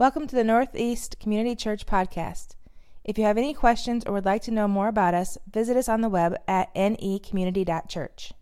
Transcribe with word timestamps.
Welcome 0.00 0.26
to 0.28 0.34
the 0.34 0.44
Northeast 0.44 1.20
Community 1.20 1.54
Church 1.54 1.84
podcast. 1.84 2.56
If 3.04 3.18
you 3.18 3.24
have 3.24 3.36
any 3.36 3.52
questions 3.52 4.02
or 4.06 4.14
would 4.14 4.24
like 4.24 4.40
to 4.44 4.50
know 4.50 4.66
more 4.66 4.88
about 4.88 5.12
us, 5.12 5.36
visit 5.52 5.76
us 5.76 5.90
on 5.90 6.00
the 6.00 6.08
web 6.08 6.36
at 6.48 6.74
necommunity.church. 6.74 8.32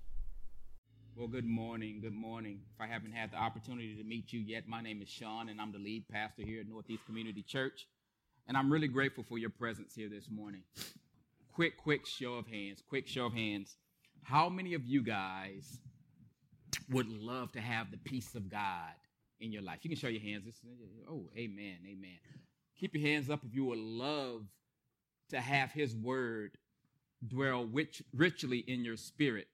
Well, 1.17 1.27
good 1.27 1.45
morning. 1.45 1.99
Good 2.01 2.15
morning. 2.15 2.61
If 2.73 2.81
I 2.81 2.87
haven't 2.87 3.11
had 3.11 3.33
the 3.33 3.39
opportunity 3.39 3.97
to 3.97 4.05
meet 4.05 4.33
you 4.33 4.39
yet, 4.39 4.69
my 4.69 4.81
name 4.81 5.03
is 5.03 5.09
Sean, 5.09 5.49
and 5.49 5.61
I'm 5.61 5.73
the 5.73 5.81
lead 5.81 6.05
pastor 6.09 6.43
here 6.43 6.61
at 6.61 6.69
Northeast 6.69 7.04
Community 7.06 7.42
Church. 7.42 7.88
And 8.47 8.56
I'm 8.56 8.72
really 8.72 8.87
grateful 8.87 9.25
for 9.25 9.37
your 9.37 9.51
presence 9.51 9.97
here 9.97 10.09
this 10.09 10.31
morning. 10.31 10.63
Quick, 11.53 11.77
quick 11.77 12.06
show 12.06 12.35
of 12.35 12.47
hands. 12.47 12.85
Quick 12.88 13.09
show 13.09 13.27
of 13.27 13.33
hands. 13.33 13.75
How 14.22 14.49
many 14.49 14.75
of 14.75 14.87
you 14.87 15.03
guys 15.03 15.81
would 16.88 17.09
love 17.09 17.51
to 17.51 17.61
have 17.61 17.91
the 17.91 17.98
peace 17.98 18.37
of 18.37 18.48
God 18.48 18.95
in 19.41 19.52
your 19.52 19.62
life. 19.62 19.80
You 19.83 19.91
can 19.91 19.98
show 19.98 20.09
your 20.09 20.23
hands. 20.23 20.45
Oh, 21.09 21.30
amen, 21.37 21.79
amen. 21.87 22.19
Keep 22.79 22.95
your 22.95 23.06
hands 23.06 23.30
up 23.30 23.41
if 23.45 23.55
you 23.55 23.65
would 23.65 23.79
love 23.79 24.42
to 25.30 25.41
have 25.41 25.70
His 25.73 25.95
word 25.95 26.56
dwell 27.27 27.66
rich, 27.66 28.02
richly 28.15 28.59
in 28.59 28.84
your 28.84 28.96
spirit, 28.96 29.48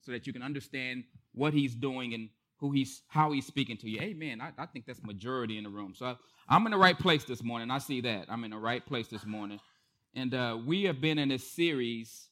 so 0.00 0.12
that 0.12 0.26
you 0.26 0.32
can 0.32 0.42
understand 0.42 1.04
what 1.32 1.52
He's 1.52 1.74
doing 1.74 2.14
and 2.14 2.28
who 2.58 2.72
He's 2.72 3.02
how 3.08 3.32
He's 3.32 3.46
speaking 3.46 3.76
to 3.78 3.88
you. 3.88 4.00
Amen. 4.00 4.40
I, 4.40 4.52
I 4.58 4.66
think 4.66 4.86
that's 4.86 5.02
majority 5.02 5.58
in 5.58 5.64
the 5.64 5.70
room. 5.70 5.94
So 5.96 6.16
I'm 6.48 6.66
in 6.66 6.72
the 6.72 6.78
right 6.78 6.98
place 6.98 7.24
this 7.24 7.42
morning. 7.42 7.70
I 7.70 7.78
see 7.78 8.00
that 8.02 8.26
I'm 8.28 8.44
in 8.44 8.50
the 8.50 8.58
right 8.58 8.84
place 8.84 9.08
this 9.08 9.24
morning, 9.24 9.60
and 10.14 10.34
uh, 10.34 10.58
we 10.64 10.84
have 10.84 11.00
been 11.00 11.18
in 11.18 11.28
this 11.28 11.48
series 11.50 12.28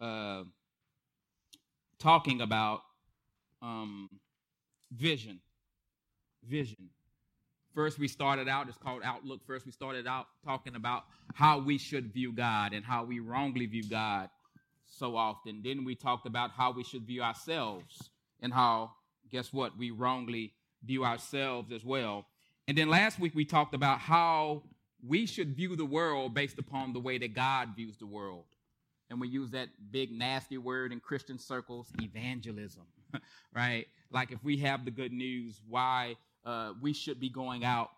uh, 0.00 0.42
talking 1.98 2.40
about 2.40 2.80
um, 3.62 4.08
vision 4.92 5.40
vision. 6.48 6.90
First, 7.74 7.98
we 7.98 8.08
started 8.08 8.48
out, 8.48 8.68
it's 8.68 8.78
called 8.78 9.02
Outlook. 9.04 9.46
First, 9.46 9.66
we 9.66 9.72
started 9.72 10.06
out 10.06 10.26
talking 10.44 10.74
about 10.74 11.04
how 11.34 11.60
we 11.60 11.78
should 11.78 12.12
view 12.12 12.32
God 12.32 12.72
and 12.72 12.84
how 12.84 13.04
we 13.04 13.20
wrongly 13.20 13.66
view 13.66 13.84
God 13.84 14.30
so 14.86 15.16
often. 15.16 15.60
Then 15.62 15.84
we 15.84 15.94
talked 15.94 16.26
about 16.26 16.50
how 16.50 16.72
we 16.72 16.82
should 16.82 17.02
view 17.02 17.22
ourselves 17.22 18.10
and 18.40 18.52
how, 18.52 18.92
guess 19.30 19.52
what, 19.52 19.78
we 19.78 19.90
wrongly 19.90 20.54
view 20.84 21.04
ourselves 21.04 21.70
as 21.72 21.84
well. 21.84 22.26
And 22.66 22.76
then 22.76 22.88
last 22.88 23.20
week, 23.20 23.34
we 23.34 23.44
talked 23.44 23.74
about 23.74 24.00
how 24.00 24.62
we 25.06 25.26
should 25.26 25.54
view 25.54 25.76
the 25.76 25.84
world 25.84 26.34
based 26.34 26.58
upon 26.58 26.92
the 26.92 27.00
way 27.00 27.18
that 27.18 27.34
God 27.34 27.70
views 27.76 27.96
the 27.96 28.06
world. 28.06 28.44
And 29.10 29.20
we 29.20 29.28
use 29.28 29.50
that 29.52 29.68
big, 29.90 30.10
nasty 30.10 30.58
word 30.58 30.92
in 30.92 31.00
Christian 31.00 31.38
circles, 31.38 31.90
evangelism, 32.02 32.82
right? 33.54 33.86
Like 34.10 34.32
if 34.32 34.42
we 34.44 34.58
have 34.58 34.84
the 34.84 34.90
good 34.90 35.12
news, 35.12 35.60
why 35.66 36.16
uh, 36.44 36.72
we 36.80 36.92
should 36.92 37.20
be 37.20 37.28
going 37.28 37.64
out 37.64 37.90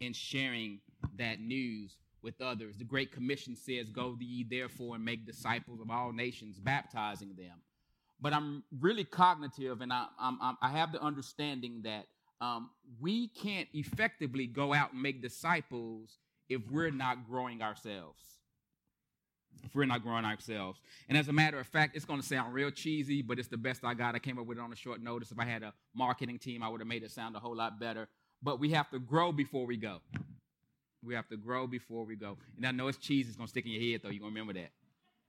and 0.00 0.14
sharing 0.14 0.80
that 1.18 1.40
news 1.40 1.96
with 2.22 2.40
others. 2.40 2.76
The 2.76 2.84
Great 2.84 3.12
Commission 3.12 3.56
says, 3.56 3.90
Go 3.90 4.16
ye 4.20 4.44
therefore 4.48 4.96
and 4.96 5.04
make 5.04 5.26
disciples 5.26 5.80
of 5.80 5.90
all 5.90 6.12
nations, 6.12 6.58
baptizing 6.58 7.34
them. 7.36 7.58
But 8.20 8.32
I'm 8.32 8.62
really 8.80 9.04
cognitive 9.04 9.80
and 9.80 9.92
I, 9.92 10.06
I'm, 10.20 10.38
i 10.60 10.68
have 10.68 10.92
the 10.92 11.00
understanding 11.00 11.80
that 11.84 12.06
um, 12.40 12.70
we 13.00 13.28
can't 13.28 13.68
effectively 13.72 14.46
go 14.46 14.74
out 14.74 14.92
and 14.92 15.02
make 15.02 15.22
disciples 15.22 16.18
if 16.48 16.60
we're 16.70 16.90
not 16.90 17.26
growing 17.28 17.62
ourselves. 17.62 18.39
If 19.62 19.74
we're 19.74 19.84
not 19.84 20.02
growing 20.02 20.24
ourselves. 20.24 20.80
And 21.08 21.16
as 21.16 21.28
a 21.28 21.32
matter 21.32 21.60
of 21.60 21.66
fact, 21.66 21.94
it's 21.94 22.04
going 22.04 22.20
to 22.20 22.26
sound 22.26 22.54
real 22.54 22.70
cheesy, 22.70 23.22
but 23.22 23.38
it's 23.38 23.48
the 23.48 23.56
best 23.56 23.84
I 23.84 23.94
got. 23.94 24.14
I 24.14 24.18
came 24.18 24.38
up 24.38 24.46
with 24.46 24.58
it 24.58 24.60
on 24.60 24.72
a 24.72 24.76
short 24.76 25.02
notice. 25.02 25.30
If 25.30 25.38
I 25.38 25.44
had 25.44 25.62
a 25.62 25.72
marketing 25.94 26.38
team, 26.38 26.62
I 26.62 26.68
would 26.68 26.80
have 26.80 26.88
made 26.88 27.02
it 27.02 27.10
sound 27.10 27.36
a 27.36 27.38
whole 27.38 27.56
lot 27.56 27.78
better. 27.78 28.08
But 28.42 28.58
we 28.58 28.70
have 28.70 28.90
to 28.90 28.98
grow 28.98 29.32
before 29.32 29.66
we 29.66 29.76
go. 29.76 29.98
We 31.04 31.14
have 31.14 31.28
to 31.28 31.36
grow 31.36 31.66
before 31.66 32.04
we 32.04 32.16
go. 32.16 32.36
And 32.56 32.66
I 32.66 32.72
know 32.72 32.88
it's 32.88 32.98
cheesy, 32.98 33.28
it's 33.28 33.36
going 33.36 33.46
to 33.46 33.50
stick 33.50 33.66
in 33.66 33.72
your 33.72 33.92
head, 33.92 34.00
though. 34.02 34.10
You're 34.10 34.20
going 34.20 34.32
to 34.32 34.40
remember 34.40 34.52
that. 34.54 34.70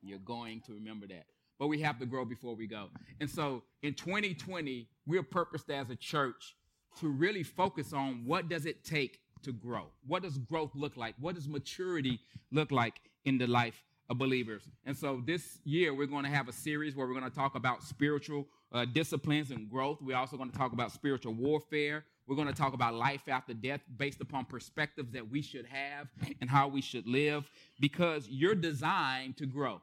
You're 0.01 0.19
going 0.19 0.61
to 0.61 0.73
remember 0.73 1.07
that. 1.07 1.25
But 1.59 1.67
we 1.67 1.81
have 1.81 1.99
to 1.99 2.05
grow 2.05 2.25
before 2.25 2.55
we 2.55 2.67
go. 2.67 2.89
And 3.19 3.29
so 3.29 3.63
in 3.83 3.93
2020, 3.93 4.87
we're 5.05 5.23
purposed 5.23 5.69
as 5.69 5.89
a 5.89 5.95
church 5.95 6.55
to 6.99 7.09
really 7.09 7.43
focus 7.43 7.93
on 7.93 8.23
what 8.25 8.49
does 8.49 8.65
it 8.65 8.83
take 8.83 9.19
to 9.43 9.51
grow? 9.51 9.85
What 10.07 10.23
does 10.23 10.37
growth 10.37 10.71
look 10.73 10.97
like? 10.97 11.15
What 11.19 11.35
does 11.35 11.47
maturity 11.47 12.19
look 12.51 12.71
like 12.71 12.99
in 13.25 13.37
the 13.37 13.47
life 13.47 13.83
believers. 14.15 14.63
And 14.85 14.95
so 14.95 15.21
this 15.25 15.59
year, 15.63 15.93
we're 15.93 16.07
going 16.07 16.23
to 16.25 16.29
have 16.29 16.47
a 16.47 16.53
series 16.53 16.95
where 16.95 17.07
we're 17.07 17.19
going 17.19 17.29
to 17.29 17.35
talk 17.35 17.55
about 17.55 17.83
spiritual 17.83 18.47
uh, 18.71 18.85
disciplines 18.85 19.51
and 19.51 19.69
growth. 19.69 19.99
We're 20.01 20.17
also 20.17 20.37
going 20.37 20.51
to 20.51 20.57
talk 20.57 20.73
about 20.73 20.91
spiritual 20.91 21.33
warfare. 21.33 22.05
We're 22.27 22.35
going 22.35 22.47
to 22.47 22.53
talk 22.53 22.73
about 22.73 22.93
life 22.93 23.27
after 23.27 23.53
death 23.53 23.81
based 23.97 24.21
upon 24.21 24.45
perspectives 24.45 25.11
that 25.11 25.29
we 25.29 25.41
should 25.41 25.65
have 25.65 26.07
and 26.39 26.49
how 26.49 26.67
we 26.67 26.81
should 26.81 27.07
live 27.07 27.49
because 27.79 28.27
you're 28.29 28.55
designed 28.55 29.37
to 29.37 29.45
grow. 29.45 29.81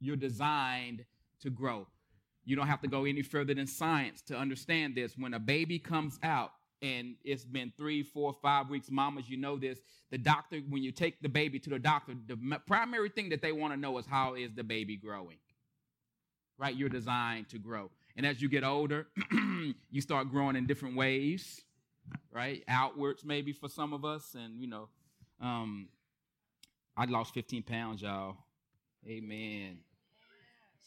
You're 0.00 0.16
designed 0.16 1.04
to 1.42 1.50
grow. 1.50 1.86
You 2.44 2.56
don't 2.56 2.66
have 2.66 2.80
to 2.80 2.88
go 2.88 3.04
any 3.04 3.22
further 3.22 3.54
than 3.54 3.66
science 3.66 4.22
to 4.22 4.36
understand 4.36 4.94
this. 4.94 5.18
When 5.18 5.34
a 5.34 5.38
baby 5.38 5.78
comes 5.78 6.18
out, 6.22 6.52
and 6.82 7.16
it's 7.24 7.44
been 7.44 7.72
three, 7.76 8.02
four, 8.02 8.32
five 8.40 8.68
weeks. 8.68 8.90
Mamas, 8.90 9.28
you 9.28 9.36
know 9.36 9.56
this. 9.56 9.80
The 10.10 10.18
doctor, 10.18 10.58
when 10.68 10.82
you 10.82 10.92
take 10.92 11.20
the 11.20 11.28
baby 11.28 11.58
to 11.60 11.70
the 11.70 11.78
doctor, 11.78 12.14
the 12.26 12.36
primary 12.66 13.08
thing 13.08 13.30
that 13.30 13.42
they 13.42 13.52
want 13.52 13.72
to 13.72 13.76
know 13.78 13.98
is 13.98 14.06
how 14.06 14.34
is 14.34 14.52
the 14.54 14.64
baby 14.64 14.96
growing? 14.96 15.38
Right? 16.56 16.74
You're 16.74 16.88
designed 16.88 17.48
to 17.50 17.58
grow. 17.58 17.90
And 18.16 18.26
as 18.26 18.40
you 18.42 18.48
get 18.48 18.64
older, 18.64 19.06
you 19.90 20.00
start 20.00 20.30
growing 20.30 20.56
in 20.56 20.66
different 20.66 20.96
ways, 20.96 21.62
right? 22.32 22.62
Outwards, 22.68 23.24
maybe 23.24 23.52
for 23.52 23.68
some 23.68 23.92
of 23.92 24.04
us. 24.04 24.34
And, 24.34 24.60
you 24.60 24.66
know, 24.68 24.88
um, 25.40 25.88
I 26.96 27.04
lost 27.04 27.34
15 27.34 27.62
pounds, 27.62 28.02
y'all. 28.02 28.36
Amen. 29.06 29.78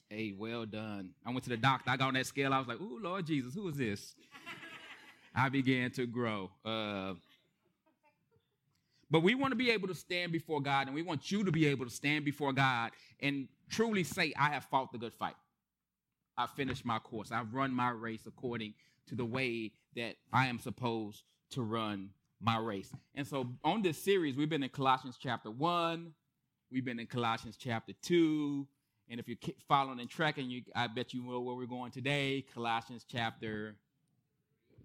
Hey, 0.09 0.33
well 0.37 0.65
done. 0.65 1.11
I 1.25 1.29
went 1.29 1.43
to 1.43 1.49
the 1.49 1.57
doctor. 1.57 1.89
I 1.89 1.95
got 1.95 2.09
on 2.09 2.13
that 2.15 2.25
scale. 2.25 2.53
I 2.53 2.59
was 2.59 2.67
like, 2.67 2.81
ooh, 2.81 2.99
Lord 3.01 3.25
Jesus, 3.25 3.53
who 3.53 3.69
is 3.69 3.77
this? 3.77 4.13
I 5.33 5.49
began 5.49 5.91
to 5.91 6.05
grow. 6.05 6.51
Uh, 6.65 7.13
but 9.09 9.23
we 9.23 9.35
want 9.35 9.51
to 9.51 9.57
be 9.57 9.71
able 9.71 9.89
to 9.89 9.95
stand 9.95 10.31
before 10.31 10.61
God, 10.61 10.87
and 10.87 10.95
we 10.95 11.01
want 11.01 11.31
you 11.31 11.43
to 11.43 11.51
be 11.51 11.67
able 11.67 11.85
to 11.85 11.91
stand 11.91 12.23
before 12.23 12.53
God 12.53 12.91
and 13.19 13.47
truly 13.69 14.03
say, 14.03 14.33
I 14.39 14.49
have 14.49 14.63
fought 14.65 14.91
the 14.91 14.97
good 14.97 15.13
fight. 15.13 15.35
I 16.37 16.47
finished 16.47 16.85
my 16.85 16.99
course. 16.99 17.31
I've 17.31 17.53
run 17.53 17.73
my 17.73 17.89
race 17.89 18.25
according 18.25 18.73
to 19.07 19.15
the 19.15 19.25
way 19.25 19.73
that 19.95 20.15
I 20.31 20.47
am 20.47 20.59
supposed 20.59 21.23
to 21.51 21.61
run 21.61 22.11
my 22.39 22.57
race. 22.57 22.91
And 23.13 23.27
so 23.27 23.47
on 23.63 23.81
this 23.81 23.97
series, 23.97 24.37
we've 24.37 24.49
been 24.49 24.63
in 24.63 24.69
Colossians 24.69 25.17
chapter 25.21 25.51
1, 25.51 26.13
we've 26.71 26.85
been 26.85 26.99
in 26.99 27.07
Colossians 27.07 27.57
chapter 27.57 27.93
2, 28.01 28.65
and 29.09 29.19
if 29.19 29.27
you're 29.27 29.37
following 29.67 29.99
and 29.99 30.09
tracking, 30.09 30.49
you, 30.49 30.61
I 30.73 30.87
bet 30.87 31.13
you 31.13 31.21
know 31.21 31.41
where 31.41 31.55
we're 31.55 31.65
going 31.65 31.91
today, 31.91 32.45
Colossians 32.53 33.05
chapter 33.07 33.75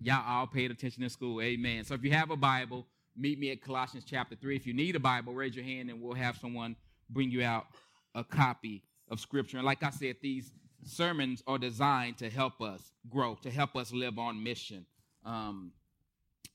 Y'all 0.02 0.22
all 0.26 0.46
paid 0.46 0.70
attention 0.70 1.02
in 1.02 1.10
school. 1.10 1.40
Amen. 1.40 1.84
So 1.84 1.94
if 1.94 2.04
you 2.04 2.10
have 2.12 2.30
a 2.30 2.36
Bible, 2.36 2.86
meet 3.16 3.38
me 3.38 3.50
at 3.50 3.62
Colossians 3.62 4.04
chapter 4.04 4.36
3. 4.36 4.56
If 4.56 4.66
you 4.66 4.74
need 4.74 4.96
a 4.96 5.00
Bible, 5.00 5.32
raise 5.32 5.56
your 5.56 5.64
hand 5.64 5.90
and 5.90 6.00
we'll 6.00 6.14
have 6.14 6.36
someone 6.36 6.76
bring 7.08 7.30
you 7.30 7.42
out 7.42 7.66
a 8.14 8.24
copy 8.24 8.82
of 9.08 9.20
Scripture. 9.20 9.56
And 9.56 9.66
like 9.66 9.82
I 9.82 9.90
said, 9.90 10.16
these 10.20 10.52
sermons 10.84 11.42
are 11.46 11.58
designed 11.58 12.18
to 12.18 12.30
help 12.30 12.60
us 12.60 12.92
grow, 13.08 13.36
to 13.42 13.50
help 13.50 13.76
us 13.76 13.92
live 13.92 14.18
on 14.18 14.42
mission. 14.42 14.86
Um, 15.24 15.72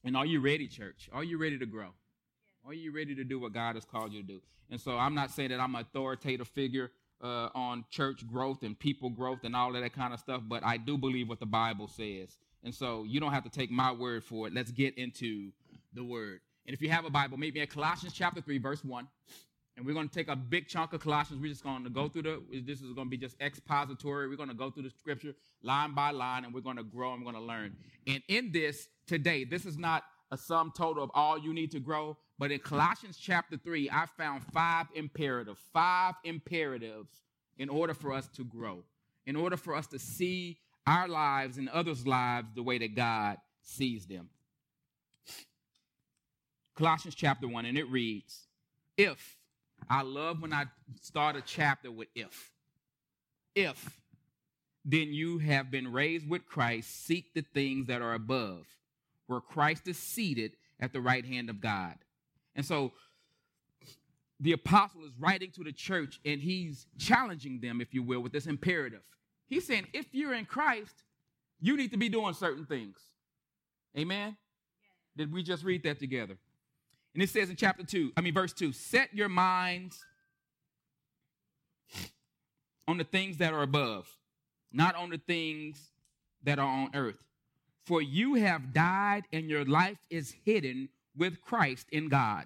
and 0.04 0.16
are 0.16 0.26
you 0.26 0.40
ready, 0.40 0.68
church? 0.68 1.10
Are 1.12 1.24
you 1.24 1.38
ready 1.38 1.58
to 1.58 1.66
grow? 1.66 1.90
Are 2.66 2.74
you 2.74 2.94
ready 2.94 3.16
to 3.16 3.24
do 3.24 3.40
what 3.40 3.54
God 3.54 3.76
has 3.76 3.86
called 3.86 4.14
you 4.14 4.22
to 4.22 4.28
do? 4.28 4.42
And 4.70 4.80
so 4.80 4.98
I'm 4.98 5.16
not 5.16 5.32
saying 5.32 5.50
that 5.50 5.60
I'm 5.60 5.76
an 5.76 5.82
authoritative 5.82 6.48
figure 6.48 6.92
uh, 7.22 7.50
on 7.54 7.86
church 7.90 8.26
growth 8.28 8.64
and 8.64 8.78
people 8.78 9.10
growth 9.10 9.40
and 9.44 9.56
all 9.56 9.76
of 9.76 9.82
that 9.82 9.94
kind 9.94 10.14
of 10.14 10.20
stuff, 10.20 10.42
but 10.48 10.64
I 10.64 10.78
do 10.78 10.98
believe 10.98 11.30
what 11.30 11.40
the 11.40 11.46
Bible 11.46 11.88
says. 11.88 12.38
And 12.64 12.74
so 12.74 13.04
you 13.08 13.20
don't 13.20 13.32
have 13.32 13.44
to 13.44 13.50
take 13.50 13.72
my 13.72 13.92
word 13.92 14.24
for 14.24 14.48
it. 14.48 14.54
Let's 14.54 14.72
get 14.72 14.98
into 14.98 15.52
the 15.94 16.04
word. 16.04 16.42
And 16.66 16.74
if 16.74 16.82
you 16.82 16.90
have 16.90 17.06
a 17.06 17.10
Bible, 17.10 17.38
maybe 17.38 17.62
at 17.62 17.70
Colossians 17.70 18.14
chapter 18.14 18.42
3, 18.42 18.60
verse 18.60 18.84
1. 18.84 19.08
And 19.78 19.86
we're 19.86 19.94
going 19.94 20.10
to 20.10 20.14
take 20.14 20.28
a 20.28 20.36
big 20.36 20.68
chunk 20.68 20.94
of 20.94 21.02
Colossians. 21.02 21.42
We're 21.42 21.50
just 21.50 21.64
going 21.64 21.84
to 21.84 21.90
go 21.90 22.08
through 22.08 22.24
the, 22.24 22.44
this 22.66 22.82
is 22.82 22.94
going 22.94 23.08
to 23.08 23.10
be 23.10 23.18
just 23.18 23.40
expository. 23.42 24.28
We're 24.28 24.36
going 24.36 24.50
to 24.50 24.56
go 24.56 24.70
through 24.70 24.84
the 24.84 24.90
scripture 24.92 25.34
line 25.64 25.96
by 25.96 26.12
line, 26.12 26.46
and 26.46 26.54
we're 26.54 26.62
going 26.62 26.78
to 26.78 26.84
grow 26.84 27.14
and 27.14 27.26
we're 27.26 27.32
going 27.32 27.44
to 27.44 27.48
learn. 27.48 27.76
And 28.06 28.22
in 28.28 28.52
this 28.52 28.90
today, 29.08 29.44
this 29.44 29.66
is 29.66 29.78
not 29.78 30.04
a 30.30 30.38
sum 30.38 30.72
total 30.76 31.04
of 31.04 31.10
all 31.14 31.38
you 31.38 31.54
need 31.54 31.72
to 31.72 31.80
grow, 31.80 32.18
but 32.38 32.52
in 32.52 32.60
Colossians 32.60 33.18
chapter 33.18 33.58
3, 33.58 33.90
I 33.92 34.06
found 34.18 34.44
five 34.44 34.88
imperatives, 34.94 35.60
five 35.74 36.16
imperatives 36.24 37.10
in 37.58 37.70
order 37.70 37.94
for 37.94 38.14
us 38.14 38.28
to 38.36 38.44
grow, 38.44 38.84
in 39.26 39.36
order 39.36 39.58
for 39.58 39.76
us 39.76 39.88
to 39.88 40.00
see 40.00 40.58
our 40.86 41.08
lives 41.08 41.58
and 41.58 41.70
others' 41.70 42.06
lives 42.08 42.48
the 42.56 42.64
way 42.64 42.78
that 42.80 42.96
God 42.96 43.38
sees 43.62 44.06
them. 44.06 44.30
Colossians 46.76 47.16
chapter 47.16 47.48
1, 47.48 47.66
and 47.66 47.78
it 47.78 47.90
reads, 47.90 48.48
If, 48.98 49.38
I 49.90 50.02
love 50.02 50.42
when 50.42 50.54
I 50.54 50.66
start 51.02 51.36
a 51.36 51.42
chapter 51.42 51.92
with 51.92 52.08
if. 52.16 52.52
If, 53.56 54.00
then 54.86 55.14
you 55.14 55.38
have 55.40 55.70
been 55.70 55.92
raised 55.92 56.28
with 56.28 56.46
Christ, 56.46 57.06
seek 57.06 57.34
the 57.34 57.44
things 57.54 57.88
that 57.88 58.02
are 58.02 58.14
above, 58.14 58.66
where 59.28 59.42
Christ 59.42 59.88
is 59.88 59.98
seated 59.98 60.54
at 60.80 60.94
the 60.94 61.02
right 61.02 61.26
hand 61.26 61.50
of 61.50 61.62
God. 61.62 61.96
And 62.56 62.66
so 62.66 62.94
the 64.40 64.54
apostle 64.54 65.04
is 65.06 65.12
writing 65.20 65.52
to 65.52 65.64
the 65.64 65.72
church 65.72 66.20
and 66.26 66.42
he's 66.42 66.88
challenging 66.98 67.60
them, 67.62 67.80
if 67.80 67.94
you 67.94 68.02
will, 68.02 68.22
with 68.22 68.32
this 68.32 68.48
imperative. 68.48 69.04
He's 69.52 69.68
saying, 69.68 69.88
if 69.92 70.06
you're 70.14 70.34
in 70.34 70.46
Christ, 70.46 71.04
you 71.60 71.76
need 71.76 71.92
to 71.92 71.98
be 71.98 72.08
doing 72.08 72.34
certain 72.34 72.66
things. 72.66 72.96
Amen? 73.98 74.38
Yeah. 75.18 75.26
Did 75.26 75.34
we 75.34 75.44
just 75.44 75.66
read 75.66 75.84
that 75.84 76.00
together? 76.00 76.38
And 77.14 77.22
it 77.22 77.30
says 77.30 77.50
in 77.50 77.58
chapter 77.58 77.84
2, 77.84 78.14
I 78.16 78.22
mean, 78.22 78.34
verse 78.34 78.54
2 78.54 78.72
set 78.72 79.14
your 79.14 79.28
minds 79.28 80.06
on 82.88 82.98
the 82.98 83.04
things 83.04 83.40
that 83.40 83.52
are 83.52 83.62
above, 83.62 84.08
not 84.72 84.96
on 84.96 85.10
the 85.10 85.18
things 85.18 85.92
that 86.44 86.58
are 86.58 86.66
on 86.66 86.92
earth. 86.96 87.22
For 87.84 88.02
you 88.02 88.36
have 88.36 88.72
died, 88.72 89.24
and 89.34 89.50
your 89.50 89.66
life 89.66 89.98
is 90.10 90.34
hidden 90.46 90.88
with 91.18 91.42
Christ 91.42 91.88
in 91.92 92.08
God. 92.08 92.46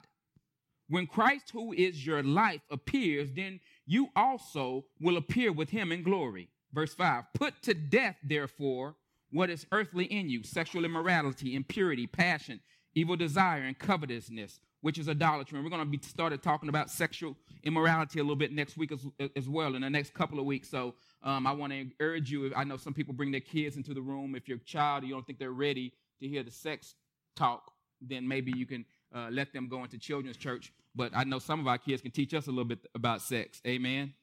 When 0.90 1.06
Christ, 1.06 1.52
who 1.52 1.72
is 1.72 2.04
your 2.04 2.24
life, 2.24 2.62
appears, 2.72 3.32
then 3.34 3.60
you 3.86 4.10
also 4.16 4.86
will 5.00 5.18
appear 5.18 5.52
with 5.52 5.70
him 5.70 5.92
in 5.92 6.02
glory. 6.02 6.50
Verse 6.76 6.94
5 6.94 7.24
Put 7.34 7.60
to 7.64 7.74
death, 7.74 8.18
therefore, 8.22 8.96
what 9.32 9.50
is 9.50 9.66
earthly 9.72 10.06
in 10.06 10.30
you 10.30 10.44
sexual 10.44 10.86
immorality, 10.86 11.56
impurity, 11.56 12.06
passion, 12.06 12.60
evil 12.94 13.16
desire, 13.16 13.64
and 13.64 13.80
covetousness, 13.80 14.60
which 14.82 15.00
is 15.00 15.08
idolatry. 15.10 15.58
And 15.58 15.66
we're 15.66 15.76
going 15.76 15.90
to 15.90 15.98
be 15.98 16.06
started 16.06 16.44
talking 16.44 16.70
about 16.70 16.92
sexual 16.92 17.36
immorality 17.64 18.20
a 18.20 18.24
little 18.24 18.36
bit 18.36 18.52
next 18.52 18.78
week 18.78 18.92
as, 18.92 19.08
as 19.36 19.50
well, 19.50 19.76
in 19.76 19.82
the 19.82 19.90
next 19.90 20.14
couple 20.14 20.38
of 20.38 20.46
weeks. 20.46 20.70
So 20.70 20.94
um, 21.24 21.48
I 21.48 21.54
want 21.54 21.72
to 21.72 21.88
urge 22.02 22.30
you. 22.30 22.54
I 22.56 22.66
know 22.66 22.78
some 22.78 22.94
people 22.94 23.14
bring 23.14 23.32
their 23.32 23.40
kids 23.40 23.78
into 23.78 23.94
the 23.94 24.02
room. 24.02 24.36
If 24.36 24.50
your 24.50 24.58
child, 24.60 25.06
you 25.06 25.12
don't 25.12 25.26
think 25.26 25.40
they're 25.40 25.52
ready 25.52 25.94
to 26.20 26.28
hear 26.28 26.44
the 26.44 26.52
sex 26.52 26.94
talk, 27.38 27.72
then 28.02 28.28
maybe 28.28 28.52
you 28.56 28.66
can 28.66 28.86
uh, 29.14 29.30
let 29.32 29.54
them 29.54 29.70
go 29.70 29.84
into 29.84 29.98
children's 29.98 30.38
church. 30.38 30.74
But 30.94 31.12
I 31.16 31.24
know 31.24 31.40
some 31.40 31.62
of 31.62 31.68
our 31.68 31.78
kids 31.78 32.02
can 32.02 32.12
teach 32.12 32.34
us 32.34 32.48
a 32.48 32.50
little 32.50 32.66
bit 32.66 32.80
about 32.94 33.22
sex. 33.22 33.62
Amen. 33.66 34.14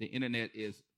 The 0.00 0.06
internet 0.06 0.50
is 0.54 0.82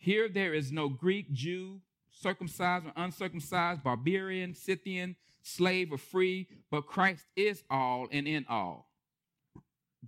Here 0.00 0.30
there 0.30 0.54
is 0.54 0.72
no 0.72 0.88
Greek, 0.88 1.30
Jew, 1.30 1.82
circumcised 2.10 2.86
or 2.86 2.92
uncircumcised, 2.96 3.82
barbarian, 3.82 4.54
Scythian, 4.54 5.14
slave 5.42 5.92
or 5.92 5.98
free, 5.98 6.48
but 6.70 6.86
Christ 6.86 7.26
is 7.36 7.62
all 7.70 8.08
and 8.10 8.26
in 8.26 8.46
all. 8.48 8.90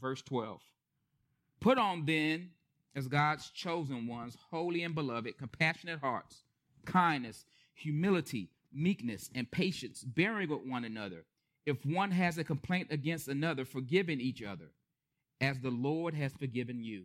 Verse 0.01 0.23
12. 0.23 0.63
Put 1.61 1.77
on 1.77 2.07
then, 2.07 2.53
as 2.97 3.07
God's 3.07 3.51
chosen 3.51 4.07
ones, 4.07 4.37
holy 4.51 4.83
and 4.83 4.95
beloved, 4.95 5.37
compassionate 5.37 6.01
hearts, 6.01 6.43
kindness, 6.87 7.45
humility, 7.75 8.49
meekness, 8.73 9.29
and 9.35 9.51
patience, 9.51 10.03
bearing 10.03 10.49
with 10.49 10.67
one 10.67 10.85
another. 10.85 11.27
If 11.67 11.85
one 11.85 12.13
has 12.13 12.39
a 12.39 12.45
complaint 12.45 12.89
against 12.91 13.29
another, 13.29 13.67
forgiving 13.67 14.23
each 14.23 14.43
other, 14.43 14.71
as 15.39 15.61
the 15.61 15.71
Lord 15.71 16.15
has 16.15 16.33
forgiven 16.33 16.83
you. 16.83 17.05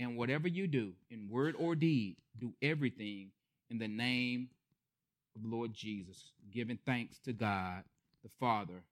And 0.00 0.16
whatever 0.16 0.48
you 0.48 0.66
do, 0.66 0.94
in 1.10 1.28
word 1.28 1.54
or 1.58 1.74
deed, 1.74 2.16
do 2.38 2.54
everything 2.62 3.30
in 3.68 3.78
the 3.78 3.86
name 3.86 4.48
of 5.36 5.44
Lord 5.44 5.74
Jesus, 5.74 6.32
giving 6.50 6.78
thanks 6.86 7.18
to 7.20 7.34
God 7.34 7.84
the 8.22 8.30
Father 8.40 8.82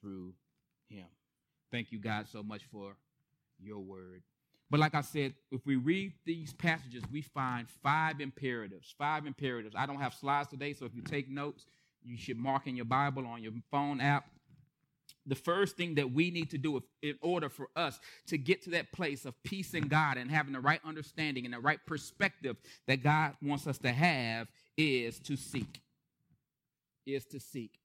through 0.00 0.32
him. 0.88 1.06
Thank 1.72 1.90
you, 1.90 1.98
God, 1.98 2.28
so 2.30 2.42
much 2.44 2.62
for 2.70 2.94
your 3.60 3.80
word. 3.80 4.22
But 4.70 4.78
like 4.78 4.94
I 4.94 5.00
said, 5.00 5.34
if 5.50 5.66
we 5.66 5.74
read 5.74 6.12
these 6.24 6.52
passages, 6.52 7.02
we 7.12 7.22
find 7.22 7.66
five 7.82 8.20
imperatives. 8.20 8.94
Five 8.96 9.26
imperatives. 9.26 9.74
I 9.76 9.86
don't 9.86 10.00
have 10.00 10.14
slides 10.14 10.48
today, 10.48 10.72
so 10.72 10.86
if 10.86 10.94
you 10.94 11.02
take 11.02 11.28
notes, 11.28 11.66
you 12.04 12.16
should 12.16 12.38
mark 12.38 12.68
in 12.68 12.76
your 12.76 12.84
Bible 12.84 13.26
on 13.26 13.42
your 13.42 13.52
phone 13.72 14.00
app. 14.00 14.26
The 15.26 15.34
first 15.34 15.76
thing 15.76 15.94
that 15.94 16.12
we 16.12 16.30
need 16.30 16.50
to 16.50 16.58
do 16.58 16.82
in 17.02 17.16
order 17.22 17.48
for 17.48 17.68
us 17.76 17.98
to 18.26 18.36
get 18.36 18.62
to 18.64 18.70
that 18.70 18.92
place 18.92 19.24
of 19.24 19.34
peace 19.42 19.72
in 19.74 19.88
God 19.88 20.18
and 20.18 20.30
having 20.30 20.52
the 20.52 20.60
right 20.60 20.80
understanding 20.84 21.44
and 21.44 21.54
the 21.54 21.60
right 21.60 21.80
perspective 21.86 22.56
that 22.86 23.02
God 23.02 23.34
wants 23.42 23.66
us 23.66 23.78
to 23.78 23.92
have 23.92 24.48
is 24.76 25.18
to 25.20 25.36
seek. 25.36 25.80
Is 27.06 27.24
to 27.26 27.40
seek. 27.40 27.78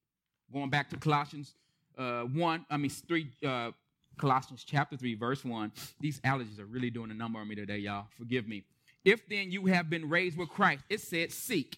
Going 0.51 0.69
back 0.69 0.89
to 0.89 0.97
Colossians 0.97 1.53
uh, 1.97 2.23
1, 2.23 2.65
I 2.69 2.77
mean, 2.77 2.89
3, 2.89 3.27
uh, 3.45 3.71
Colossians 4.17 4.63
chapter 4.65 4.97
3, 4.97 5.15
verse 5.15 5.43
1. 5.43 5.71
These 5.99 6.19
allergies 6.21 6.59
are 6.59 6.65
really 6.65 6.89
doing 6.89 7.11
a 7.11 7.13
number 7.13 7.39
on 7.39 7.47
me 7.47 7.55
today, 7.55 7.77
y'all. 7.77 8.07
Forgive 8.17 8.47
me. 8.47 8.63
If 9.05 9.27
then 9.27 9.51
you 9.51 9.65
have 9.67 9.89
been 9.89 10.09
raised 10.09 10.37
with 10.37 10.49
Christ, 10.49 10.83
it 10.89 11.01
said 11.01 11.31
seek. 11.31 11.77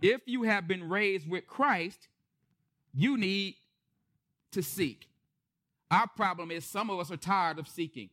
If 0.00 0.22
you 0.26 0.42
have 0.42 0.66
been 0.66 0.88
raised 0.88 1.28
with 1.28 1.46
Christ, 1.46 2.08
you 2.92 3.16
need 3.16 3.54
to 4.52 4.62
seek. 4.62 5.08
Our 5.90 6.06
problem 6.08 6.50
is 6.50 6.64
some 6.64 6.90
of 6.90 6.98
us 6.98 7.10
are 7.10 7.16
tired 7.16 7.58
of 7.58 7.68
seeking. 7.68 8.10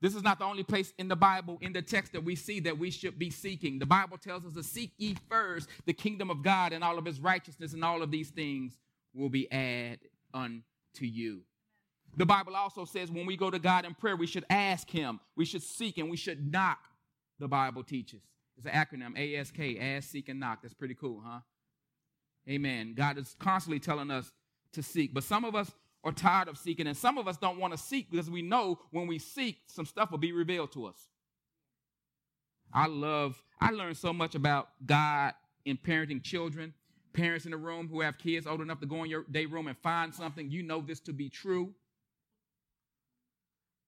This 0.00 0.14
is 0.14 0.22
not 0.22 0.38
the 0.38 0.44
only 0.44 0.64
place 0.64 0.92
in 0.98 1.08
the 1.08 1.16
Bible, 1.16 1.56
in 1.60 1.72
the 1.72 1.80
text, 1.80 2.12
that 2.12 2.24
we 2.24 2.34
see 2.34 2.60
that 2.60 2.76
we 2.76 2.90
should 2.90 3.18
be 3.18 3.30
seeking. 3.30 3.78
The 3.78 3.86
Bible 3.86 4.18
tells 4.18 4.44
us 4.44 4.52
to 4.54 4.62
seek 4.62 4.92
ye 4.98 5.16
first 5.30 5.68
the 5.86 5.92
kingdom 5.92 6.30
of 6.30 6.42
God 6.42 6.72
and 6.72 6.84
all 6.84 6.98
of 6.98 7.04
his 7.04 7.20
righteousness, 7.20 7.72
and 7.72 7.84
all 7.84 8.02
of 8.02 8.10
these 8.10 8.30
things 8.30 8.76
will 9.14 9.30
be 9.30 9.50
added 9.50 10.00
unto 10.34 10.62
you. 11.00 11.42
The 12.16 12.26
Bible 12.26 12.54
also 12.54 12.84
says 12.84 13.10
when 13.10 13.26
we 13.26 13.36
go 13.36 13.50
to 13.50 13.58
God 13.58 13.84
in 13.84 13.94
prayer, 13.94 14.16
we 14.16 14.26
should 14.26 14.44
ask 14.50 14.88
Him, 14.90 15.20
we 15.36 15.44
should 15.44 15.62
seek, 15.62 15.98
and 15.98 16.10
we 16.10 16.16
should 16.16 16.52
knock, 16.52 16.78
the 17.38 17.48
Bible 17.48 17.82
teaches. 17.82 18.22
It's 18.56 18.66
an 18.66 18.72
acronym 18.72 19.16
ASK, 19.16 19.58
ask, 19.80 20.10
seek, 20.10 20.28
and 20.28 20.38
knock. 20.38 20.62
That's 20.62 20.74
pretty 20.74 20.94
cool, 20.94 21.22
huh? 21.24 21.40
Amen. 22.48 22.94
God 22.94 23.18
is 23.18 23.34
constantly 23.40 23.80
telling 23.80 24.10
us 24.10 24.30
to 24.74 24.82
seek. 24.82 25.14
But 25.14 25.24
some 25.24 25.44
of 25.44 25.54
us 25.54 25.70
are 26.04 26.12
tired 26.12 26.48
of 26.48 26.58
seeking, 26.58 26.86
and 26.86 26.96
some 26.96 27.18
of 27.18 27.26
us 27.26 27.36
don't 27.36 27.58
want 27.58 27.72
to 27.72 27.78
seek 27.78 28.10
because 28.10 28.30
we 28.30 28.42
know 28.42 28.78
when 28.90 29.06
we 29.06 29.18
seek, 29.18 29.58
some 29.66 29.86
stuff 29.86 30.10
will 30.10 30.18
be 30.18 30.32
revealed 30.32 30.72
to 30.72 30.86
us. 30.86 31.08
I 32.72 32.86
love, 32.86 33.42
I 33.60 33.70
learned 33.70 33.96
so 33.96 34.12
much 34.12 34.34
about 34.34 34.68
God 34.84 35.32
in 35.64 35.76
parenting 35.76 36.22
children. 36.22 36.74
Parents 37.12 37.44
in 37.44 37.52
the 37.52 37.56
room 37.56 37.88
who 37.88 38.00
have 38.00 38.18
kids 38.18 38.46
old 38.46 38.60
enough 38.60 38.80
to 38.80 38.86
go 38.86 39.04
in 39.04 39.10
your 39.10 39.24
day 39.30 39.46
room 39.46 39.68
and 39.68 39.78
find 39.78 40.12
something, 40.12 40.50
you 40.50 40.62
know 40.62 40.80
this 40.80 41.00
to 41.00 41.12
be 41.12 41.28
true. 41.28 41.72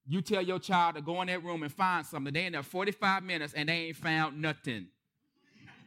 You 0.07 0.23
tell 0.23 0.43
your 0.43 0.61
child 0.61 0.95
to 0.95 1.03
go 1.03 1.21
in 1.21 1.27
that 1.27 1.43
room 1.43 1.65
and 1.65 1.73
find 1.73 2.07
something. 2.07 2.33
They 2.33 2.47
in 2.47 2.53
there 2.53 2.63
45 2.63 3.25
minutes 3.25 3.53
and 3.55 3.69
they 3.69 3.89
ain't 3.89 3.97
found 3.97 4.41
nothing. 4.41 4.87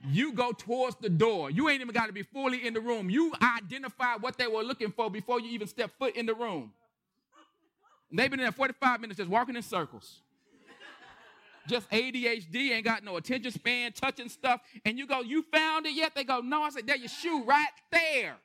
You 0.08 0.34
go 0.34 0.52
towards 0.52 0.96
the 0.98 1.10
door. 1.10 1.52
You 1.52 1.70
ain't 1.70 1.82
even 1.82 1.94
got 1.94 2.08
to 2.08 2.14
be 2.14 2.24
fully 2.24 2.66
in 2.66 2.74
the 2.74 2.80
room. 2.80 3.10
You 3.10 3.34
identify 3.42 4.16
what 4.16 4.38
they 4.38 4.48
were 4.48 4.64
looking 4.64 4.92
for 4.92 5.10
before 5.10 5.40
you 5.42 5.50
even 5.50 5.68
step 5.68 5.92
foot 6.00 6.16
in 6.16 6.26
the 6.26 6.34
room. 6.34 6.72
And 8.10 8.18
they've 8.18 8.30
been 8.30 8.40
in 8.40 8.46
there 8.46 8.52
45 8.52 9.02
minutes 9.02 9.18
just 9.18 9.30
walking 9.30 9.56
in 9.56 9.62
circles. 9.62 10.22
Just 11.68 11.90
ADHD, 11.92 12.72
ain't 12.72 12.86
got 12.86 13.04
no 13.04 13.18
attention 13.18 13.52
span, 13.52 13.92
touching 13.92 14.30
stuff. 14.30 14.62
And 14.86 14.98
you 14.98 15.06
go, 15.06 15.22
You 15.22 15.44
found 15.52 15.86
it 15.86 15.94
yet? 15.94 16.16
They 16.16 16.24
go, 16.24 16.40
No. 16.40 16.64
I 16.64 16.70
said, 16.70 16.88
There 16.88 16.96
your 16.96 17.10
shoe 17.10 17.44
right 17.44 17.68
there. 17.92 18.38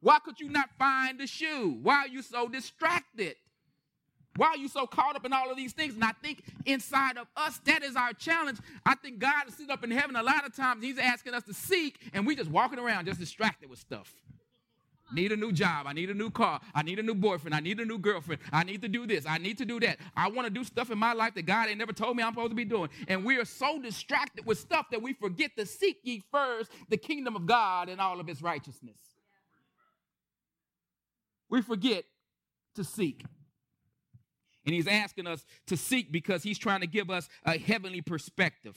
Why 0.00 0.18
could 0.18 0.40
you 0.40 0.48
not 0.48 0.70
find 0.78 1.18
the 1.20 1.26
shoe? 1.26 1.78
Why 1.82 1.96
are 1.96 2.08
you 2.08 2.22
so 2.22 2.48
distracted? 2.48 3.36
Why 4.40 4.46
are 4.46 4.56
you 4.56 4.68
so 4.68 4.86
caught 4.86 5.16
up 5.16 5.26
in 5.26 5.34
all 5.34 5.50
of 5.50 5.58
these 5.58 5.74
things? 5.74 5.92
And 5.92 6.02
I 6.02 6.12
think 6.22 6.42
inside 6.64 7.18
of 7.18 7.26
us, 7.36 7.60
that 7.66 7.82
is 7.82 7.94
our 7.94 8.14
challenge. 8.14 8.58
I 8.86 8.94
think 8.94 9.18
God 9.18 9.46
is 9.48 9.54
sitting 9.54 9.70
up 9.70 9.84
in 9.84 9.90
heaven 9.90 10.16
a 10.16 10.22
lot 10.22 10.46
of 10.46 10.56
times. 10.56 10.82
He's 10.82 10.96
asking 10.98 11.34
us 11.34 11.42
to 11.42 11.52
seek, 11.52 12.00
and 12.14 12.26
we're 12.26 12.38
just 12.38 12.50
walking 12.50 12.78
around 12.78 13.04
just 13.04 13.20
distracted 13.20 13.68
with 13.68 13.78
stuff. 13.78 14.10
Need 15.12 15.32
a 15.32 15.36
new 15.36 15.52
job. 15.52 15.86
I 15.86 15.92
need 15.92 16.08
a 16.08 16.14
new 16.14 16.30
car. 16.30 16.58
I 16.74 16.82
need 16.82 16.98
a 16.98 17.02
new 17.02 17.14
boyfriend. 17.14 17.54
I 17.54 17.60
need 17.60 17.80
a 17.80 17.84
new 17.84 17.98
girlfriend. 17.98 18.40
I 18.50 18.64
need 18.64 18.80
to 18.80 18.88
do 18.88 19.06
this. 19.06 19.26
I 19.26 19.36
need 19.36 19.58
to 19.58 19.66
do 19.66 19.78
that. 19.80 19.98
I 20.16 20.30
want 20.30 20.46
to 20.46 20.50
do 20.50 20.64
stuff 20.64 20.90
in 20.90 20.96
my 20.96 21.12
life 21.12 21.34
that 21.34 21.44
God 21.44 21.68
ain't 21.68 21.76
never 21.76 21.92
told 21.92 22.16
me 22.16 22.22
I'm 22.22 22.32
supposed 22.32 22.52
to 22.52 22.56
be 22.56 22.64
doing. 22.64 22.88
And 23.08 23.26
we 23.26 23.36
are 23.36 23.44
so 23.44 23.78
distracted 23.78 24.46
with 24.46 24.58
stuff 24.58 24.86
that 24.90 25.02
we 25.02 25.12
forget 25.12 25.54
to 25.58 25.66
seek 25.66 25.98
ye 26.02 26.22
first 26.32 26.70
the 26.88 26.96
kingdom 26.96 27.36
of 27.36 27.44
God 27.44 27.90
and 27.90 28.00
all 28.00 28.18
of 28.18 28.30
its 28.30 28.40
righteousness. 28.40 28.96
We 31.50 31.60
forget 31.60 32.04
to 32.76 32.84
seek. 32.84 33.22
And 34.66 34.74
he's 34.74 34.86
asking 34.86 35.26
us 35.26 35.44
to 35.66 35.76
seek 35.76 36.12
because 36.12 36.42
he's 36.42 36.58
trying 36.58 36.80
to 36.80 36.86
give 36.86 37.10
us 37.10 37.28
a 37.44 37.58
heavenly 37.58 38.02
perspective. 38.02 38.76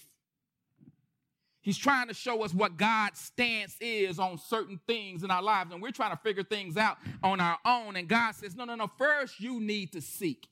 He's 1.61 1.77
trying 1.77 2.09
to 2.09 2.13
show 2.13 2.43
us 2.43 2.53
what 2.53 2.75
God's 2.75 3.19
stance 3.19 3.77
is 3.79 4.19
on 4.19 4.37
certain 4.37 4.79
things 4.85 5.23
in 5.23 5.31
our 5.31 5.41
lives. 5.41 5.71
And 5.71 5.81
we're 5.81 5.91
trying 5.91 6.11
to 6.11 6.21
figure 6.21 6.43
things 6.43 6.75
out 6.75 6.97
on 7.23 7.39
our 7.39 7.57
own. 7.65 7.95
And 7.95 8.07
God 8.07 8.35
says, 8.35 8.55
no, 8.55 8.65
no, 8.65 8.75
no. 8.75 8.91
First, 8.97 9.39
you 9.39 9.61
need 9.61 9.93
to 9.93 10.01
seek. 10.01 10.49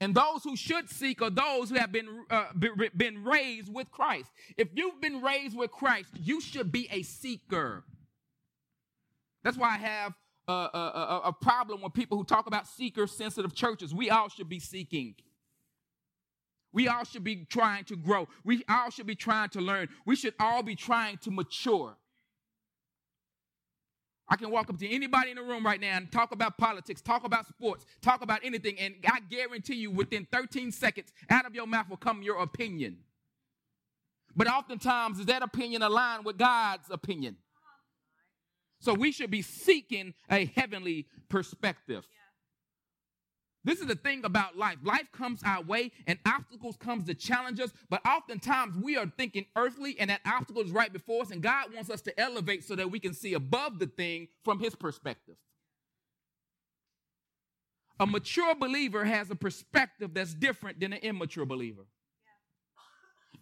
And 0.00 0.14
those 0.14 0.42
who 0.42 0.56
should 0.56 0.88
seek 0.88 1.22
are 1.22 1.30
those 1.30 1.68
who 1.68 1.76
have 1.76 1.92
been, 1.92 2.24
uh, 2.30 2.46
been 2.96 3.22
raised 3.22 3.72
with 3.72 3.90
Christ. 3.90 4.30
If 4.56 4.68
you've 4.74 5.00
been 5.00 5.20
raised 5.20 5.56
with 5.56 5.70
Christ, 5.70 6.08
you 6.18 6.40
should 6.40 6.72
be 6.72 6.88
a 6.90 7.02
seeker. 7.02 7.84
That's 9.44 9.56
why 9.56 9.74
I 9.74 9.78
have 9.78 10.14
a, 10.48 10.52
a, 10.52 11.22
a 11.26 11.32
problem 11.32 11.82
with 11.82 11.92
people 11.92 12.18
who 12.18 12.24
talk 12.24 12.46
about 12.46 12.66
seeker 12.66 13.06
sensitive 13.06 13.54
churches. 13.54 13.94
We 13.94 14.10
all 14.10 14.28
should 14.28 14.48
be 14.48 14.58
seeking. 14.58 15.14
We 16.72 16.88
all 16.88 17.04
should 17.04 17.24
be 17.24 17.44
trying 17.44 17.84
to 17.84 17.96
grow. 17.96 18.28
We 18.44 18.64
all 18.68 18.90
should 18.90 19.06
be 19.06 19.14
trying 19.14 19.50
to 19.50 19.60
learn. 19.60 19.88
We 20.06 20.16
should 20.16 20.34
all 20.40 20.62
be 20.62 20.74
trying 20.74 21.18
to 21.18 21.30
mature. 21.30 21.96
I 24.28 24.36
can 24.36 24.50
walk 24.50 24.70
up 24.70 24.78
to 24.78 24.88
anybody 24.88 25.30
in 25.30 25.36
the 25.36 25.42
room 25.42 25.66
right 25.66 25.80
now 25.80 25.96
and 25.96 26.10
talk 26.10 26.32
about 26.32 26.56
politics, 26.56 27.02
talk 27.02 27.24
about 27.24 27.46
sports, 27.46 27.84
talk 28.00 28.22
about 28.22 28.40
anything, 28.42 28.78
and 28.78 28.94
I 29.06 29.20
guarantee 29.28 29.74
you 29.74 29.90
within 29.90 30.26
13 30.32 30.72
seconds, 30.72 31.12
out 31.28 31.44
of 31.44 31.54
your 31.54 31.66
mouth 31.66 31.90
will 31.90 31.98
come 31.98 32.22
your 32.22 32.38
opinion. 32.38 32.98
But 34.34 34.48
oftentimes, 34.48 35.18
is 35.18 35.26
that 35.26 35.42
opinion 35.42 35.82
aligned 35.82 36.24
with 36.24 36.38
God's 36.38 36.88
opinion? 36.90 37.36
So 38.82 38.94
we 38.94 39.12
should 39.12 39.30
be 39.30 39.42
seeking 39.42 40.12
a 40.28 40.44
heavenly 40.44 41.06
perspective. 41.28 42.04
Yeah. 42.10 42.18
This 43.64 43.80
is 43.80 43.86
the 43.86 43.94
thing 43.94 44.24
about 44.24 44.58
life. 44.58 44.78
Life 44.82 45.06
comes 45.12 45.40
our 45.44 45.62
way 45.62 45.92
and 46.08 46.18
obstacles 46.26 46.76
comes 46.78 47.04
to 47.04 47.14
challenge 47.14 47.60
us, 47.60 47.70
but 47.88 48.04
oftentimes 48.04 48.76
we 48.76 48.96
are 48.96 49.06
thinking 49.16 49.46
earthly 49.54 49.94
and 50.00 50.10
that 50.10 50.20
obstacle 50.26 50.62
is 50.62 50.72
right 50.72 50.92
before 50.92 51.22
us 51.22 51.30
and 51.30 51.40
God 51.40 51.72
wants 51.72 51.90
us 51.90 52.00
to 52.02 52.20
elevate 52.20 52.64
so 52.64 52.74
that 52.74 52.90
we 52.90 52.98
can 52.98 53.14
see 53.14 53.34
above 53.34 53.78
the 53.78 53.86
thing 53.86 54.26
from 54.42 54.58
his 54.58 54.74
perspective. 54.74 55.36
A 58.00 58.06
mature 58.06 58.56
believer 58.56 59.04
has 59.04 59.30
a 59.30 59.36
perspective 59.36 60.12
that's 60.12 60.34
different 60.34 60.80
than 60.80 60.92
an 60.92 60.98
immature 61.02 61.46
believer. 61.46 61.82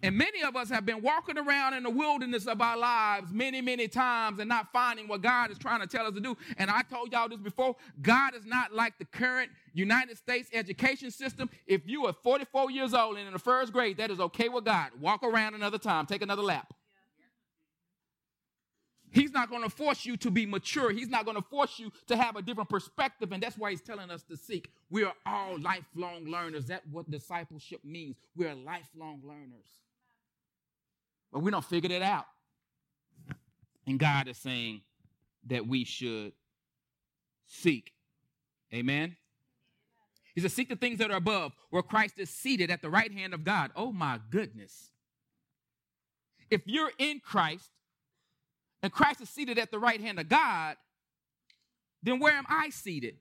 And 0.03 0.17
many 0.17 0.43
of 0.43 0.57
us 0.57 0.71
have 0.71 0.87
been 0.87 1.03
walking 1.03 1.37
around 1.37 1.75
in 1.75 1.83
the 1.83 1.91
wilderness 1.91 2.47
of 2.47 2.61
our 2.63 2.77
lives 2.77 3.33
many, 3.33 3.61
many 3.61 3.87
times 3.87 4.39
and 4.39 4.49
not 4.49 4.73
finding 4.73 5.09
what 5.09 5.21
God 5.21 5.51
is 5.51 5.59
trying 5.59 5.81
to 5.81 5.87
tell 5.87 6.07
us 6.07 6.15
to 6.15 6.21
do. 6.21 6.37
And 6.57 6.71
I 6.71 6.83
told 6.83 7.13
y'all 7.13 7.29
this 7.29 7.39
before 7.39 7.77
God 8.01 8.35
is 8.35 8.47
not 8.47 8.73
like 8.73 8.99
the 8.99 9.05
current 9.05 9.51
United 9.75 10.17
States 10.17 10.49
education 10.55 11.11
system. 11.11 11.51
If 11.67 11.83
you 11.87 12.07
are 12.07 12.15
44 12.25 12.71
years 12.71 12.95
old 12.95 13.19
and 13.19 13.27
in 13.27 13.33
the 13.33 13.39
first 13.39 13.73
grade, 13.73 13.99
that 13.99 14.11
is 14.11 14.21
okay 14.21 14.49
with 14.49 14.65
God. 14.65 14.91
Walk 15.01 15.23
around 15.23 15.55
another 15.55 15.79
time, 15.79 16.07
take 16.07 16.23
another 16.23 16.43
lap. 16.43 16.73
He's 19.13 19.33
not 19.33 19.51
going 19.51 19.63
to 19.63 19.71
force 19.71 20.07
you 20.07 20.17
to 20.19 20.31
be 20.31 20.47
mature. 20.47 20.91
He's 20.93 21.09
not 21.09 21.25
going 21.25 21.37
to 21.37 21.43
force 21.43 21.79
you 21.79 21.93
to 22.07 22.17
have 22.17 22.37
a 22.37 22.43
different 22.43 22.71
perspective. 22.71 23.33
And 23.33 23.43
that's 23.43 23.59
why 23.59 23.71
he's 23.71 23.81
telling 23.81 24.11
us 24.11 24.23
to 24.25 24.37
seek. 24.37 24.71
We 24.89 25.03
are 25.05 25.15
all 25.27 25.59
lifelong 25.59 26.27
learners. 26.27 26.67
That's 26.67 26.87
what 26.87 27.11
discipleship 27.11 27.81
means. 27.85 28.17
We 28.37 28.47
are 28.47 28.55
lifelong 28.55 29.21
learners. 29.25 29.67
But 31.33 31.41
we 31.41 31.51
don't 31.51 31.65
figure 31.65 31.91
it 31.91 32.03
out. 32.03 32.27
And 33.87 33.99
God 33.99 34.29
is 34.29 34.37
saying 34.39 34.83
that 35.47 35.67
we 35.67 35.85
should 35.85 36.33
seek. 37.47 37.93
Amen. 38.73 39.17
He 40.35 40.41
says, 40.41 40.53
Seek 40.53 40.69
the 40.69 40.77
things 40.77 40.99
that 40.99 41.11
are 41.11 41.17
above, 41.17 41.53
where 41.71 41.83
Christ 41.83 42.15
is 42.19 42.31
seated 42.31 42.71
at 42.71 42.83
the 42.83 42.91
right 42.91 43.13
hand 43.13 43.35
of 43.35 43.45
God. 43.45 43.71
Oh 43.75 43.93
my 43.93 44.21
goodness. 44.31 44.91
If 46.51 46.63
you're 46.67 46.93
in 46.99 47.21
Christ 47.21 47.71
and 48.83 48.93
Christ 48.93 49.21
is 49.21 49.29
seated 49.29 49.59
at 49.59 49.71
the 49.71 49.79
right 49.79 50.01
hand 50.01 50.19
of 50.19 50.29
God, 50.29 50.77
then 52.03 52.19
where 52.19 52.33
am 52.33 52.47
I 52.49 52.71
seated? 52.71 53.17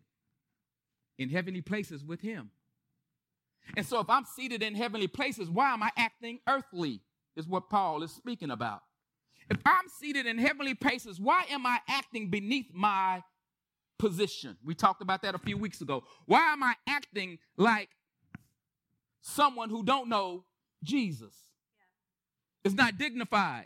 In 1.17 1.29
heavenly 1.29 1.61
places 1.61 2.03
with 2.03 2.21
Him. 2.21 2.51
And 3.75 3.85
so 3.85 3.99
if 3.99 4.09
I'm 4.09 4.25
seated 4.25 4.63
in 4.63 4.73
heavenly 4.73 5.07
places, 5.07 5.49
why 5.49 5.73
am 5.73 5.83
I 5.83 5.91
acting 5.97 6.39
earthly? 6.47 7.01
Is 7.39 7.47
what 7.47 7.69
Paul 7.69 8.03
is 8.03 8.11
speaking 8.11 8.51
about. 8.51 8.81
If 9.49 9.57
I'm 9.65 9.87
seated 9.99 10.27
in 10.27 10.37
heavenly 10.37 10.75
places, 10.75 11.19
why 11.19 11.45
am 11.49 11.65
I 11.65 11.79
acting 11.87 12.29
beneath 12.29 12.67
my 12.73 13.23
position? 13.97 14.57
We 14.63 14.75
talked 14.75 15.01
about 15.01 15.23
that 15.23 15.33
a 15.33 15.39
few 15.39 15.57
weeks 15.57 15.81
ago. 15.81 16.03
Why 16.25 16.53
am 16.53 16.61
I 16.61 16.75
acting 16.87 17.39
like 17.57 17.89
someone 19.21 19.69
who 19.69 19.83
don't 19.83 20.07
know 20.07 20.43
Jesus? 20.83 21.33
It's 22.63 22.75
not 22.75 22.97
dignified. 22.97 23.65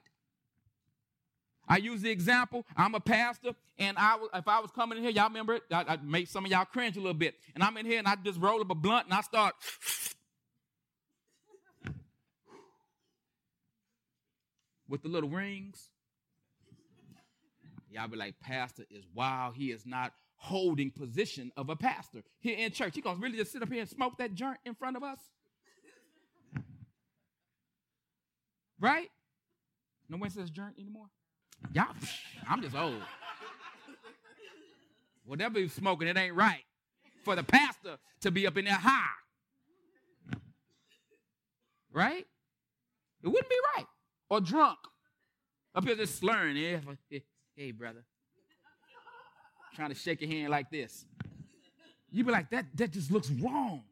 I 1.68 1.78
use 1.78 2.02
the 2.02 2.12
example. 2.12 2.66
I'm 2.76 2.94
a 2.94 3.00
pastor, 3.00 3.56
and 3.78 3.98
I 3.98 4.18
if 4.36 4.48
I 4.48 4.60
was 4.60 4.70
coming 4.72 4.98
in 4.98 5.04
here, 5.04 5.12
y'all 5.12 5.30
remember 5.30 5.56
it? 5.56 5.64
I, 5.72 5.86
I 5.88 5.98
made 5.98 6.28
some 6.30 6.46
of 6.46 6.52
y'all 6.52 6.66
cringe 6.66 6.98
a 6.98 7.00
little 7.00 7.14
bit. 7.14 7.36
And 7.56 7.64
I'm 7.64 7.76
in 7.78 7.86
here, 7.86 8.00
and 8.00 8.08
I 8.08 8.16
just 8.24 8.40
roll 8.40 8.62
up 8.62 8.70
a 8.70 8.76
blunt, 8.76 9.06
and 9.06 9.14
I 9.14 9.22
start 9.22 9.56
with 14.94 15.02
the 15.02 15.10
little 15.10 15.30
rings. 15.30 15.90
Y'all 17.90 18.08
be 18.08 18.16
like, 18.16 18.40
Pastor 18.40 18.84
is 18.92 19.04
wild. 19.16 19.56
He 19.56 19.72
is 19.72 19.88
not 19.88 20.14
holding 20.36 20.92
position 20.92 21.52
of 21.58 21.72
a 21.72 21.76
pastor 21.76 22.22
here 22.42 22.56
in 22.60 22.72
church. 22.72 22.94
He 22.94 23.02
gonna 23.02 23.20
really 23.20 23.38
just 23.38 23.52
sit 23.52 23.64
up 23.64 23.72
here 23.72 23.82
and 23.82 23.90
smoke 23.90 24.20
that 24.20 24.36
joint 24.36 24.60
in 24.66 24.76
front 24.76 24.96
of 24.96 25.02
us? 25.02 25.18
Right? 28.80 29.10
No 30.10 30.18
one 30.18 30.30
says 30.30 30.52
joint 30.52 30.76
anymore. 30.78 31.08
Y'all, 31.74 31.88
I'm 32.48 32.62
just 32.62 32.76
old. 32.76 33.02
Whatever 35.26 35.58
he's 35.58 35.74
smoking, 35.74 36.08
it 36.08 36.18
ain't 36.18 36.36
right 36.36 36.66
for 37.24 37.36
the 37.36 37.44
pastor 37.44 37.98
to 38.22 38.30
be 38.30 38.46
up 38.46 38.58
in 38.58 38.66
there 38.66 38.76
high. 38.76 39.08
Right? 41.92 42.28
It 43.24 43.28
wouldn't 43.28 43.50
be 43.50 43.56
right 43.76 43.88
or 44.34 44.42
drunk. 44.42 44.80
Up 45.76 45.86
here 45.86 45.96
just 45.96 46.18
slurring. 46.18 46.56
Hey, 46.56 47.24
hey, 47.56 47.72
brother. 47.72 48.04
Trying 49.76 49.90
to 49.90 49.96
shake 49.96 50.22
your 50.22 50.30
hand 50.30 50.50
like 50.50 50.70
this. 50.72 51.06
You'd 52.12 52.26
be 52.26 52.32
like, 52.32 52.50
that, 52.52 52.66
that 52.76 52.92
just 52.92 53.12
looks 53.12 53.30
wrong. 53.30 53.84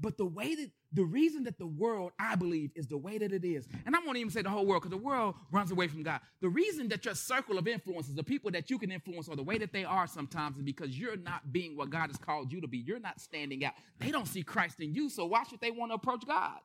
But 0.00 0.16
the 0.16 0.26
way 0.26 0.54
that 0.54 0.70
the 0.92 1.04
reason 1.04 1.44
that 1.44 1.58
the 1.58 1.66
world, 1.66 2.12
I 2.18 2.34
believe, 2.34 2.70
is 2.74 2.86
the 2.86 2.96
way 2.96 3.18
that 3.18 3.32
it 3.32 3.44
is, 3.44 3.66
and 3.84 3.94
I 3.94 3.98
won't 3.98 4.16
even 4.16 4.30
say 4.30 4.40
the 4.40 4.48
whole 4.48 4.64
world, 4.64 4.82
because 4.82 4.96
the 4.96 5.04
world 5.04 5.34
runs 5.52 5.70
away 5.70 5.86
from 5.86 6.02
God. 6.02 6.20
The 6.40 6.48
reason 6.48 6.88
that 6.88 7.04
your 7.04 7.14
circle 7.14 7.58
of 7.58 7.68
influences, 7.68 8.14
the 8.14 8.22
people 8.22 8.50
that 8.52 8.70
you 8.70 8.78
can 8.78 8.90
influence, 8.90 9.28
or 9.28 9.36
the 9.36 9.42
way 9.42 9.58
that 9.58 9.72
they 9.72 9.84
are 9.84 10.06
sometimes, 10.06 10.56
is 10.56 10.62
because 10.62 10.98
you're 10.98 11.16
not 11.16 11.52
being 11.52 11.76
what 11.76 11.90
God 11.90 12.06
has 12.06 12.16
called 12.16 12.50
you 12.50 12.62
to 12.62 12.68
be. 12.68 12.78
You're 12.78 13.00
not 13.00 13.20
standing 13.20 13.64
out. 13.66 13.74
They 13.98 14.10
don't 14.10 14.26
see 14.26 14.42
Christ 14.42 14.80
in 14.80 14.94
you, 14.94 15.10
so 15.10 15.26
why 15.26 15.42
should 15.42 15.60
they 15.60 15.72
want 15.72 15.90
to 15.90 15.96
approach 15.96 16.24
God? 16.26 16.60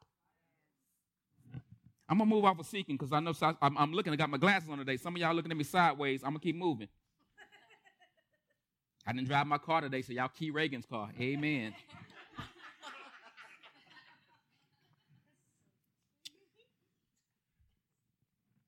I'm 2.14 2.20
gonna 2.20 2.30
move 2.30 2.46
off 2.46 2.60
of 2.60 2.68
seeking 2.68 2.96
because 2.96 3.12
I 3.12 3.20
know 3.20 3.34
I'm, 3.60 3.76
I'm, 3.76 3.92
looking. 3.92 4.14
I 4.14 4.16
got 4.16 4.30
my 4.30 4.38
glasses 4.38 4.70
on 4.70 4.78
today. 4.78 4.98
Some 4.98 5.16
of 5.16 5.20
y'all 5.20 5.34
looking 5.34 5.50
at 5.50 5.58
me 5.58 5.64
sideways. 5.64 6.22
I'm 6.22 6.30
gonna 6.30 6.42
keep 6.42 6.56
moving. 6.56 6.88
I 9.08 9.14
didn't 9.14 9.28
drive 9.28 9.48
my 9.48 9.58
car 9.58 9.82
today, 9.82 10.04
so 10.04 10.14
y'all 10.14 10.28
key 10.28 10.52
Reagan's 10.52 10.86
car. 10.86 11.10
Amen. 11.20 11.74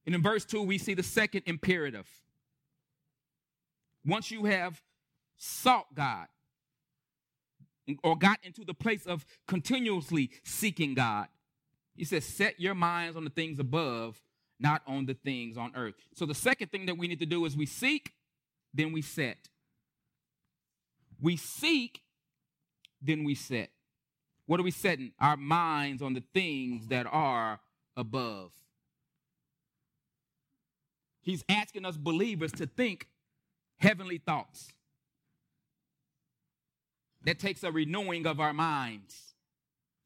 and 0.08 0.16
in 0.16 0.24
verse 0.24 0.44
2, 0.44 0.64
we 0.64 0.80
see 0.80 0.96
the 0.96 1.04
second 1.04 1.44
imperative. 1.46 2.10
Once 4.04 4.32
you 4.32 4.46
have 4.46 4.82
sought 5.38 5.94
God 5.94 6.26
or 8.04 8.18
got 8.18 8.40
into 8.42 8.66
the 8.66 8.74
place 8.74 9.06
of 9.06 9.24
continuously 9.48 10.32
seeking 10.44 10.96
God, 10.96 11.28
he 11.96 12.04
says, 12.04 12.26
set 12.26 12.60
your 12.60 12.76
minds 12.76 13.16
on 13.16 13.24
the 13.24 13.30
things 13.30 13.60
above, 13.60 14.22
not 14.60 14.82
on 14.88 15.06
the 15.06 15.14
things 15.14 15.58
on 15.58 15.72
earth. 15.76 15.96
So 16.14 16.26
the 16.26 16.36
second 16.36 16.72
thing 16.72 16.86
that 16.88 16.98
we 16.98 17.08
need 17.08 17.20
to 17.20 17.26
do 17.26 17.46
is 17.46 17.56
we 17.56 17.66
seek, 17.66 18.12
then 18.74 18.92
we 18.92 19.02
set. 19.02 19.50
We 21.22 21.38
seek, 21.38 22.02
then 23.02 23.24
we 23.24 23.36
set. 23.36 23.70
What 24.46 24.60
are 24.60 24.64
we 24.64 24.72
setting? 24.72 25.12
Our 25.20 25.38
minds 25.38 26.02
on 26.02 26.14
the 26.14 26.24
things 26.34 26.88
that 26.88 27.08
are 27.10 27.60
above. 27.96 28.52
He's 31.22 31.44
asking 31.50 31.86
us 31.86 31.98
believers 31.98 32.52
to 32.54 32.68
think 32.68 33.08
heavenly 33.78 34.20
thoughts. 34.20 34.72
That 37.24 37.40
takes 37.40 37.64
a 37.64 37.72
renewing 37.72 38.28
of 38.28 38.40
our 38.40 38.54
minds. 38.54 39.35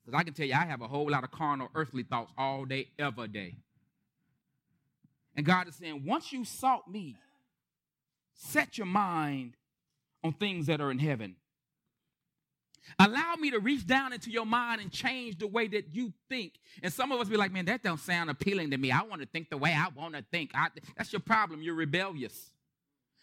Because 0.09 0.21
I 0.21 0.23
can 0.23 0.33
tell 0.33 0.47
you, 0.47 0.53
I 0.55 0.65
have 0.65 0.81
a 0.81 0.87
whole 0.87 1.11
lot 1.11 1.23
of 1.23 1.29
carnal, 1.29 1.69
earthly 1.75 2.01
thoughts 2.01 2.31
all 2.35 2.65
day, 2.65 2.87
every 2.97 3.27
day. 3.27 3.55
And 5.35 5.45
God 5.45 5.67
is 5.67 5.75
saying, 5.75 6.03
once 6.03 6.33
you 6.33 6.45
sought 6.45 6.89
me, 6.89 7.15
set 8.33 8.79
your 8.79 8.87
mind 8.87 9.53
on 10.23 10.33
things 10.33 10.65
that 10.65 10.81
are 10.81 10.89
in 10.89 10.97
heaven. 10.97 11.35
Allow 12.97 13.35
me 13.35 13.51
to 13.51 13.59
reach 13.59 13.85
down 13.85 14.11
into 14.11 14.31
your 14.31 14.47
mind 14.47 14.81
and 14.81 14.91
change 14.91 15.37
the 15.37 15.45
way 15.45 15.67
that 15.67 15.93
you 15.93 16.11
think. 16.27 16.53
And 16.81 16.91
some 16.91 17.11
of 17.11 17.19
us 17.19 17.29
be 17.29 17.37
like, 17.37 17.51
man, 17.51 17.65
that 17.65 17.83
don't 17.83 17.99
sound 17.99 18.31
appealing 18.31 18.71
to 18.71 18.77
me. 18.77 18.91
I 18.91 19.03
want 19.03 19.21
to 19.21 19.27
think 19.27 19.51
the 19.51 19.57
way 19.57 19.71
I 19.71 19.89
want 19.95 20.15
to 20.15 20.25
think. 20.31 20.49
I, 20.55 20.69
that's 20.97 21.13
your 21.13 21.19
problem. 21.19 21.61
You're 21.61 21.75
rebellious. 21.75 22.49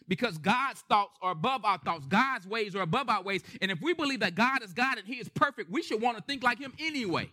Because 0.07 0.37
God's 0.37 0.81
thoughts 0.81 1.17
are 1.21 1.31
above 1.31 1.65
our 1.65 1.77
thoughts. 1.79 2.05
God's 2.05 2.47
ways 2.47 2.75
are 2.75 2.81
above 2.81 3.09
our 3.09 3.21
ways. 3.21 3.41
And 3.61 3.69
if 3.69 3.81
we 3.81 3.93
believe 3.93 4.21
that 4.21 4.35
God 4.35 4.63
is 4.63 4.71
God 4.73 4.97
and 4.97 5.05
He 5.05 5.15
is 5.15 5.27
perfect, 5.29 5.69
we 5.69 5.81
should 5.81 6.01
want 6.01 6.17
to 6.17 6.23
think 6.23 6.43
like 6.43 6.59
Him 6.59 6.73
anyway. 6.79 7.29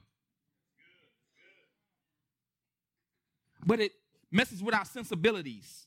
But 3.65 3.81
it 3.81 3.93
messes 4.31 4.63
with 4.63 4.75
our 4.75 4.85
sensibilities. 4.85 5.87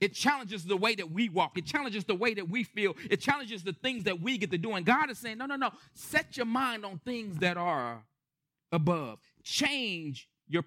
It 0.00 0.14
challenges 0.14 0.64
the 0.64 0.78
way 0.78 0.94
that 0.94 1.10
we 1.12 1.28
walk. 1.28 1.58
It 1.58 1.66
challenges 1.66 2.04
the 2.04 2.14
way 2.14 2.32
that 2.32 2.48
we 2.48 2.64
feel. 2.64 2.96
It 3.10 3.20
challenges 3.20 3.62
the 3.62 3.74
things 3.74 4.04
that 4.04 4.20
we 4.20 4.38
get 4.38 4.50
to 4.50 4.58
do. 4.58 4.72
And 4.72 4.86
God 4.86 5.10
is 5.10 5.18
saying, 5.18 5.36
no, 5.36 5.44
no, 5.44 5.56
no. 5.56 5.70
Set 5.92 6.38
your 6.38 6.46
mind 6.46 6.86
on 6.86 7.00
things 7.04 7.36
that 7.38 7.58
are 7.58 8.02
above. 8.72 9.18
Change 9.42 10.26
your, 10.48 10.64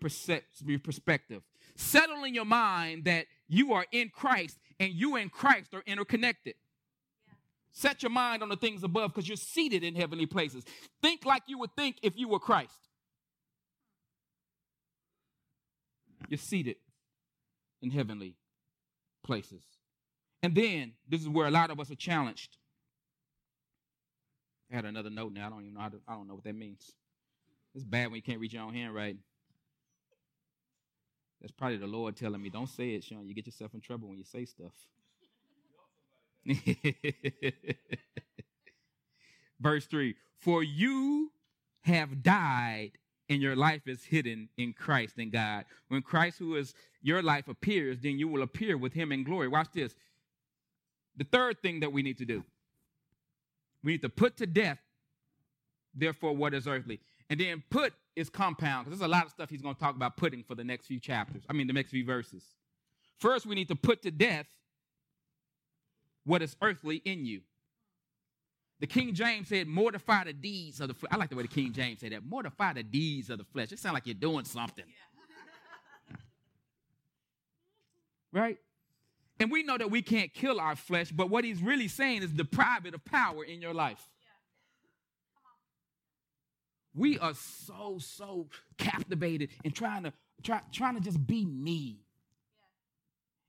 your 0.66 0.80
perspective. 0.80 1.42
Settle 1.76 2.24
in 2.26 2.36
your 2.36 2.46
mind 2.46 3.06
that 3.06 3.26
you 3.48 3.74
are 3.74 3.88
in 3.92 4.10
Christ 4.10 4.60
and 4.84 4.94
you 4.94 5.16
and 5.16 5.32
Christ 5.32 5.74
are 5.74 5.84
interconnected. 5.86 6.56
Set 7.72 8.04
your 8.04 8.12
mind 8.12 8.44
on 8.44 8.50
the 8.50 8.58
things 8.58 8.84
above 8.84 9.14
because 9.14 9.28
you're 9.28 9.38
seated 9.38 9.84
in 9.84 9.96
heavenly 9.96 10.26
places. 10.26 10.64
Think 11.02 11.26
like 11.26 11.44
you 11.48 11.58
would 11.60 11.74
think 11.76 11.98
if 12.04 12.18
you 12.18 12.28
were 12.28 12.40
Christ. 12.40 12.90
You're 16.28 16.38
seated 16.38 16.76
in 17.82 17.92
heavenly 17.92 18.36
places. 19.24 19.64
And 20.42 20.54
then 20.54 20.94
this 21.08 21.22
is 21.22 21.30
where 21.30 21.48
a 21.48 21.52
lot 21.52 21.72
of 21.72 21.80
us 21.80 21.90
are 21.90 21.96
challenged. 21.96 22.58
I 24.72 24.76
had 24.76 24.86
another 24.86 25.10
note 25.10 25.34
now. 25.34 25.48
I 25.48 25.50
don't 25.50 25.62
even 25.62 25.74
know. 25.76 25.90
To, 25.90 25.98
I 26.08 26.14
don't 26.14 26.28
know 26.28 26.36
what 26.36 26.44
that 26.44 26.56
means. 26.56 26.92
It's 27.74 27.86
bad 27.86 28.08
when 28.08 28.16
you 28.16 28.22
can't 28.22 28.40
reach 28.40 28.54
your 28.54 28.64
own 28.64 28.74
handwriting. 28.74 29.20
That's 31.44 31.52
probably 31.52 31.78
the 31.78 31.88
Lord 31.88 32.16
telling 32.16 32.42
me, 32.42 32.50
don't 32.50 32.70
say 32.70 32.92
it, 32.92 33.04
Sean. 33.04 33.28
You 33.28 33.36
get 33.36 33.46
yourself 33.46 33.74
in 33.74 33.82
trouble 33.82 34.08
when 34.08 34.18
you 34.18 34.24
say 34.24 34.46
stuff. 34.46 34.72
Verse 39.60 39.86
3 39.86 40.16
For 40.40 40.64
you 40.64 41.32
have 41.82 42.24
died, 42.24 42.92
and 43.28 43.42
your 43.42 43.58
life 43.58 43.88
is 43.88 44.06
hidden 44.06 44.48
in 44.58 44.72
Christ 44.72 45.20
in 45.20 45.32
God. 45.32 45.66
When 45.90 46.02
Christ, 46.02 46.40
who 46.40 46.56
is 46.56 46.74
your 47.02 47.22
life, 47.22 47.50
appears, 47.50 48.00
then 48.00 48.18
you 48.18 48.30
will 48.30 48.42
appear 48.42 48.78
with 48.78 48.94
him 48.94 49.12
in 49.12 49.26
glory. 49.26 49.50
Watch 49.50 49.68
this. 49.74 49.94
The 51.18 51.26
third 51.26 51.62
thing 51.62 51.82
that 51.82 51.92
we 51.92 52.04
need 52.04 52.18
to 52.20 52.26
do 52.26 52.44
we 53.84 53.92
need 53.94 54.02
to 54.04 54.10
put 54.10 54.38
to 54.38 54.48
death, 54.48 54.80
therefore, 55.94 56.34
what 56.36 56.54
is 56.54 56.68
earthly. 56.68 57.02
And 57.30 57.38
then 57.38 57.64
put 57.70 57.94
is 58.16 58.30
compound, 58.30 58.86
because 58.86 59.00
there's 59.00 59.08
a 59.08 59.12
lot 59.12 59.26
of 59.26 59.32
stuff 59.32 59.50
he's 59.50 59.62
going 59.62 59.76
to 59.76 59.82
talk 59.82 59.96
about 59.96 60.18
putting 60.18 60.44
for 60.44 60.56
the 60.56 60.64
next 60.64 60.88
few 60.88 61.00
chapters. 61.00 61.44
I 61.50 61.54
mean, 61.54 61.68
the 61.68 61.74
next 61.74 61.92
few 61.92 62.06
verses. 62.06 62.44
First, 63.20 63.46
we 63.46 63.56
need 63.56 63.70
to 63.70 63.76
put 63.76 64.02
to 64.04 64.12
death 64.12 64.46
what 66.26 66.42
is 66.42 66.56
earthly 66.62 66.98
in 66.98 67.26
you. 67.26 67.42
The 68.80 68.88
King 68.88 69.14
James 69.14 69.48
said, 69.48 69.68
mortify 69.68 70.26
the 70.26 70.34
deeds 70.34 70.82
of 70.82 70.90
the 70.90 70.94
flesh. 70.94 71.12
I 71.14 71.18
like 71.18 71.30
the 71.30 71.36
way 71.36 71.44
the 71.44 71.48
King 71.48 71.72
James 71.72 72.02
said 72.02 72.12
that. 72.12 72.26
Mortify 72.26 72.74
the 72.74 72.84
deeds 72.84 73.30
of 73.30 73.38
the 73.38 73.46
flesh. 73.46 73.72
It 73.72 73.80
sounds 73.80 73.94
like 73.94 74.06
you're 74.06 74.14
doing 74.14 74.46
something. 74.46 74.84
Yeah. 76.10 76.18
right? 78.34 78.58
And 79.40 79.52
we 79.52 79.64
know 79.64 79.78
that 79.78 79.90
we 79.90 80.02
can't 80.02 80.34
kill 80.34 80.60
our 80.60 80.76
flesh, 80.76 81.12
but 81.12 81.30
what 81.30 81.46
he's 81.46 81.62
really 81.62 81.88
saying 81.88 82.24
is 82.24 82.32
deprive 82.32 82.86
it 82.86 82.94
of 82.94 83.06
power 83.06 83.44
in 83.44 83.62
your 83.62 83.74
life. 83.74 84.10
We 86.96 87.18
are 87.20 87.34
so, 87.34 87.98
so 88.00 88.50
captivated 88.78 89.50
and 89.64 89.74
trying 89.74 90.04
to 90.04 90.14
try, 90.44 90.62
trying 90.72 90.96
to 90.96 91.02
just 91.02 91.26
be 91.26 91.46
me. 91.46 92.00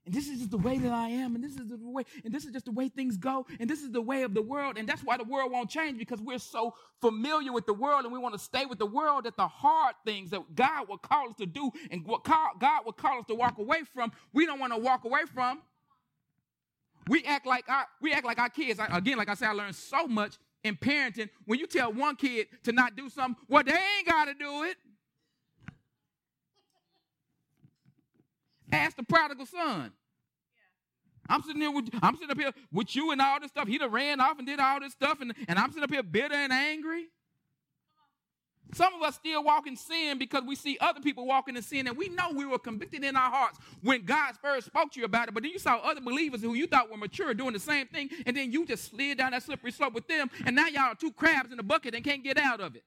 And 0.05 0.13
this 0.13 0.27
is 0.27 0.37
just 0.37 0.51
the 0.51 0.57
way 0.57 0.77
that 0.77 0.91
I 0.91 1.09
am, 1.09 1.33
and 1.33 1.43
this 1.43 1.55
is 1.55 1.67
the 1.67 1.79
way, 1.81 2.03
and 2.23 2.31
this 2.31 2.45
is 2.45 2.51
just 2.51 2.65
the 2.65 2.71
way 2.71 2.89
things 2.89 3.17
go, 3.17 3.47
and 3.59 3.67
this 3.67 3.81
is 3.81 3.91
the 3.91 4.01
way 4.01 4.21
of 4.21 4.35
the 4.35 4.41
world, 4.41 4.77
and 4.77 4.87
that's 4.87 5.03
why 5.03 5.17
the 5.17 5.23
world 5.23 5.51
won't 5.51 5.67
change 5.67 5.97
because 5.97 6.21
we're 6.21 6.37
so 6.37 6.75
familiar 7.01 7.51
with 7.51 7.65
the 7.65 7.73
world 7.73 8.03
and 8.03 8.13
we 8.13 8.19
want 8.19 8.35
to 8.35 8.39
stay 8.39 8.67
with 8.67 8.77
the 8.77 8.85
world 8.85 9.23
that 9.23 9.35
the 9.35 9.47
hard 9.47 9.95
things 10.05 10.29
that 10.29 10.41
God 10.53 10.87
will 10.87 10.99
call 10.99 11.29
us 11.29 11.35
to 11.39 11.47
do 11.47 11.71
and 11.89 12.05
what 12.05 12.23
God 12.23 12.85
will 12.85 12.93
call 12.93 13.19
us 13.19 13.25
to 13.29 13.35
walk 13.35 13.57
away 13.57 13.81
from, 13.95 14.11
we 14.31 14.45
don't 14.45 14.59
want 14.59 14.73
to 14.73 14.79
walk 14.79 15.05
away 15.05 15.21
from. 15.33 15.61
We 17.07 17.23
act 17.23 17.45
like 17.45 17.69
our 17.69 17.85
we 18.01 18.13
act 18.13 18.25
like 18.25 18.39
our 18.39 18.49
kids. 18.49 18.79
Again, 18.91 19.17
like 19.17 19.29
I 19.29 19.35
said, 19.35 19.49
I 19.49 19.51
learned 19.53 19.75
so 19.75 20.07
much 20.07 20.37
in 20.65 20.75
parenting, 20.75 21.29
when 21.45 21.59
you 21.59 21.67
tell 21.67 21.93
one 21.93 22.15
kid 22.15 22.47
to 22.63 22.71
not 22.71 22.95
do 22.95 23.07
something, 23.07 23.35
well, 23.47 23.63
they 23.63 23.71
ain't 23.71 24.07
got 24.07 24.25
to 24.25 24.33
do 24.33 24.63
it. 24.63 24.75
Ask 28.71 28.97
the 28.97 29.03
prodigal 29.03 29.45
son. 29.45 29.91
I'm 31.29 31.43
sitting 31.43 31.61
here 31.61 31.71
with 31.71 31.89
I'm 32.01 32.15
sitting 32.15 32.31
up 32.31 32.39
here 32.39 32.51
with 32.71 32.95
you 32.95 33.11
and 33.11 33.21
all 33.21 33.39
this 33.39 33.51
stuff. 33.51 33.67
He 33.67 33.77
done 33.77 33.91
ran 33.91 34.19
off 34.19 34.39
and 34.39 34.47
did 34.47 34.59
all 34.59 34.79
this 34.79 34.93
stuff, 34.93 35.21
and, 35.21 35.33
and 35.47 35.59
I'm 35.59 35.69
sitting 35.69 35.83
up 35.83 35.91
here 35.91 36.03
bitter 36.03 36.33
and 36.33 36.51
angry. 36.51 37.05
Some 38.73 38.93
of 38.93 39.01
us 39.03 39.15
still 39.15 39.43
walk 39.43 39.67
in 39.67 39.77
sin 39.77 40.17
because 40.17 40.43
we 40.45 40.55
see 40.55 40.77
other 40.81 40.99
people 40.99 41.25
walking 41.25 41.55
in 41.55 41.61
sin, 41.61 41.87
and 41.87 41.95
we 41.95 42.09
know 42.09 42.31
we 42.33 42.45
were 42.45 42.59
convicted 42.59 43.03
in 43.03 43.15
our 43.15 43.29
hearts 43.31 43.59
when 43.81 44.03
God 44.03 44.35
first 44.41 44.67
spoke 44.67 44.91
to 44.93 44.99
you 44.99 45.05
about 45.05 45.27
it. 45.27 45.33
But 45.33 45.43
then 45.43 45.51
you 45.51 45.59
saw 45.59 45.77
other 45.77 46.01
believers 46.01 46.41
who 46.41 46.55
you 46.55 46.67
thought 46.67 46.91
were 46.91 46.97
mature 46.97 47.33
doing 47.33 47.53
the 47.53 47.59
same 47.59 47.87
thing, 47.87 48.09
and 48.25 48.35
then 48.35 48.51
you 48.51 48.65
just 48.65 48.91
slid 48.91 49.17
down 49.19 49.31
that 49.31 49.43
slippery 49.43 49.71
slope 49.71 49.93
with 49.93 50.07
them, 50.07 50.29
and 50.45 50.55
now 50.55 50.67
y'all 50.67 50.91
are 50.91 50.95
two 50.95 51.11
crabs 51.11 51.53
in 51.53 51.59
a 51.59 51.63
bucket 51.63 51.95
and 51.95 52.03
can't 52.03 52.23
get 52.23 52.37
out 52.37 52.59
of 52.59 52.75
it. 52.75 52.83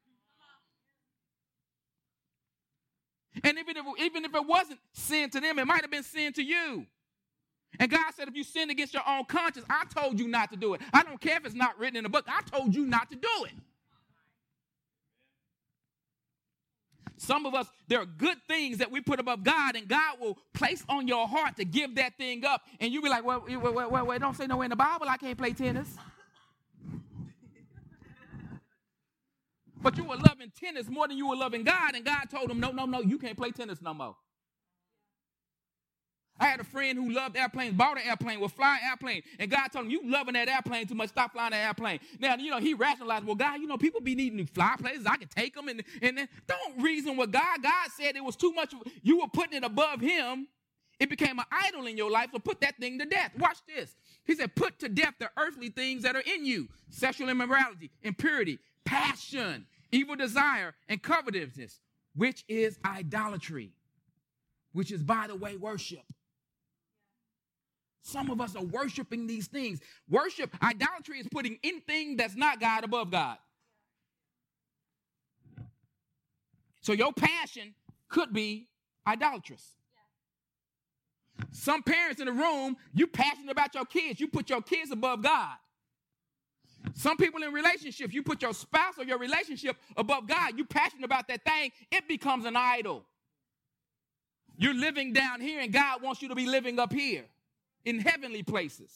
And 3.44 3.58
even 3.58 3.76
if, 3.76 3.84
even 4.00 4.24
if 4.24 4.34
it 4.34 4.46
wasn't 4.46 4.80
sin 4.92 5.30
to 5.30 5.40
them, 5.40 5.58
it 5.58 5.66
might 5.66 5.82
have 5.82 5.90
been 5.90 6.02
sin 6.02 6.32
to 6.34 6.42
you. 6.42 6.86
And 7.78 7.90
God 7.90 8.12
said, 8.16 8.28
if 8.28 8.34
you 8.34 8.44
sin 8.44 8.70
against 8.70 8.94
your 8.94 9.04
own 9.06 9.24
conscience, 9.26 9.64
I 9.70 9.84
told 9.94 10.18
you 10.18 10.26
not 10.26 10.50
to 10.50 10.56
do 10.56 10.74
it. 10.74 10.80
I 10.92 11.02
don't 11.02 11.20
care 11.20 11.36
if 11.36 11.46
it's 11.46 11.54
not 11.54 11.78
written 11.78 11.96
in 11.96 12.02
the 12.02 12.08
book. 12.08 12.24
I 12.26 12.42
told 12.42 12.74
you 12.74 12.84
not 12.86 13.10
to 13.10 13.16
do 13.16 13.44
it. 13.44 13.52
Some 17.18 17.46
of 17.46 17.54
us, 17.54 17.66
there 17.88 18.00
are 18.00 18.06
good 18.06 18.38
things 18.46 18.78
that 18.78 18.90
we 18.90 19.00
put 19.00 19.18
above 19.18 19.42
God, 19.42 19.74
and 19.76 19.88
God 19.88 20.20
will 20.20 20.38
place 20.54 20.84
on 20.88 21.08
your 21.08 21.26
heart 21.26 21.56
to 21.56 21.64
give 21.64 21.96
that 21.96 22.16
thing 22.16 22.44
up. 22.44 22.62
And 22.80 22.92
you'll 22.92 23.02
be 23.02 23.08
like, 23.08 23.24
well, 23.24 23.44
wait, 23.46 23.56
wait, 23.56 23.90
wait, 23.90 24.06
wait, 24.06 24.20
don't 24.20 24.36
say 24.36 24.46
nowhere 24.46 24.64
in 24.64 24.70
the 24.70 24.76
Bible 24.76 25.06
I 25.08 25.16
can't 25.16 25.36
play 25.36 25.52
tennis. 25.52 25.88
but 29.82 29.96
you 29.96 30.04
were 30.04 30.16
loving 30.16 30.52
tennis 30.58 30.88
more 30.88 31.08
than 31.08 31.16
you 31.16 31.28
were 31.28 31.36
loving 31.36 31.64
God, 31.64 31.94
and 31.94 32.04
God 32.04 32.30
told 32.30 32.50
him, 32.50 32.60
no, 32.60 32.70
no, 32.70 32.86
no, 32.86 33.00
you 33.00 33.18
can't 33.18 33.36
play 33.36 33.50
tennis 33.50 33.82
no 33.82 33.94
more. 33.94 34.16
I 36.40 36.46
had 36.46 36.60
a 36.60 36.64
friend 36.64 36.96
who 36.96 37.10
loved 37.10 37.36
airplanes, 37.36 37.74
bought 37.74 37.96
an 37.96 38.04
airplane, 38.06 38.38
was 38.38 38.52
flying 38.52 38.80
airplane, 38.84 39.22
and 39.38 39.50
God 39.50 39.68
told 39.68 39.86
him, 39.86 39.90
"You 39.90 40.02
loving 40.04 40.34
that 40.34 40.48
airplane 40.48 40.86
too 40.86 40.94
much? 40.94 41.08
Stop 41.08 41.32
flying 41.32 41.50
that 41.50 41.64
airplane." 41.66 42.00
Now, 42.20 42.36
you 42.36 42.50
know, 42.50 42.58
he 42.58 42.74
rationalized, 42.74 43.24
"Well, 43.24 43.34
God, 43.34 43.60
you 43.60 43.66
know, 43.66 43.76
people 43.76 44.00
be 44.00 44.14
needing 44.14 44.38
to 44.38 44.46
fly 44.46 44.76
places. 44.78 45.06
I 45.06 45.16
can 45.16 45.28
take 45.28 45.54
them, 45.54 45.68
and 45.68 45.82
and 46.00 46.18
then 46.18 46.28
don't 46.46 46.80
reason 46.80 47.16
with 47.16 47.32
God. 47.32 47.62
God 47.62 47.90
said 47.96 48.16
it 48.16 48.24
was 48.24 48.36
too 48.36 48.52
much. 48.52 48.74
You 49.02 49.20
were 49.20 49.28
putting 49.28 49.54
it 49.54 49.64
above 49.64 50.00
Him. 50.00 50.48
It 51.00 51.10
became 51.10 51.38
an 51.38 51.44
idol 51.50 51.86
in 51.86 51.96
your 51.96 52.10
life. 52.10 52.30
So 52.32 52.38
put 52.38 52.60
that 52.60 52.76
thing 52.78 52.98
to 52.98 53.04
death. 53.04 53.32
Watch 53.38 53.58
this. 53.66 53.96
He 54.24 54.34
said, 54.34 54.54
"Put 54.54 54.78
to 54.80 54.88
death 54.88 55.14
the 55.18 55.30
earthly 55.36 55.70
things 55.70 56.02
that 56.02 56.16
are 56.16 56.20
in 56.20 56.44
you: 56.44 56.68
sexual 56.90 57.28
immorality, 57.28 57.90
impurity, 58.02 58.58
passion, 58.84 59.66
evil 59.90 60.16
desire, 60.16 60.74
and 60.88 61.02
covetousness, 61.02 61.80
which 62.14 62.44
is 62.48 62.78
idolatry." 62.84 63.72
Which 64.72 64.92
is, 64.92 65.02
by 65.02 65.26
the 65.26 65.34
way, 65.34 65.56
worship. 65.56 66.04
Some 68.08 68.30
of 68.30 68.40
us 68.40 68.56
are 68.56 68.64
worshiping 68.64 69.26
these 69.26 69.48
things. 69.48 69.80
Worship, 70.08 70.56
idolatry 70.62 71.18
is 71.18 71.26
putting 71.30 71.58
anything 71.62 72.16
that's 72.16 72.34
not 72.34 72.58
God 72.58 72.82
above 72.84 73.10
God. 73.10 73.36
So 76.80 76.94
your 76.94 77.12
passion 77.12 77.74
could 78.08 78.32
be 78.32 78.68
idolatrous. 79.06 79.74
Some 81.52 81.82
parents 81.82 82.18
in 82.18 82.26
the 82.26 82.32
room, 82.32 82.78
you 82.94 83.06
passionate 83.06 83.50
about 83.52 83.74
your 83.74 83.84
kids. 83.84 84.18
You 84.18 84.28
put 84.28 84.48
your 84.48 84.62
kids 84.62 84.90
above 84.90 85.22
God. 85.22 85.56
Some 86.94 87.18
people 87.18 87.42
in 87.42 87.52
relationships, 87.52 88.14
you 88.14 88.22
put 88.22 88.40
your 88.40 88.54
spouse 88.54 88.94
or 88.98 89.04
your 89.04 89.18
relationship 89.18 89.76
above 89.98 90.26
God. 90.26 90.56
You 90.56 90.64
passionate 90.64 91.04
about 91.04 91.28
that 91.28 91.44
thing, 91.44 91.72
it 91.92 92.08
becomes 92.08 92.46
an 92.46 92.56
idol. 92.56 93.04
You're 94.56 94.74
living 94.74 95.12
down 95.12 95.42
here 95.42 95.60
and 95.60 95.72
God 95.72 96.02
wants 96.02 96.22
you 96.22 96.28
to 96.28 96.34
be 96.34 96.46
living 96.46 96.78
up 96.78 96.92
here. 96.92 97.26
In 97.84 98.00
heavenly 98.00 98.42
places. 98.42 98.90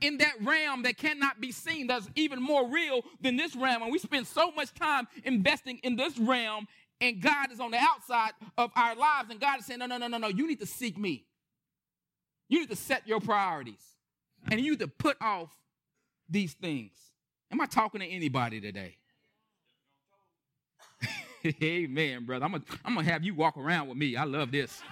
In 0.00 0.18
that 0.18 0.34
realm 0.42 0.82
that 0.82 0.98
cannot 0.98 1.40
be 1.40 1.52
seen, 1.52 1.86
that's 1.86 2.08
even 2.14 2.42
more 2.42 2.68
real 2.68 3.02
than 3.20 3.36
this 3.36 3.56
realm. 3.56 3.82
And 3.82 3.92
we 3.92 3.98
spend 3.98 4.26
so 4.26 4.50
much 4.52 4.74
time 4.74 5.08
investing 5.24 5.78
in 5.82 5.96
this 5.96 6.18
realm, 6.18 6.66
and 7.00 7.20
God 7.20 7.50
is 7.50 7.60
on 7.60 7.70
the 7.70 7.78
outside 7.78 8.32
of 8.58 8.70
our 8.76 8.94
lives, 8.94 9.30
and 9.30 9.40
God 9.40 9.60
is 9.60 9.66
saying, 9.66 9.80
No, 9.80 9.86
no, 9.86 9.96
no, 9.96 10.06
no, 10.06 10.18
no, 10.18 10.28
you 10.28 10.46
need 10.46 10.60
to 10.60 10.66
seek 10.66 10.98
me. 10.98 11.24
You 12.48 12.60
need 12.60 12.70
to 12.70 12.76
set 12.76 13.06
your 13.06 13.20
priorities, 13.20 13.82
and 14.50 14.60
you 14.60 14.72
need 14.72 14.80
to 14.80 14.88
put 14.88 15.16
off 15.20 15.50
these 16.28 16.52
things. 16.52 16.92
Am 17.50 17.60
I 17.60 17.66
talking 17.66 18.00
to 18.00 18.06
anybody 18.06 18.60
today? 18.60 18.96
Amen, 21.62 22.26
brother. 22.26 22.44
I'm 22.44 22.52
gonna, 22.52 22.64
I'm 22.84 22.94
gonna 22.94 23.10
have 23.10 23.24
you 23.24 23.34
walk 23.34 23.56
around 23.56 23.88
with 23.88 23.96
me. 23.96 24.16
I 24.16 24.24
love 24.24 24.52
this. 24.52 24.82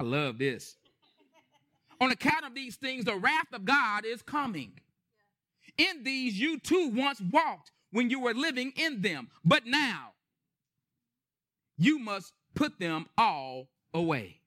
I 0.00 0.04
love 0.04 0.38
this. 0.38 0.76
On 2.00 2.10
account 2.10 2.44
of 2.46 2.54
these 2.54 2.76
things, 2.76 3.04
the 3.04 3.16
wrath 3.16 3.52
of 3.52 3.64
God 3.64 4.04
is 4.04 4.22
coming. 4.22 4.72
In 5.76 6.04
these 6.04 6.38
you 6.38 6.58
too 6.58 6.90
once 6.94 7.20
walked 7.20 7.72
when 7.90 8.10
you 8.10 8.20
were 8.20 8.34
living 8.34 8.72
in 8.76 9.02
them, 9.02 9.28
but 9.44 9.66
now 9.66 10.12
you 11.76 11.98
must 11.98 12.32
put 12.54 12.78
them 12.78 13.06
all 13.16 13.68
away 13.94 14.40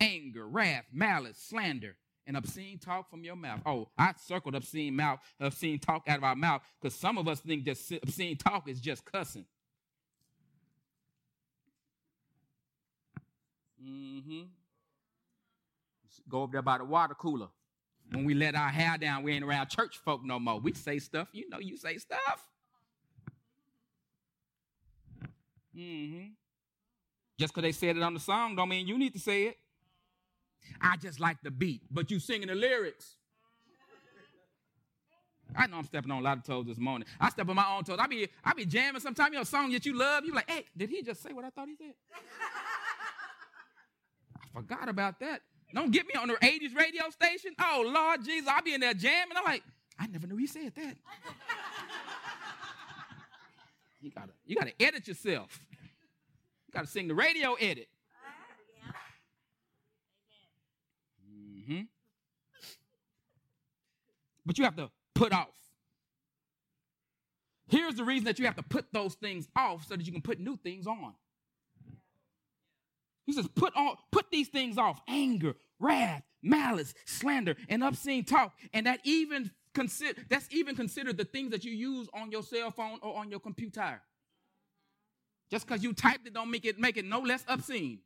anger, 0.00 0.48
wrath, 0.48 0.84
malice, 0.92 1.38
slander, 1.38 1.94
and 2.26 2.36
obscene 2.36 2.78
talk 2.78 3.08
from 3.08 3.22
your 3.22 3.36
mouth. 3.36 3.60
Oh, 3.64 3.88
I 3.96 4.14
circled 4.16 4.56
obscene 4.56 4.96
mouth, 4.96 5.20
obscene 5.38 5.78
talk 5.78 6.02
out 6.08 6.18
of 6.18 6.24
our 6.24 6.34
mouth 6.34 6.62
because 6.80 6.94
some 6.94 7.18
of 7.18 7.28
us 7.28 7.40
think 7.40 7.64
that 7.66 7.78
obscene 8.02 8.36
talk 8.36 8.68
is 8.68 8.80
just 8.80 9.04
cussing. 9.04 9.44
Mm-hmm. 13.82 14.42
Go 16.28 16.42
over 16.42 16.52
there 16.52 16.62
by 16.62 16.78
the 16.78 16.84
water 16.84 17.14
cooler. 17.14 17.48
When 18.10 18.24
we 18.24 18.34
let 18.34 18.54
our 18.54 18.68
hair 18.68 18.98
down, 18.98 19.22
we 19.22 19.32
ain't 19.32 19.44
around 19.44 19.68
church 19.68 19.98
folk 20.04 20.22
no 20.24 20.38
more. 20.38 20.60
We 20.60 20.74
say 20.74 20.98
stuff. 20.98 21.28
You 21.32 21.48
know, 21.48 21.58
you 21.58 21.76
say 21.76 21.98
stuff. 21.98 22.46
Mm-hmm. 25.76 26.26
Just 27.38 27.54
because 27.54 27.62
they 27.62 27.72
said 27.72 27.96
it 27.96 28.02
on 28.02 28.14
the 28.14 28.20
song 28.20 28.54
don't 28.54 28.68
mean 28.68 28.86
you 28.86 28.98
need 28.98 29.14
to 29.14 29.18
say 29.18 29.44
it. 29.44 29.56
I 30.80 30.96
just 30.96 31.18
like 31.18 31.38
the 31.42 31.50
beat, 31.50 31.82
but 31.90 32.10
you 32.10 32.20
singing 32.20 32.48
the 32.48 32.54
lyrics. 32.54 33.16
I 35.56 35.66
know 35.66 35.78
I'm 35.78 35.84
stepping 35.84 36.10
on 36.10 36.18
a 36.20 36.24
lot 36.24 36.38
of 36.38 36.44
toes 36.44 36.66
this 36.66 36.78
morning. 36.78 37.06
I 37.20 37.28
step 37.30 37.48
on 37.48 37.56
my 37.56 37.66
own 37.76 37.84
toes. 37.84 37.98
I 38.00 38.06
be 38.06 38.28
I 38.44 38.54
be 38.54 38.64
jamming 38.64 39.00
sometimes, 39.00 39.30
you 39.32 39.36
know, 39.36 39.42
a 39.42 39.46
song 39.46 39.72
that 39.72 39.84
you 39.84 39.96
love. 39.96 40.24
You 40.24 40.34
like, 40.34 40.48
hey, 40.48 40.64
did 40.76 40.88
he 40.88 41.02
just 41.02 41.22
say 41.22 41.32
what 41.32 41.44
I 41.44 41.50
thought 41.50 41.68
he 41.68 41.76
said? 41.76 41.94
Forgot 44.54 44.88
about 44.88 45.20
that. 45.20 45.42
Don't 45.74 45.90
get 45.90 46.06
me 46.06 46.14
on 46.14 46.28
the 46.28 46.34
80s 46.34 46.76
radio 46.76 47.08
station. 47.10 47.52
Oh 47.58 47.82
Lord 47.86 48.24
Jesus, 48.24 48.48
I'll 48.48 48.62
be 48.62 48.74
in 48.74 48.80
there 48.80 48.94
jamming. 48.94 49.36
I'm 49.36 49.44
like, 49.44 49.62
I 49.98 50.06
never 50.06 50.26
knew 50.26 50.36
he 50.36 50.46
said 50.46 50.74
that. 50.74 50.96
you 54.00 54.10
gotta 54.10 54.32
you 54.44 54.56
gotta 54.56 54.72
edit 54.78 55.08
yourself. 55.08 55.58
You 56.66 56.72
gotta 56.74 56.86
sing 56.86 57.08
the 57.08 57.14
radio 57.14 57.54
edit. 57.54 57.88
Mm-hmm. 61.26 61.82
But 64.44 64.58
you 64.58 64.64
have 64.64 64.76
to 64.76 64.90
put 65.14 65.32
off. 65.32 65.48
Here's 67.68 67.94
the 67.94 68.04
reason 68.04 68.26
that 68.26 68.38
you 68.38 68.44
have 68.44 68.56
to 68.56 68.62
put 68.62 68.92
those 68.92 69.14
things 69.14 69.48
off 69.56 69.86
so 69.86 69.96
that 69.96 70.04
you 70.04 70.12
can 70.12 70.20
put 70.20 70.38
new 70.38 70.58
things 70.58 70.86
on. 70.86 71.14
He 73.26 73.32
says, 73.32 73.48
put 73.54 73.74
on, 73.76 73.96
put 74.10 74.30
these 74.30 74.48
things 74.48 74.78
off: 74.78 75.00
anger, 75.08 75.54
wrath, 75.78 76.22
malice, 76.42 76.94
slander, 77.04 77.56
and 77.68 77.84
obscene 77.84 78.24
talk. 78.24 78.52
And 78.72 78.86
that 78.86 79.00
even 79.04 79.50
consider 79.74 80.22
that's 80.28 80.48
even 80.50 80.76
considered 80.76 81.16
the 81.16 81.24
things 81.24 81.50
that 81.50 81.64
you 81.64 81.72
use 81.72 82.08
on 82.14 82.30
your 82.30 82.42
cell 82.42 82.70
phone 82.70 82.98
or 83.02 83.16
on 83.16 83.30
your 83.30 83.40
computer. 83.40 84.00
Just 85.50 85.66
because 85.66 85.82
you 85.82 85.92
typed 85.92 86.26
it 86.26 86.32
don't 86.32 86.50
make 86.50 86.64
it 86.64 86.78
make 86.78 86.96
it 86.96 87.04
no 87.04 87.20
less 87.20 87.44
obscene. 87.48 88.00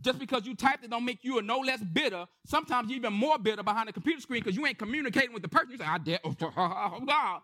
Just 0.00 0.18
because 0.18 0.46
you 0.46 0.54
typed 0.54 0.84
it 0.84 0.90
don't 0.90 1.04
make 1.04 1.22
you 1.22 1.38
a 1.38 1.42
no 1.42 1.60
less 1.60 1.80
bitter. 1.80 2.26
Sometimes 2.46 2.88
you're 2.88 2.98
even 2.98 3.12
more 3.12 3.38
bitter 3.38 3.62
behind 3.62 3.88
the 3.88 3.92
computer 3.92 4.20
screen 4.20 4.42
because 4.42 4.56
you 4.56 4.66
ain't 4.66 4.78
communicating 4.78 5.32
with 5.32 5.42
the 5.42 5.48
person. 5.48 5.70
You 5.70 5.78
say, 5.78 5.84
I 5.84 5.98
dare, 5.98 6.18
oh, 6.24 6.34
blah, 6.38 7.40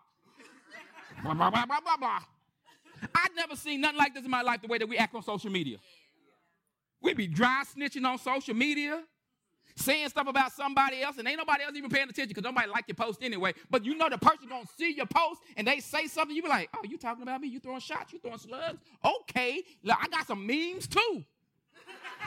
blah, 1.23 1.33
blah, 1.33 1.49
blah, 1.49 1.65
blah, 1.65 1.97
blah. 1.97 2.19
I've 3.15 3.35
never 3.35 3.55
seen 3.55 3.81
nothing 3.81 3.97
like 3.97 4.13
this 4.13 4.25
in 4.25 4.29
my 4.29 4.43
life, 4.43 4.61
the 4.61 4.67
way 4.67 4.77
that 4.77 4.87
we 4.87 4.97
act 4.97 5.15
on 5.15 5.23
social 5.23 5.49
media. 5.49 5.77
We 7.01 7.13
be 7.13 7.27
dry 7.27 7.63
snitching 7.75 8.05
on 8.05 8.17
social 8.19 8.53
media, 8.53 9.03
saying 9.75 10.09
stuff 10.09 10.27
about 10.27 10.51
somebody 10.51 11.01
else, 11.01 11.17
and 11.17 11.27
ain't 11.27 11.37
nobody 11.37 11.63
else 11.63 11.75
even 11.75 11.89
paying 11.89 12.09
attention 12.09 12.29
because 12.29 12.43
nobody 12.43 12.69
like 12.69 12.85
your 12.87 12.95
post 12.95 13.23
anyway. 13.23 13.53
But 13.69 13.83
you 13.85 13.95
know 13.95 14.09
the 14.09 14.17
person 14.17 14.47
gonna 14.47 14.65
see 14.77 14.93
your 14.93 15.07
post 15.07 15.41
and 15.57 15.67
they 15.67 15.79
say 15.79 16.07
something, 16.07 16.35
you 16.35 16.43
be 16.43 16.49
like, 16.49 16.69
oh, 16.75 16.81
you 16.83 16.97
talking 16.97 17.23
about 17.23 17.41
me? 17.41 17.47
You 17.47 17.59
throwing 17.59 17.79
shots? 17.79 18.13
You 18.13 18.19
throwing 18.19 18.37
slugs? 18.37 18.79
Okay, 19.03 19.63
look, 19.83 19.97
I 19.99 20.07
got 20.07 20.27
some 20.27 20.45
memes 20.45 20.87
too 20.87 21.25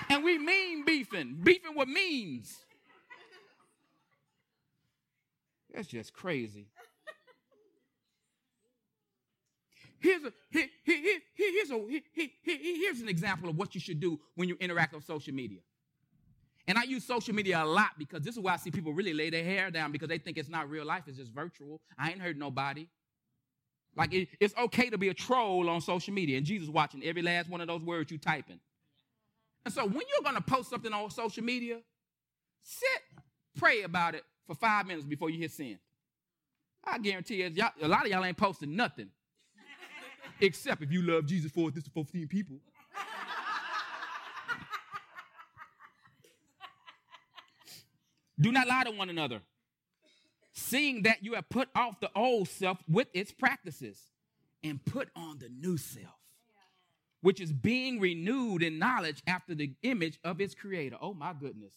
and 0.09 0.25
we 0.25 0.39
mean 0.39 0.85
beefing, 0.85 1.39
beefing 1.43 1.75
with 1.77 1.89
memes. 1.89 2.59
That's 5.73 5.89
just 5.89 6.13
crazy. 6.13 6.67
Here's 10.05 10.23
a 10.23 10.33
here, 10.51 10.69
here, 10.85 11.21
here's 11.35 11.71
a 11.71 11.79
here, 12.12 12.31
here's 12.45 13.01
an 13.01 13.09
example 13.09 13.49
of 13.49 13.57
what 13.57 13.75
you 13.75 13.81
should 13.81 14.01
do 14.01 14.21
when 14.35 14.51
you 14.51 14.57
interact 14.61 14.93
on 14.93 15.01
social 15.01 15.33
media. 15.33 15.61
And 16.69 16.77
I 16.77 16.83
use 16.83 17.05
social 17.05 17.35
media 17.35 17.62
a 17.62 17.64
lot 17.64 17.93
because 17.99 18.21
this 18.21 18.37
is 18.37 18.43
why 18.43 18.53
I 18.53 18.57
see 18.59 18.71
people 18.71 18.93
really 18.93 19.14
lay 19.14 19.31
their 19.31 19.43
hair 19.43 19.71
down 19.71 19.93
because 19.93 20.09
they 20.09 20.19
think 20.19 20.37
it's 20.37 20.51
not 20.51 20.69
real 20.69 20.85
life, 20.85 21.05
it's 21.07 21.17
just 21.17 21.33
virtual. 21.33 21.81
I 21.99 22.11
ain't 22.11 22.21
heard 22.21 22.38
nobody. 22.38 22.87
Like 23.97 24.12
it, 24.12 24.29
it's 24.40 24.55
okay 24.59 24.90
to 24.90 24.99
be 24.99 25.09
a 25.09 25.14
troll 25.14 25.71
on 25.71 25.81
social 25.81 26.12
media, 26.12 26.37
and 26.37 26.45
Jesus 26.45 26.69
watching 26.69 27.03
every 27.03 27.23
last 27.23 27.49
one 27.49 27.62
of 27.62 27.67
those 27.67 27.81
words 27.81 28.11
you 28.11 28.19
typing. 28.19 28.61
And 29.64 29.73
so 29.73 29.87
when 29.87 30.03
you're 30.03 30.33
to 30.35 30.43
post 30.43 30.69
something 30.69 30.93
on 30.93 31.09
social 31.09 31.43
media, 31.43 31.79
sit, 32.62 33.23
pray 33.57 33.85
about 33.85 34.14
it 34.14 34.25
for 34.47 34.55
five 34.55 34.87
minutes 34.87 35.07
before 35.07 35.31
you 35.31 35.38
hit 35.38 35.53
send. 35.53 35.79
I 36.85 36.99
guarantee 36.99 37.37
you, 37.37 37.64
a 37.81 37.88
lot 37.88 38.05
of 38.05 38.09
y'all 38.09 38.23
ain't 38.23 38.37
posting 38.37 38.77
nothing. 38.77 39.09
Except 40.40 40.83
if 40.83 40.90
you 40.90 41.03
love 41.03 41.27
Jesus 41.27 41.51
for 41.51 41.70
this 41.70 41.85
to 41.85 41.90
14 41.90 42.29
people. 42.29 42.57
Do 48.40 48.51
not 48.51 48.66
lie 48.66 48.85
to 48.85 48.90
one 48.90 49.11
another, 49.11 49.40
seeing 50.53 51.03
that 51.03 51.23
you 51.23 51.35
have 51.35 51.49
put 51.49 51.68
off 51.75 52.01
the 52.01 52.11
old 52.16 52.49
self 52.49 52.79
with 52.88 53.07
its 53.14 53.31
practices 53.31 54.11
and 54.64 54.85
put 54.85 55.09
on 55.14 55.38
the 55.38 55.49
new 55.49 55.77
self 55.77 56.16
which 57.25 57.40
is 57.40 57.55
being 57.55 57.99
renewed 58.01 58.62
in 58.62 58.79
knowledge 58.79 59.23
after 59.27 59.55
the 59.55 59.73
image 59.83 60.18
of 60.25 60.42
its 60.42 60.55
creator. 60.55 60.99
Oh 61.01 61.14
my 61.14 61.33
goodness. 61.33 61.73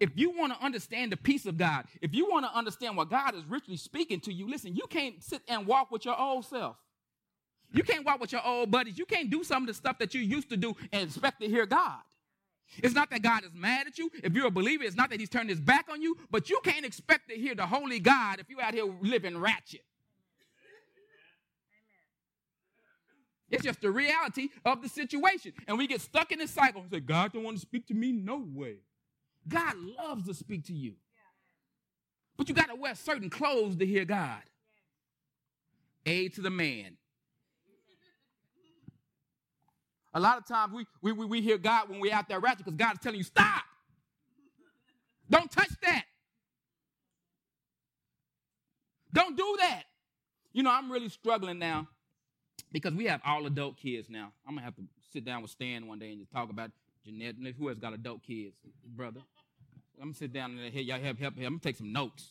If 0.00 0.10
you 0.16 0.36
want 0.36 0.52
to 0.52 0.64
understand 0.64 1.12
the 1.12 1.16
peace 1.16 1.46
of 1.46 1.56
God, 1.56 1.84
if 2.02 2.12
you 2.12 2.28
want 2.28 2.44
to 2.44 2.52
understand 2.52 2.96
what 2.96 3.08
God 3.08 3.36
is 3.36 3.44
richly 3.44 3.76
speaking 3.76 4.18
to 4.22 4.32
you, 4.32 4.50
listen, 4.50 4.74
you 4.74 4.88
can't 4.90 5.22
sit 5.22 5.42
and 5.46 5.64
walk 5.64 5.92
with 5.92 6.04
your 6.04 6.20
old 6.20 6.44
self. 6.44 6.74
You 7.74 7.82
can't 7.82 8.06
walk 8.06 8.20
with 8.20 8.32
your 8.32 8.46
old 8.46 8.70
buddies. 8.70 8.96
You 8.96 9.04
can't 9.04 9.28
do 9.28 9.42
some 9.42 9.64
of 9.64 9.66
the 9.66 9.74
stuff 9.74 9.98
that 9.98 10.14
you 10.14 10.20
used 10.20 10.48
to 10.50 10.56
do 10.56 10.74
and 10.92 11.08
expect 11.08 11.40
to 11.40 11.48
hear 11.48 11.66
God. 11.66 12.00
It's 12.78 12.94
not 12.94 13.10
that 13.10 13.22
God 13.22 13.44
is 13.44 13.50
mad 13.52 13.86
at 13.86 13.98
you. 13.98 14.10
If 14.22 14.32
you're 14.32 14.46
a 14.46 14.50
believer, 14.50 14.84
it's 14.84 14.96
not 14.96 15.10
that 15.10 15.20
he's 15.20 15.28
turned 15.28 15.50
his 15.50 15.60
back 15.60 15.86
on 15.90 16.00
you, 16.00 16.16
but 16.30 16.48
you 16.48 16.60
can't 16.64 16.86
expect 16.86 17.28
to 17.28 17.34
hear 17.34 17.54
the 17.54 17.66
holy 17.66 18.00
God 18.00 18.40
if 18.40 18.48
you're 18.48 18.62
out 18.62 18.74
here 18.74 18.86
living 19.02 19.36
ratchet. 19.36 19.82
It's 23.50 23.62
just 23.62 23.80
the 23.80 23.90
reality 23.90 24.48
of 24.64 24.82
the 24.82 24.88
situation. 24.88 25.52
And 25.68 25.78
we 25.78 25.86
get 25.86 26.00
stuck 26.00 26.32
in 26.32 26.38
this 26.38 26.50
cycle 26.50 26.80
and 26.80 26.90
say, 26.90 27.00
God 27.00 27.32
don't 27.32 27.44
want 27.44 27.56
to 27.56 27.60
speak 27.60 27.86
to 27.88 27.94
me? 27.94 28.12
No 28.12 28.44
way. 28.52 28.78
God 29.46 29.74
loves 29.76 30.26
to 30.26 30.34
speak 30.34 30.64
to 30.66 30.72
you. 30.72 30.94
But 32.36 32.48
you 32.48 32.54
got 32.54 32.68
to 32.68 32.74
wear 32.74 32.94
certain 32.94 33.30
clothes 33.30 33.76
to 33.76 33.86
hear 33.86 34.04
God. 34.04 34.42
Aid 36.06 36.34
to 36.34 36.40
the 36.40 36.50
man. 36.50 36.96
A 40.14 40.20
lot 40.20 40.38
of 40.38 40.46
times 40.46 40.72
we, 40.72 40.86
we, 41.02 41.26
we, 41.26 41.40
hear 41.40 41.58
God 41.58 41.88
when 41.88 41.98
we're 41.98 42.14
out 42.14 42.28
there 42.28 42.38
ratchet 42.38 42.58
because 42.58 42.76
God 42.76 42.92
is 42.92 43.00
telling 43.02 43.18
you, 43.18 43.24
stop. 43.24 43.64
Don't 45.28 45.50
touch 45.50 45.70
that. 45.82 46.04
Don't 49.12 49.36
do 49.36 49.56
that. 49.60 49.82
You 50.52 50.62
know, 50.62 50.70
I'm 50.70 50.90
really 50.90 51.08
struggling 51.08 51.58
now 51.58 51.88
because 52.70 52.94
we 52.94 53.06
have 53.06 53.20
all 53.24 53.44
adult 53.46 53.76
kids 53.76 54.08
now. 54.08 54.32
I'm 54.46 54.54
gonna 54.54 54.64
have 54.64 54.76
to 54.76 54.82
sit 55.12 55.24
down 55.24 55.42
with 55.42 55.50
Stan 55.50 55.86
one 55.86 55.98
day 55.98 56.10
and 56.10 56.20
just 56.20 56.30
talk 56.30 56.48
about 56.50 56.70
Jeanette. 57.04 57.34
Who 57.58 57.68
has 57.68 57.78
got 57.78 57.92
adult 57.92 58.22
kids, 58.22 58.54
brother? 58.84 59.20
I'm 60.00 60.08
gonna 60.08 60.14
sit 60.14 60.32
down 60.32 60.58
and 60.58 60.72
hey, 60.72 60.82
y'all 60.82 61.00
help, 61.00 61.18
help, 61.18 61.34
help. 61.34 61.46
I'm 61.46 61.54
gonna 61.54 61.58
take 61.60 61.76
some 61.76 61.92
notes. 61.92 62.30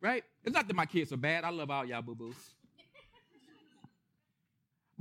Right? 0.00 0.24
It's 0.42 0.52
not 0.54 0.66
that 0.66 0.74
my 0.74 0.86
kids 0.86 1.12
are 1.12 1.16
bad. 1.16 1.44
I 1.44 1.50
love 1.50 1.70
all 1.70 1.84
y'all 1.84 2.02
boo 2.02 2.16
boos. 2.16 2.34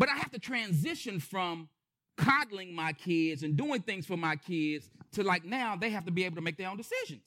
But 0.01 0.09
I 0.09 0.15
have 0.15 0.31
to 0.31 0.39
transition 0.39 1.19
from 1.19 1.69
coddling 2.17 2.73
my 2.73 2.91
kids 2.91 3.43
and 3.43 3.55
doing 3.55 3.83
things 3.83 4.07
for 4.07 4.17
my 4.17 4.35
kids 4.35 4.89
to 5.11 5.21
like 5.21 5.45
now 5.45 5.75
they 5.75 5.91
have 5.91 6.05
to 6.05 6.11
be 6.11 6.25
able 6.25 6.37
to 6.37 6.41
make 6.41 6.57
their 6.57 6.69
own 6.69 6.77
decisions. 6.77 7.21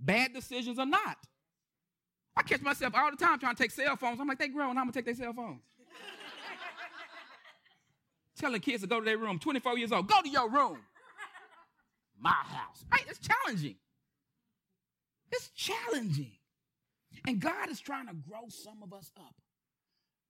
Bad 0.00 0.32
decisions 0.32 0.78
or 0.78 0.86
not. 0.86 1.18
I 2.34 2.44
catch 2.44 2.62
myself 2.62 2.94
all 2.96 3.10
the 3.10 3.18
time 3.18 3.38
trying 3.38 3.56
to 3.56 3.62
take 3.62 3.72
cell 3.72 3.94
phones. 3.96 4.20
I'm 4.20 4.26
like, 4.26 4.38
they 4.38 4.48
grown, 4.48 4.78
I'm 4.78 4.84
gonna 4.84 4.92
take 4.92 5.04
their 5.04 5.16
cell 5.16 5.34
phones. 5.34 5.60
Telling 8.38 8.62
kids 8.62 8.84
to 8.84 8.88
go 8.88 9.00
to 9.00 9.04
their 9.04 9.18
room, 9.18 9.38
24 9.38 9.76
years 9.76 9.92
old, 9.92 10.08
go 10.08 10.22
to 10.22 10.30
your 10.30 10.48
room. 10.48 10.78
My 12.18 12.30
house. 12.30 12.86
Right? 12.90 13.04
It's 13.06 13.18
challenging. 13.18 13.76
It's 15.30 15.50
challenging. 15.50 16.32
And 17.26 17.38
God 17.38 17.68
is 17.68 17.80
trying 17.80 18.06
to 18.06 18.14
grow 18.14 18.48
some 18.48 18.82
of 18.82 18.94
us 18.94 19.12
up. 19.18 19.34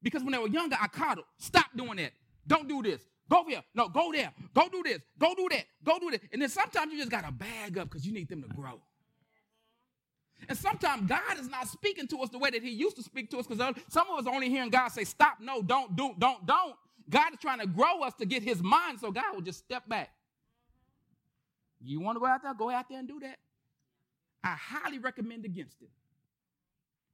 Because 0.02 0.22
when 0.22 0.32
they 0.32 0.38
were 0.38 0.48
younger, 0.48 0.76
I 0.80 0.86
coddled. 0.86 1.26
Stop 1.38 1.66
doing 1.76 1.96
that. 1.96 2.12
Don't 2.46 2.68
do 2.68 2.82
this. 2.82 3.02
Go 3.28 3.44
here. 3.46 3.62
No, 3.74 3.88
go 3.88 4.10
there. 4.12 4.32
Go 4.54 4.68
do 4.68 4.82
this. 4.82 5.00
Go 5.18 5.34
do 5.34 5.48
that. 5.50 5.64
Go 5.84 5.98
do 5.98 6.10
that. 6.10 6.22
And 6.32 6.40
then 6.40 6.48
sometimes 6.48 6.92
you 6.92 6.98
just 6.98 7.10
got 7.10 7.24
to 7.24 7.32
bag 7.32 7.76
up 7.76 7.90
because 7.90 8.06
you 8.06 8.12
need 8.12 8.28
them 8.28 8.42
to 8.42 8.48
grow. 8.48 8.80
And 10.48 10.56
sometimes 10.56 11.08
God 11.08 11.38
is 11.38 11.48
not 11.48 11.68
speaking 11.68 12.06
to 12.08 12.18
us 12.18 12.30
the 12.30 12.38
way 12.38 12.50
that 12.50 12.62
He 12.62 12.70
used 12.70 12.96
to 12.96 13.02
speak 13.02 13.30
to 13.30 13.38
us 13.38 13.46
because 13.46 13.74
some 13.88 14.08
of 14.10 14.18
us 14.20 14.26
are 14.26 14.34
only 14.34 14.48
hearing 14.48 14.70
God 14.70 14.88
say, 14.88 15.04
stop, 15.04 15.38
no, 15.40 15.62
don't, 15.62 15.96
do, 15.96 16.14
don't, 16.18 16.46
don't. 16.46 16.74
God 17.10 17.32
is 17.32 17.38
trying 17.40 17.58
to 17.58 17.66
grow 17.66 18.02
us 18.02 18.14
to 18.14 18.26
get 18.26 18.42
His 18.42 18.62
mind 18.62 19.00
so 19.00 19.10
God 19.10 19.34
will 19.34 19.42
just 19.42 19.58
step 19.58 19.88
back. 19.88 20.10
You 21.80 22.00
want 22.00 22.16
to 22.16 22.20
go 22.20 22.26
out 22.26 22.42
there? 22.42 22.54
Go 22.54 22.70
out 22.70 22.88
there 22.88 22.98
and 22.98 23.08
do 23.08 23.20
that. 23.20 23.38
I 24.42 24.54
highly 24.58 24.98
recommend 24.98 25.44
against 25.44 25.82
it. 25.82 25.90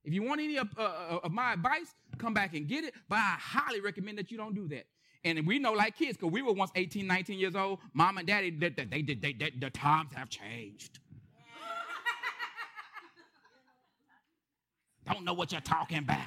If 0.05 0.12
you 0.12 0.23
want 0.23 0.40
any 0.40 0.59
of, 0.59 0.68
uh, 0.79 0.83
uh, 0.83 1.18
of 1.25 1.33
my 1.33 1.55
advice, 1.55 1.94
come 2.14 2.35
back 2.35 2.55
and 2.55 2.66
get 2.66 2.85
it. 2.85 2.94
But 3.09 3.16
I 3.16 3.37
highly 3.38 3.81
recommend 3.81 4.18
that 4.18 4.31
you 4.31 4.37
don't 4.37 4.55
do 4.55 4.68
that. 4.68 4.87
And 5.24 5.46
we 5.46 5.59
know, 5.59 5.72
like 5.72 5.96
kids, 5.96 6.18
because 6.18 6.33
we 6.33 6.42
were 6.42 6.53
once 6.53 6.70
18, 6.74 7.07
19 7.07 7.38
years 7.38 7.55
old, 7.55 7.79
mom 7.94 8.18
and 8.18 8.27
daddy, 8.27 8.50
they, 8.50 8.68
they, 8.68 8.85
they, 8.85 9.03
they, 9.03 9.33
they 9.33 9.53
the 9.59 9.70
times 9.70 10.12
have 10.14 10.29
changed. 10.29 10.98
don't 15.12 15.24
know 15.24 15.35
what 15.35 15.53
you're 15.53 15.61
talking 15.61 15.98
about. 15.98 16.18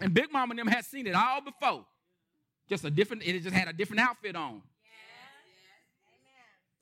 And 0.00 0.12
Big 0.12 0.32
Mom 0.32 0.50
and 0.50 0.58
them 0.58 0.66
had 0.66 0.84
seen 0.84 1.06
it 1.06 1.14
all 1.14 1.40
before. 1.40 1.84
Just 2.68 2.84
a 2.84 2.90
different, 2.90 3.22
it 3.24 3.40
just 3.42 3.54
had 3.54 3.68
a 3.68 3.72
different 3.72 4.00
outfit 4.00 4.34
on. 4.34 4.62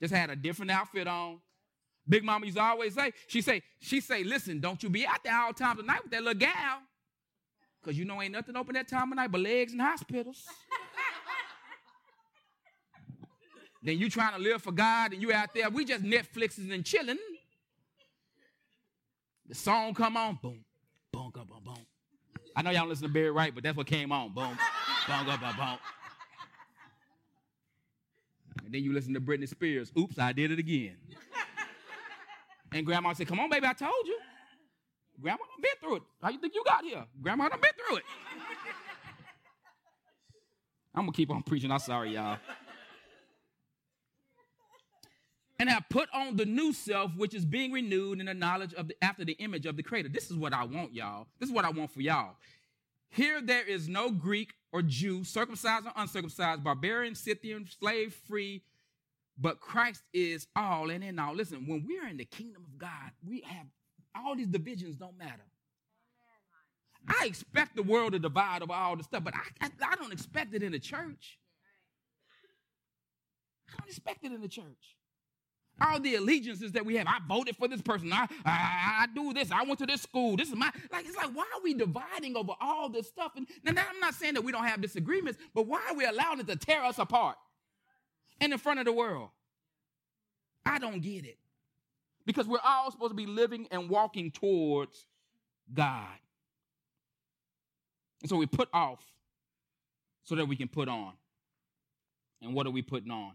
Just 0.00 0.14
had 0.14 0.30
a 0.30 0.36
different 0.36 0.70
outfit 0.70 1.06
on. 1.06 1.40
Big 2.08 2.24
Mama 2.24 2.46
used 2.46 2.56
to 2.56 2.62
always 2.62 2.94
say, 2.94 3.12
she 3.26 3.40
say, 3.40 3.62
she 3.78 4.00
say, 4.00 4.24
listen, 4.24 4.60
don't 4.60 4.82
you 4.82 4.88
be 4.88 5.06
out 5.06 5.22
there 5.22 5.38
all 5.38 5.52
times 5.52 5.78
of 5.78 5.86
night 5.86 6.02
with 6.02 6.12
that 6.12 6.22
little 6.22 6.38
gal. 6.38 6.80
Because 7.80 7.98
you 7.98 8.04
know 8.04 8.20
ain't 8.20 8.32
nothing 8.32 8.56
open 8.56 8.74
that 8.74 8.88
time 8.88 9.12
of 9.12 9.16
night 9.16 9.30
but 9.30 9.40
legs 9.40 9.72
and 9.72 9.80
hospitals. 9.80 10.42
then 13.82 13.98
you 13.98 14.08
trying 14.08 14.34
to 14.34 14.40
live 14.40 14.62
for 14.62 14.72
God 14.72 15.12
and 15.12 15.22
you 15.22 15.32
out 15.32 15.54
there, 15.54 15.68
we 15.70 15.84
just 15.84 16.04
Netflixing 16.04 16.72
and 16.72 16.84
chilling. 16.84 17.18
The 19.48 19.54
song 19.54 19.94
come 19.94 20.16
on, 20.16 20.38
boom, 20.40 20.64
boom, 21.12 21.30
boom, 21.34 21.46
boom, 21.48 21.60
boom. 21.64 21.86
I 22.54 22.62
know 22.62 22.70
y'all 22.70 22.80
don't 22.80 22.90
listen 22.90 23.06
to 23.06 23.12
Barry 23.12 23.30
White, 23.30 23.54
but 23.54 23.64
that's 23.64 23.76
what 23.76 23.86
came 23.86 24.12
on, 24.12 24.32
boom, 24.32 24.56
boom, 25.06 25.26
boom, 25.26 25.40
boom, 25.40 25.56
boom. 25.56 25.78
And 28.64 28.74
then 28.74 28.82
you 28.82 28.92
listen 28.92 29.14
to 29.14 29.20
Britney 29.20 29.48
Spears, 29.48 29.90
oops, 29.98 30.18
I 30.18 30.32
did 30.32 30.50
it 30.50 30.58
again. 30.58 30.96
And 32.74 32.86
grandma 32.86 33.12
said, 33.12 33.28
Come 33.28 33.40
on, 33.40 33.50
baby, 33.50 33.66
I 33.66 33.72
told 33.72 34.06
you. 34.06 34.18
Grandma 35.20 35.38
done 35.38 35.60
been 35.60 35.70
through 35.80 35.96
it. 35.96 36.02
How 36.22 36.30
you 36.30 36.38
think 36.38 36.54
you 36.54 36.64
got 36.64 36.84
here? 36.84 37.04
Grandma 37.20 37.48
done 37.48 37.60
been 37.60 37.72
through 37.86 37.98
it. 37.98 38.04
I'm 40.94 41.02
gonna 41.02 41.12
keep 41.12 41.30
on 41.30 41.42
preaching. 41.42 41.70
I'm 41.70 41.78
sorry, 41.78 42.14
y'all. 42.14 42.38
And 45.58 45.70
I 45.70 45.78
put 45.88 46.08
on 46.12 46.36
the 46.36 46.44
new 46.44 46.72
self, 46.72 47.12
which 47.16 47.34
is 47.34 47.44
being 47.44 47.70
renewed 47.70 48.18
in 48.18 48.26
the 48.26 48.34
knowledge 48.34 48.74
of 48.74 48.88
the 48.88 48.96
after 49.02 49.24
the 49.24 49.34
image 49.34 49.64
of 49.64 49.76
the 49.76 49.82
creator. 49.82 50.08
This 50.08 50.30
is 50.30 50.36
what 50.36 50.52
I 50.52 50.64
want, 50.64 50.92
y'all. 50.92 51.28
This 51.38 51.48
is 51.48 51.54
what 51.54 51.64
I 51.64 51.70
want 51.70 51.92
for 51.92 52.00
y'all. 52.00 52.34
Here 53.10 53.40
there 53.40 53.64
is 53.64 53.88
no 53.88 54.10
Greek 54.10 54.54
or 54.72 54.82
Jew, 54.82 55.22
circumcised 55.22 55.86
or 55.86 55.92
uncircumcised, 55.94 56.64
barbarian, 56.64 57.14
Scythian, 57.14 57.68
slave 57.78 58.14
free, 58.26 58.62
but 59.38 59.60
Christ 59.60 60.02
is 60.12 60.46
all 60.54 60.90
and 60.90 61.02
in 61.02 61.18
all. 61.18 61.34
Listen, 61.34 61.66
when 61.66 61.84
we're 61.86 62.08
in 62.08 62.16
the 62.16 62.24
kingdom 62.24 62.62
of 62.66 62.78
God, 62.78 63.10
we 63.26 63.40
have 63.40 63.66
all 64.14 64.36
these 64.36 64.48
divisions 64.48 64.96
don't 64.96 65.16
matter. 65.16 65.44
I 67.08 67.26
expect 67.26 67.74
the 67.74 67.82
world 67.82 68.12
to 68.12 68.18
divide 68.18 68.62
over 68.62 68.72
all 68.72 68.96
this 68.96 69.06
stuff, 69.06 69.24
but 69.24 69.34
I, 69.34 69.66
I, 69.66 69.70
I 69.92 69.96
don't 69.96 70.12
expect 70.12 70.54
it 70.54 70.62
in 70.62 70.72
the 70.72 70.78
church. 70.78 71.38
I 73.68 73.80
don't 73.80 73.88
expect 73.88 74.24
it 74.24 74.32
in 74.32 74.40
the 74.40 74.48
church. 74.48 74.96
All 75.80 75.98
the 75.98 76.14
allegiances 76.14 76.72
that 76.72 76.84
we 76.84 76.96
have. 76.96 77.06
I 77.08 77.18
voted 77.26 77.56
for 77.56 77.66
this 77.66 77.80
person. 77.80 78.12
I, 78.12 78.28
I, 78.44 78.98
I 79.02 79.06
do 79.14 79.32
this. 79.32 79.50
I 79.50 79.64
went 79.64 79.78
to 79.80 79.86
this 79.86 80.02
school. 80.02 80.36
This 80.36 80.48
is 80.48 80.54
my 80.54 80.70
like. 80.92 81.06
It's 81.06 81.16
like 81.16 81.30
why 81.34 81.44
are 81.54 81.62
we 81.64 81.74
dividing 81.74 82.36
over 82.36 82.52
all 82.60 82.90
this 82.90 83.08
stuff? 83.08 83.32
And 83.36 83.48
now 83.64 83.82
I'm 83.90 83.98
not 83.98 84.14
saying 84.14 84.34
that 84.34 84.44
we 84.44 84.52
don't 84.52 84.66
have 84.66 84.82
disagreements, 84.82 85.40
but 85.54 85.66
why 85.66 85.80
are 85.88 85.96
we 85.96 86.04
allowing 86.04 86.38
it 86.40 86.46
to 86.48 86.56
tear 86.56 86.84
us 86.84 86.98
apart? 86.98 87.36
And 88.42 88.52
in 88.52 88.58
front 88.58 88.80
of 88.80 88.84
the 88.84 88.92
world. 88.92 89.30
I 90.66 90.78
don't 90.78 91.00
get 91.00 91.24
it. 91.24 91.38
Because 92.26 92.46
we're 92.46 92.58
all 92.64 92.90
supposed 92.90 93.12
to 93.12 93.16
be 93.16 93.26
living 93.26 93.68
and 93.70 93.88
walking 93.88 94.30
towards 94.32 95.06
God. 95.72 96.18
And 98.20 98.28
so 98.28 98.36
we 98.36 98.46
put 98.46 98.68
off 98.72 99.00
so 100.24 100.34
that 100.34 100.46
we 100.46 100.56
can 100.56 100.68
put 100.68 100.88
on. 100.88 101.12
And 102.42 102.52
what 102.52 102.66
are 102.66 102.70
we 102.70 102.82
putting 102.82 103.10
on? 103.10 103.32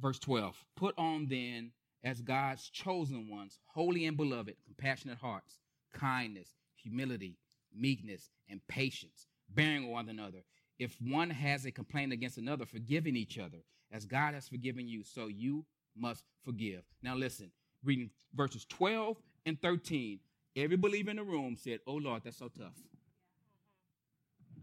Verse 0.00 0.18
12 0.20 0.56
Put 0.76 0.94
on 0.96 1.26
then 1.28 1.72
as 2.04 2.20
God's 2.20 2.68
chosen 2.68 3.28
ones, 3.28 3.58
holy 3.66 4.06
and 4.06 4.16
beloved, 4.16 4.54
compassionate 4.64 5.18
hearts, 5.18 5.58
kindness, 5.92 6.54
humility, 6.76 7.36
meekness, 7.74 8.30
and 8.48 8.60
patience, 8.68 9.26
bearing 9.48 9.90
one 9.90 10.08
another 10.08 10.44
if 10.78 10.96
one 11.00 11.30
has 11.30 11.64
a 11.64 11.70
complaint 11.70 12.12
against 12.12 12.38
another, 12.38 12.64
forgiving 12.64 13.16
each 13.16 13.38
other 13.38 13.58
as 13.90 14.04
God 14.04 14.34
has 14.34 14.48
forgiven 14.48 14.88
you, 14.88 15.02
so 15.02 15.26
you 15.26 15.64
must 15.96 16.24
forgive. 16.44 16.82
Now, 17.02 17.14
listen, 17.14 17.50
reading 17.84 18.10
verses 18.34 18.64
12 18.68 19.16
and 19.46 19.60
13. 19.60 20.20
Every 20.56 20.76
believer 20.76 21.10
in 21.10 21.16
the 21.16 21.24
room 21.24 21.56
said, 21.56 21.80
Oh 21.86 21.94
Lord, 21.94 22.22
that's 22.24 22.38
so 22.38 22.48
tough. 22.48 22.74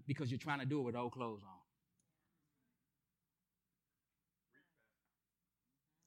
Because 0.08 0.30
you're 0.30 0.38
trying 0.38 0.60
to 0.60 0.65
do 0.65 0.80
it 0.80 0.84
with 0.84 0.95
old 0.95 1.13
clothes 1.13 1.41
on. 1.43 1.56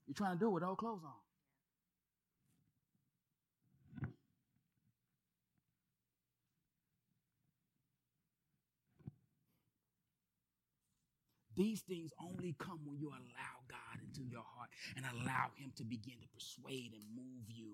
You're 0.07 0.15
trying 0.15 0.35
to 0.35 0.39
do 0.39 0.47
it 0.47 0.53
with 0.53 0.63
old 0.63 0.79
clothes 0.79 1.03
on. 1.05 1.28
These 11.59 11.81
things 11.81 12.13
only 12.23 12.55
come 12.57 12.79
when 12.85 13.01
you 13.01 13.09
allow 13.09 13.57
God 13.69 14.01
into 14.01 14.23
your 14.23 14.45
heart 14.55 14.71
and 14.97 15.05
allow 15.05 15.51
Him 15.57 15.73
to 15.77 15.85
begin 15.85 16.15
to 16.21 16.29
persuade 16.33 16.93
and 16.95 17.03
move 17.17 17.47
you. 17.49 17.73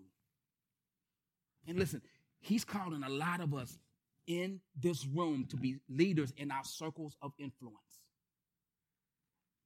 And 1.68 1.79
listen, 1.79 2.01
He's 2.40 2.64
calling 2.64 3.03
a 3.03 3.11
lot 3.11 3.42
of 3.42 3.53
us 3.53 3.79
in 4.27 4.61
this 4.75 5.07
room 5.07 5.47
to 5.51 5.57
be 5.57 5.81
leaders 5.87 6.33
in 6.38 6.51
our 6.51 6.64
circles 6.64 7.14
of 7.20 7.33
influence. 7.38 7.77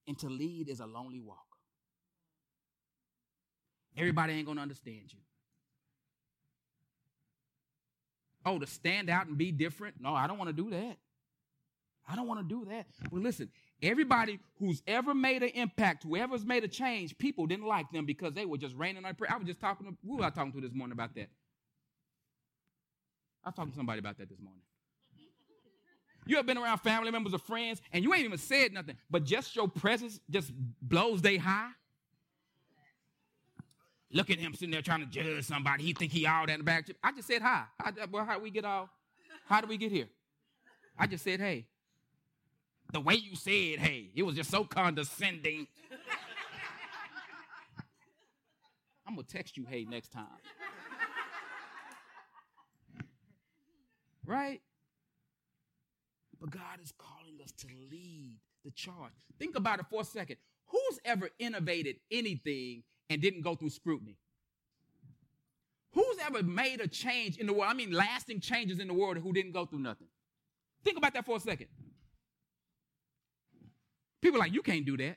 And 0.08 0.18
to 0.18 0.28
lead 0.28 0.68
is 0.68 0.80
a 0.80 0.86
lonely 0.86 1.20
walk. 1.20 1.46
Everybody 3.96 4.32
ain't 4.32 4.46
gonna 4.46 4.62
understand 4.62 5.12
you. 5.12 5.20
Oh, 8.44 8.58
to 8.58 8.66
stand 8.66 9.10
out 9.10 9.28
and 9.28 9.38
be 9.38 9.52
different? 9.52 9.96
No, 10.00 10.12
I 10.12 10.26
don't 10.26 10.38
want 10.38 10.48
to 10.48 10.56
do 10.56 10.70
that. 10.70 10.96
I 12.08 12.16
don't 12.16 12.26
want 12.26 12.40
to 12.40 12.48
do 12.48 12.64
that. 12.70 12.86
Well, 13.12 13.22
listen, 13.22 13.50
Everybody 13.80 14.40
who's 14.58 14.82
ever 14.88 15.14
made 15.14 15.42
an 15.42 15.50
impact, 15.50 16.02
whoever's 16.02 16.44
made 16.44 16.64
a 16.64 16.68
change, 16.68 17.16
people 17.16 17.46
didn't 17.46 17.66
like 17.66 17.90
them 17.92 18.06
because 18.06 18.34
they 18.34 18.44
were 18.44 18.58
just 18.58 18.74
raining 18.74 19.04
on 19.04 19.14
prayer. 19.14 19.32
I 19.32 19.36
was 19.36 19.46
just 19.46 19.60
talking 19.60 19.86
to 19.86 19.96
who 20.04 20.16
was 20.16 20.26
I 20.26 20.30
talking 20.30 20.52
to 20.52 20.60
this 20.60 20.74
morning 20.74 20.92
about 20.92 21.14
that? 21.14 21.28
I 23.44 23.48
was 23.48 23.54
talking 23.54 23.70
to 23.70 23.76
somebody 23.76 24.00
about 24.00 24.18
that 24.18 24.28
this 24.28 24.40
morning. 24.40 24.62
You 26.26 26.36
have 26.36 26.44
been 26.44 26.58
around 26.58 26.78
family 26.78 27.10
members 27.10 27.32
or 27.32 27.38
friends, 27.38 27.80
and 27.92 28.02
you 28.02 28.12
ain't 28.12 28.24
even 28.24 28.38
said 28.38 28.72
nothing, 28.72 28.96
but 29.08 29.24
just 29.24 29.54
your 29.54 29.68
presence 29.68 30.18
just 30.28 30.52
blows 30.82 31.22
they 31.22 31.36
high. 31.36 31.70
Look 34.10 34.28
at 34.30 34.38
him 34.38 34.54
sitting 34.54 34.72
there 34.72 34.82
trying 34.82 35.00
to 35.00 35.06
judge 35.06 35.44
somebody. 35.44 35.84
He 35.84 35.92
think 35.92 36.10
he 36.10 36.26
all 36.26 36.46
that 36.46 36.52
in 36.52 36.60
the 36.60 36.64
back. 36.64 36.88
I 37.02 37.12
just 37.12 37.28
said 37.28 37.42
hi. 37.42 37.64
How, 37.78 37.92
well, 38.10 38.24
how 38.24 38.38
we 38.40 38.50
get 38.50 38.64
all? 38.64 38.90
How 39.46 39.60
do 39.60 39.68
we 39.68 39.76
get 39.76 39.92
here? 39.92 40.08
I 40.98 41.06
just 41.06 41.22
said 41.22 41.38
hey 41.38 41.66
the 42.92 43.00
way 43.00 43.14
you 43.14 43.36
said, 43.36 43.78
hey, 43.78 44.10
it 44.14 44.22
was 44.22 44.34
just 44.34 44.50
so 44.50 44.64
condescending. 44.64 45.66
I'm 49.06 49.14
gonna 49.14 49.26
text 49.26 49.56
you, 49.56 49.64
hey, 49.68 49.86
next 49.88 50.12
time. 50.12 50.26
Right? 54.26 54.60
but 56.40 56.50
God 56.50 56.80
is 56.82 56.92
calling 56.98 57.40
us 57.42 57.52
to 57.52 57.66
lead 57.90 58.38
the 58.64 58.70
charge. 58.70 59.12
Think 59.38 59.56
about 59.56 59.80
it 59.80 59.86
for 59.90 60.02
a 60.02 60.04
second. 60.04 60.36
Who's 60.66 61.00
ever 61.04 61.30
innovated 61.38 61.96
anything 62.10 62.82
and 63.10 63.20
didn't 63.20 63.42
go 63.42 63.54
through 63.54 63.70
scrutiny? 63.70 64.16
Who's 65.92 66.18
ever 66.24 66.42
made 66.42 66.80
a 66.80 66.86
change 66.86 67.38
in 67.38 67.46
the 67.46 67.52
world? 67.52 67.70
I 67.70 67.74
mean, 67.74 67.90
lasting 67.90 68.40
changes 68.40 68.78
in 68.78 68.88
the 68.88 68.94
world 68.94 69.18
who 69.18 69.32
didn't 69.32 69.52
go 69.52 69.64
through 69.64 69.80
nothing? 69.80 70.08
Think 70.84 70.98
about 70.98 71.14
that 71.14 71.24
for 71.24 71.36
a 71.36 71.40
second. 71.40 71.68
People 74.20 74.40
like, 74.40 74.52
you 74.52 74.62
can't 74.62 74.84
do 74.84 74.96
that. 74.96 75.16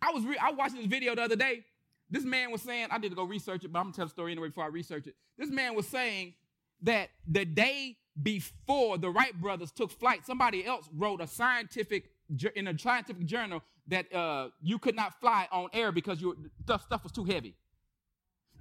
I 0.00 0.12
was 0.12 0.24
re- 0.24 0.38
I 0.40 0.52
watched 0.52 0.76
this 0.76 0.86
video 0.86 1.14
the 1.14 1.22
other 1.22 1.36
day. 1.36 1.64
This 2.08 2.24
man 2.24 2.52
was 2.52 2.62
saying, 2.62 2.88
I 2.90 2.98
did 2.98 3.10
to 3.10 3.16
go 3.16 3.24
research 3.24 3.64
it, 3.64 3.72
but 3.72 3.80
I'm 3.80 3.86
gonna 3.86 3.94
tell 3.94 4.06
the 4.06 4.10
story 4.10 4.32
anyway 4.32 4.48
before 4.48 4.64
I 4.64 4.68
research 4.68 5.06
it. 5.06 5.14
This 5.36 5.50
man 5.50 5.74
was 5.74 5.88
saying 5.88 6.34
that 6.82 7.08
the 7.26 7.44
day 7.44 7.96
before 8.22 8.96
the 8.98 9.10
Wright 9.10 9.38
brothers 9.40 9.72
took 9.72 9.90
flight, 9.90 10.24
somebody 10.24 10.64
else 10.64 10.88
wrote 10.94 11.20
a 11.20 11.26
scientific 11.26 12.10
in 12.54 12.68
a 12.68 12.78
scientific 12.78 13.26
journal 13.26 13.62
that 13.88 14.12
uh, 14.12 14.48
you 14.60 14.78
could 14.78 14.96
not 14.96 15.18
fly 15.20 15.48
on 15.52 15.68
air 15.72 15.92
because 15.92 16.20
your 16.20 16.34
stuff, 16.62 16.82
stuff 16.82 17.02
was 17.02 17.12
too 17.12 17.24
heavy. 17.24 17.54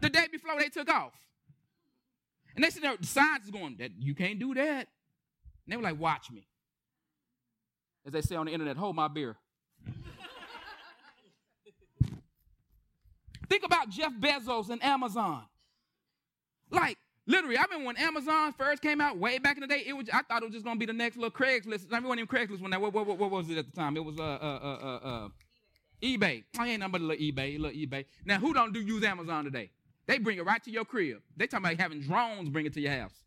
The 0.02 0.10
day 0.10 0.28
before 0.32 0.60
they 0.60 0.70
took 0.70 0.90
off. 0.90 1.14
And 2.56 2.64
they 2.64 2.70
said 2.70 2.84
the 2.84 3.08
science 3.08 3.46
is 3.46 3.52
going, 3.52 3.78
that 3.80 3.92
you 3.98 4.16
can't 4.16 4.40
do 4.40 4.54
that. 4.54 4.88
And 5.66 5.68
they 5.68 5.78
were 5.78 5.84
like, 5.84 6.00
watch 6.00 6.32
me. 6.32 6.48
As 8.06 8.14
they 8.14 8.22
say 8.22 8.36
on 8.36 8.46
the 8.46 8.52
internet, 8.52 8.78
hold 8.78 8.96
my 8.96 9.08
beer. 9.08 9.36
Think 13.50 13.64
about 13.64 13.90
Jeff 13.90 14.12
Bezos 14.14 14.70
and 14.70 14.84
Amazon. 14.84 15.44
Like, 16.72 16.98
literally, 17.28 17.58
I 17.58 17.66
mean, 17.72 17.86
when 17.86 17.96
Amazon 17.98 18.54
first 18.58 18.82
came 18.82 19.00
out 19.00 19.18
way 19.18 19.38
back 19.38 19.58
in 19.58 19.62
the 19.62 19.68
day, 19.68 19.84
it 19.86 19.94
was 19.94 20.10
I 20.12 20.22
thought 20.24 20.42
it 20.42 20.46
was 20.46 20.54
just 20.54 20.66
gonna 20.66 20.80
be 20.80 20.86
the 20.86 20.94
next 20.94 21.16
little 21.16 21.32
Craigslist. 21.32 21.86
I 21.92 22.00
mean, 22.00 22.10
wasn't 22.10 22.22
even 22.22 22.28
Craigslist 22.28 22.62
when 22.62 22.72
that 22.72 22.82
what, 22.82 22.94
what, 22.94 23.06
what, 23.06 23.32
was 23.32 23.50
it 23.50 23.58
at 23.58 23.66
the 23.66 23.72
time? 23.72 23.98
It 23.98 24.04
was 24.04 24.20
uh 24.20 24.24
uh 24.24 24.60
uh 24.64 24.78
uh, 24.84 25.08
uh 25.08 25.30
eBay. 26.02 26.44
I 26.58 26.70
ain't 26.70 26.84
a 26.84 26.88
little 26.88 27.10
eBay, 27.10 27.60
little 27.60 27.78
eBay. 27.78 28.06
Now, 28.26 28.40
who 28.40 28.54
don't 28.54 28.74
do 28.74 28.82
use 28.82 29.04
Amazon 29.04 29.46
today? 29.46 29.70
They 30.08 30.18
bring 30.20 30.38
it 30.38 30.46
right 30.46 30.64
to 30.64 30.72
your 30.72 30.86
crib. 30.86 31.22
They 31.36 31.48
talking 31.48 31.66
about 31.66 31.80
having 31.80 32.02
drones 32.02 32.50
bring 32.50 32.66
it 32.66 32.74
to 32.74 32.82
your 32.82 32.92
house. 32.92 33.25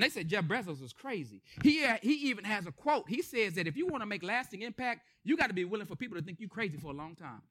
And 0.00 0.06
they 0.06 0.14
said 0.14 0.28
Jeff 0.28 0.44
Bezos 0.46 0.82
is 0.82 0.94
crazy. 0.94 1.42
He, 1.62 1.84
uh, 1.84 1.98
he 2.00 2.30
even 2.30 2.42
has 2.46 2.66
a 2.66 2.72
quote. 2.72 3.06
He 3.06 3.20
says 3.20 3.52
that 3.56 3.66
if 3.66 3.76
you 3.76 3.86
want 3.86 4.00
to 4.00 4.06
make 4.06 4.22
lasting 4.22 4.62
impact, 4.62 5.02
you 5.24 5.36
got 5.36 5.48
to 5.48 5.52
be 5.52 5.66
willing 5.66 5.86
for 5.86 5.94
people 5.94 6.16
to 6.16 6.24
think 6.24 6.40
you 6.40 6.48
crazy 6.48 6.78
for 6.78 6.86
a 6.86 6.94
long 6.94 7.14
time. 7.14 7.42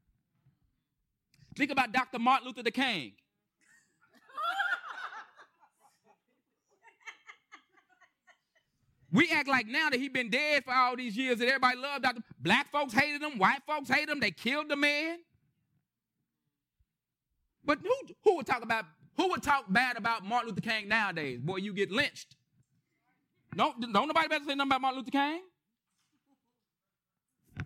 Think 1.55 1.69
about 1.69 1.91
Dr. 1.91 2.17
Martin 2.17 2.47
Luther 2.47 2.71
King. 2.71 3.11
We 9.11 9.29
act 9.31 9.47
like 9.47 9.67
now 9.67 9.91
that 9.91 9.99
he 9.99 10.09
been 10.09 10.31
dead 10.31 10.65
for 10.65 10.73
all 10.73 10.95
these 10.95 11.15
years 11.15 11.37
that 11.37 11.47
everybody 11.47 11.77
loved 11.77 12.01
Dr. 12.01 12.21
Black 12.39 12.71
folks 12.71 12.93
hated 12.93 13.21
him, 13.21 13.37
white 13.37 13.61
folks 13.67 13.89
hated 13.89 14.09
him, 14.09 14.19
they 14.19 14.31
killed 14.31 14.69
the 14.69 14.75
man. 14.75 15.19
But 17.63 17.77
who, 17.83 18.13
who 18.23 18.37
would 18.37 18.47
talk 18.47 18.63
about 18.63 18.85
who 19.17 19.29
would 19.29 19.43
talk 19.43 19.65
bad 19.67 19.97
about 19.97 20.23
Martin 20.23 20.49
Luther 20.49 20.61
King 20.61 20.87
nowadays? 20.87 21.41
Boy, 21.41 21.57
you 21.57 21.73
get 21.73 21.91
lynched. 21.91 22.37
Don't, 23.55 23.81
don't 23.93 24.07
nobody 24.07 24.27
better 24.27 24.45
say 24.45 24.55
nothing 24.55 24.69
about 24.69 24.81
Martin 24.81 24.99
Luther 24.99 25.11
King. 25.11 25.41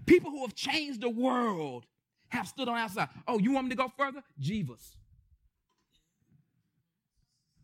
People 0.05 0.31
who 0.31 0.41
have 0.41 0.55
changed 0.55 1.01
the 1.01 1.09
world 1.09 1.85
have 2.29 2.47
stood 2.47 2.67
on 2.67 2.77
outside. 2.77 3.09
Oh, 3.27 3.37
you 3.39 3.51
want 3.51 3.67
me 3.67 3.69
to 3.71 3.75
go 3.75 3.91
further? 3.97 4.23
Jesus. 4.39 4.97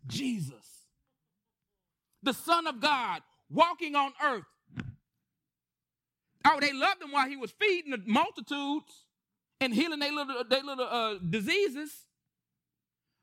Jesus. 0.07 0.85
The 2.21 2.33
Son 2.33 2.67
of 2.67 2.79
God 2.79 3.21
walking 3.49 3.95
on 3.95 4.11
earth. 4.23 4.43
Oh, 6.45 6.59
they 6.59 6.73
loved 6.73 7.01
him 7.01 7.11
while 7.11 7.27
he 7.27 7.35
was 7.35 7.51
feeding 7.51 7.91
the 7.91 8.01
multitudes 8.05 9.05
and 9.59 9.73
healing 9.73 9.99
their 9.99 10.11
little, 10.11 10.43
their 10.43 10.63
little 10.63 10.87
uh, 10.87 11.15
diseases. 11.29 11.91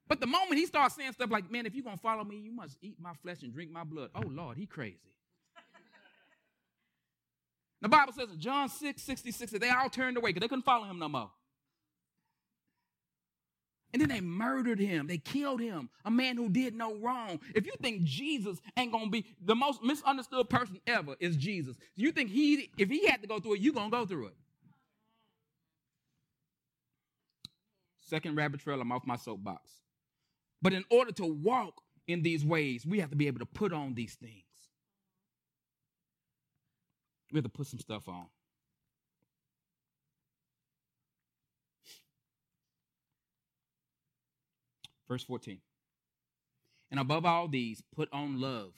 But 0.09 0.21
the 0.21 0.27
moment 0.27 0.55
he 0.55 0.67
starts 0.67 0.95
saying 0.95 1.13
stuff 1.13 1.31
like, 1.31 1.51
man, 1.51 1.67
if 1.67 1.75
you're 1.75 1.85
going 1.85 1.97
to 1.97 2.03
follow 2.03 2.23
me, 2.23 2.37
you 2.37 2.53
must 2.53 2.77
eat 2.81 2.97
my 3.01 3.13
flesh 3.23 3.43
and 3.43 3.53
drink 3.53 3.73
my 3.73 3.85
blood. 3.85 4.11
Oh, 4.15 4.23
Lord, 4.29 4.57
he 4.57 4.67
crazy. 4.67 4.99
the 7.81 7.89
Bible 7.89 8.13
says 8.13 8.31
in 8.31 8.39
John 8.39 8.69
6, 8.69 9.03
66, 9.03 9.53
that 9.53 9.61
they 9.61 9.71
all 9.71 9.91
turned 9.91 10.17
away 10.17 10.31
because 10.31 10.43
they 10.43 10.49
couldn't 10.49 10.65
follow 10.65 10.85
him 10.85 10.99
no 10.99 11.09
more. 11.09 11.31
And 13.93 14.03
then 14.03 14.09
they 14.09 14.21
murdered 14.21 14.79
him. 14.79 15.07
They 15.07 15.19
killed 15.19 15.61
him, 15.61 15.89
a 16.05 16.11
man 16.11 16.37
who 16.37 16.51
did 16.51 16.75
no 16.75 16.97
wrong. 16.97 17.41
If 17.55 17.67
you 17.67 17.73
think 17.81 18.05
Jesus 18.05 18.59
ain't 18.77 18.93
going 18.93 19.07
to 19.07 19.11
be 19.11 19.25
the 19.41 19.55
most 19.55 19.83
misunderstood 19.83 20.51
person 20.51 20.81
ever 20.87 21.17
is 21.19 21.37
Jesus. 21.37 21.77
You 21.97 22.13
think 22.13 22.31
he, 22.31 22.71
if 22.77 22.91
he 22.91 23.07
had 23.07 23.23
to 23.23 23.27
go 23.27 23.41
through 23.41 23.55
it, 23.55 23.61
you 23.61 23.73
going 23.73 23.91
to 23.91 23.97
go 23.97 24.05
through 24.05 24.27
it. 24.27 24.35
Second 28.01 28.37
rabbit 28.37 28.61
trail, 28.61 28.81
I'm 28.81 28.93
off 28.93 29.07
my 29.07 29.17
soapbox. 29.17 29.71
But 30.63 30.73
in 30.73 30.85
order 30.91 31.13
to 31.13 31.25
walk 31.27 31.83
in 32.07 32.23
these 32.23 32.45
ways, 32.45 32.87
we 32.87 33.01
have 33.01 33.11
to 33.11 33.17
be 33.17 33.27
able 33.27 33.41
to 33.41 33.47
put 33.47 33.73
on 33.73 33.95
these 33.95 34.15
things. 34.15 34.45
We 37.33 37.39
have 37.39 37.45
to 37.45 37.51
put 37.51 37.67
some 37.67 37.81
stuff 37.81 38.09
on. 38.09 38.27
Verse 45.09 45.23
14. 45.25 45.59
And 46.91 47.01
above 47.01 47.25
all 47.25 47.49
these, 47.49 47.83
put 47.95 48.09
on 48.13 48.41
love, 48.41 48.73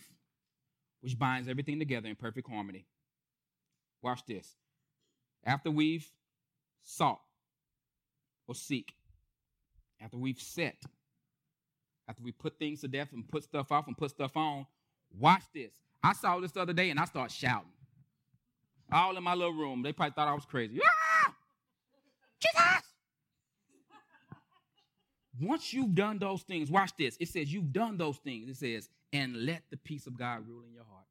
which 1.00 1.18
binds 1.18 1.48
everything 1.48 1.78
together 1.78 2.08
in 2.08 2.16
perfect 2.16 2.48
harmony. 2.48 2.86
Watch 4.02 4.24
this. 4.26 4.54
After 5.44 5.70
we've 5.70 6.10
sought 6.82 7.20
or 8.46 8.54
seek, 8.54 8.94
after 10.00 10.16
we've 10.16 10.40
set, 10.40 10.82
after 12.08 12.22
we 12.22 12.32
put 12.32 12.58
things 12.58 12.80
to 12.80 12.88
death 12.88 13.08
and 13.12 13.28
put 13.28 13.44
stuff 13.44 13.70
off 13.70 13.86
and 13.86 13.96
put 13.96 14.10
stuff 14.10 14.36
on, 14.36 14.66
watch 15.18 15.42
this. 15.54 15.72
I 16.02 16.12
saw 16.14 16.40
this 16.40 16.52
the 16.52 16.60
other 16.60 16.72
day 16.72 16.90
and 16.90 16.98
I 16.98 17.04
started 17.04 17.34
shouting. 17.34 17.70
All 18.90 19.16
in 19.16 19.22
my 19.22 19.34
little 19.34 19.52
room. 19.52 19.82
They 19.82 19.92
probably 19.92 20.14
thought 20.14 20.28
I 20.28 20.34
was 20.34 20.46
crazy. 20.46 20.80
Ah! 20.82 21.34
Jesus! 22.40 22.82
Once 25.40 25.72
you've 25.72 25.94
done 25.94 26.18
those 26.18 26.42
things, 26.42 26.70
watch 26.70 26.92
this. 26.98 27.16
It 27.20 27.28
says 27.28 27.52
you've 27.52 27.72
done 27.72 27.98
those 27.98 28.16
things. 28.18 28.48
It 28.48 28.56
says, 28.56 28.88
and 29.12 29.44
let 29.44 29.62
the 29.70 29.76
peace 29.76 30.06
of 30.06 30.18
God 30.18 30.48
rule 30.48 30.62
in 30.66 30.72
your 30.72 30.84
hearts. 30.84 31.08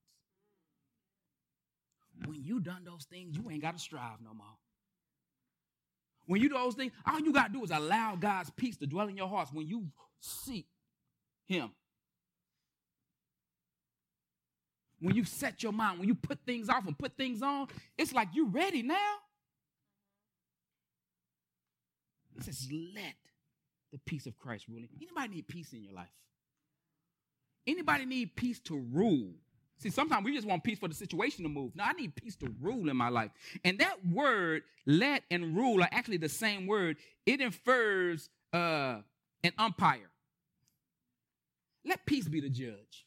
When 2.25 2.43
you 2.43 2.59
done 2.59 2.83
those 2.83 3.05
things, 3.05 3.37
you 3.37 3.49
ain't 3.51 3.61
got 3.61 3.73
to 3.75 3.79
strive 3.79 4.19
no 4.23 4.33
more. 4.33 4.47
When 6.25 6.41
you 6.41 6.49
do 6.49 6.55
those 6.55 6.75
things, 6.75 6.91
all 7.05 7.19
you 7.19 7.31
got 7.31 7.47
to 7.47 7.53
do 7.53 7.63
is 7.63 7.71
allow 7.71 8.15
God's 8.15 8.49
peace 8.49 8.75
to 8.77 8.87
dwell 8.87 9.07
in 9.07 9.15
your 9.15 9.29
hearts. 9.29 9.53
When 9.53 9.67
you 9.67 9.85
seek 10.19 10.67
Him. 11.47 11.71
When 14.99 15.15
you 15.15 15.23
set 15.23 15.63
your 15.63 15.71
mind, 15.71 15.99
when 15.99 16.07
you 16.07 16.15
put 16.15 16.39
things 16.45 16.69
off 16.69 16.87
and 16.87 16.97
put 16.97 17.15
things 17.17 17.41
on, 17.41 17.67
it's 17.97 18.13
like 18.13 18.29
you're 18.33 18.49
ready 18.49 18.81
now. 18.81 19.15
It 22.35 22.43
says, 22.43 22.67
let 22.71 23.15
the 23.91 23.99
peace 24.05 24.25
of 24.25 24.37
Christ 24.37 24.65
ruling. 24.67 24.89
Anybody 25.01 25.35
need 25.35 25.47
peace 25.47 25.73
in 25.73 25.83
your 25.83 25.93
life? 25.93 26.07
Anybody 27.65 28.05
need 28.05 28.35
peace 28.35 28.59
to 28.61 28.77
rule? 28.77 29.33
See, 29.79 29.89
sometimes 29.91 30.25
we 30.25 30.33
just 30.33 30.47
want 30.47 30.63
peace 30.63 30.79
for 30.79 30.87
the 30.87 30.95
situation 30.95 31.43
to 31.43 31.49
move. 31.49 31.75
No, 31.75 31.83
I 31.83 31.93
need 31.93 32.15
peace 32.15 32.35
to 32.37 32.51
rule 32.59 32.89
in 32.89 32.97
my 32.97 33.09
life. 33.09 33.31
And 33.63 33.77
that 33.79 33.97
word, 34.11 34.63
let 34.85 35.23
and 35.29 35.55
rule, 35.55 35.83
are 35.83 35.89
actually 35.91 36.17
the 36.17 36.29
same 36.29 36.65
word. 36.65 36.97
It 37.25 37.41
infers 37.41 38.29
uh, 38.53 38.97
an 39.43 39.51
umpire. 39.57 40.09
Let 41.85 42.05
peace 42.05 42.27
be 42.27 42.41
the 42.41 42.49
judge. 42.49 43.05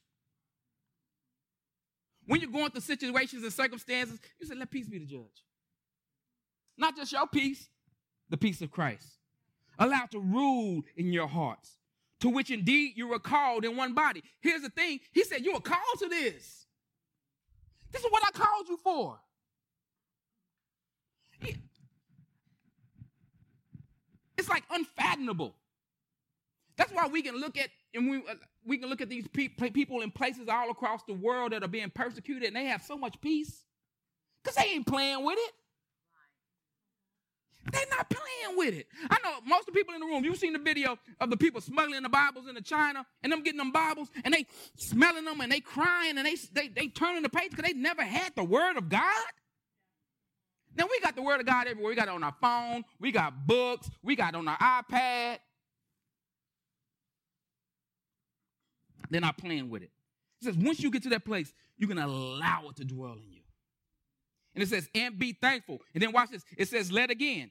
When 2.27 2.41
you're 2.41 2.51
going 2.51 2.71
through 2.71 2.83
situations 2.83 3.43
and 3.43 3.53
circumstances, 3.53 4.21
you 4.39 4.47
say, 4.47 4.55
let 4.55 4.71
peace 4.71 4.89
be 4.89 4.99
the 4.99 5.07
judge. 5.07 5.45
Not 6.77 6.97
just 6.97 7.13
your 7.13 7.27
peace, 7.27 7.69
the 8.29 8.37
peace 8.37 8.61
of 8.63 8.71
Christ 8.71 9.07
allowed 9.79 10.11
to 10.13 10.21
rule 10.21 10.83
in 10.97 11.13
your 11.13 11.27
hearts, 11.27 11.79
to 12.21 12.29
which 12.29 12.51
indeed 12.51 12.93
you 12.97 13.09
were 13.09 13.19
called 13.19 13.65
in 13.65 13.77
one 13.77 13.95
body. 13.95 14.23
Here's 14.41 14.63
the 14.63 14.69
thing 14.69 15.01
He 15.13 15.25
said, 15.25 15.45
You 15.45 15.55
were 15.55 15.61
called 15.61 15.99
to 16.01 16.09
this. 16.09 16.67
This 17.91 18.05
is 18.05 18.11
what 18.11 18.23
I 18.25 18.31
called 18.31 18.69
you 18.69 18.77
for. 18.77 19.19
It's 24.39 24.49
like 24.49 24.63
unfathomable. 24.71 25.55
That's 26.77 26.93
why 26.93 27.09
we 27.09 27.21
can 27.21 27.37
look 27.37 27.59
at 27.59 27.69
and 27.93 28.09
we 28.09 28.23
we 28.65 28.79
can 28.79 28.89
look 28.89 29.01
at 29.01 29.09
these 29.09 29.27
pe- 29.29 29.49
people 29.49 30.03
in 30.03 30.11
places 30.11 30.49
all 30.49 30.71
across 30.71 31.03
the 31.05 31.15
world 31.15 31.53
that 31.53 31.63
are 31.63 31.69
being 31.69 31.91
persecuted 31.91 32.45
and 32.45 32.57
they 32.57 32.67
have 32.67 32.83
so 32.83 32.97
much 32.97 33.21
peace 33.21 33.65
because 34.43 34.57
they 34.57 34.71
ain't 34.71 34.87
playing 34.87 35.25
with 35.25 35.39
it. 35.39 35.53
They're 37.73 37.87
not 37.91 38.09
playing 38.09 38.57
with 38.57 38.75
it. 38.75 38.87
I 39.11 39.19
know 39.23 39.33
most 39.45 39.61
of 39.61 39.67
the 39.67 39.73
people 39.73 39.95
in 39.95 40.01
the 40.01 40.07
room, 40.07 40.25
you've 40.25 40.39
seen 40.39 40.55
the 40.55 40.59
video 40.59 40.99
of 41.21 41.31
the 41.31 41.37
people 41.37 41.61
smuggling 41.61 42.03
the 42.03 42.09
Bibles 42.09 42.49
into 42.49 42.63
China 42.63 43.05
and 43.23 43.31
them 43.31 43.43
getting 43.43 43.59
them 43.59 43.71
Bibles 43.71 44.09
and 44.25 44.33
they 44.33 44.47
smelling 44.77 45.25
them 45.25 45.41
and 45.41 45.53
they 45.53 45.61
crying 45.61 46.17
and 46.17 46.27
they, 46.27 46.37
they, 46.53 46.69
they 46.69 46.89
turning 46.89 47.23
the 47.23 47.29
page 47.29 47.51
because 47.51 47.71
they 47.71 47.79
never 47.79 48.03
had 48.03 48.33
the 48.35 48.45
word 48.45 48.77
of 48.77 48.89
God. 48.89 49.27
Now 50.77 50.87
we 50.91 51.01
got 51.01 51.17
the 51.17 51.23
word 51.23 51.41
of 51.41 51.47
God 51.47 51.67
everywhere. 51.67 51.91
We 51.91 51.97
got 51.97 52.09
it 52.09 52.15
on 52.15 52.25
our 52.25 52.35
phone. 52.41 52.85
We 52.99 53.13
got 53.13 53.47
books. 53.47 53.91
We 54.03 54.17
got 54.17 54.35
on 54.35 54.49
our 54.49 54.57
iPad. 54.59 55.39
They're 59.11 59.21
not 59.21 59.37
playing 59.37 59.69
with 59.69 59.83
it. 59.83 59.91
It 60.41 60.45
says 60.45 60.57
once 60.57 60.81
you 60.81 60.91
get 60.91 61.03
to 61.03 61.11
that 61.11 61.25
place, 61.25 61.53
you 61.77 61.87
can 61.87 61.99
allow 61.99 62.69
it 62.71 62.77
to 62.77 62.85
dwell 62.85 63.15
in 63.15 63.33
you. 63.33 63.43
And 64.55 64.63
it 64.63 64.69
says, 64.69 64.89
and 64.95 65.19
be 65.19 65.33
thankful. 65.33 65.81
And 65.95 66.03
then 66.03 66.13
watch 66.13 66.31
this. 66.31 66.45
It 66.57 66.69
says, 66.69 66.91
let 66.91 67.11
again. 67.11 67.51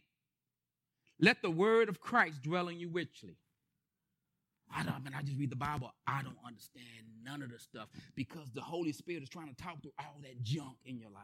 Let 1.20 1.42
the 1.42 1.50
word 1.50 1.90
of 1.90 2.00
Christ 2.00 2.42
dwell 2.42 2.68
in 2.70 2.80
you 2.80 2.90
richly. 2.90 3.38
I 4.74 4.84
don't, 4.84 4.94
I 4.94 5.00
mean, 5.00 5.14
I 5.18 5.22
just 5.22 5.38
read 5.38 5.50
the 5.50 5.56
Bible. 5.56 5.92
I 6.08 6.22
don't 6.22 6.38
understand 6.46 6.86
none 7.24 7.42
of 7.42 7.52
the 7.52 7.60
stuff 7.60 7.88
because 8.16 8.52
the 8.54 8.62
Holy 8.62 8.92
Spirit 8.92 9.24
is 9.24 9.30
trying 9.30 9.50
to 9.50 9.56
talk 9.56 9.82
through 9.82 9.94
all 10.00 10.18
that 10.22 10.44
junk 10.44 10.78
in 10.86 10.98
your 10.98 11.10
life. 11.10 11.24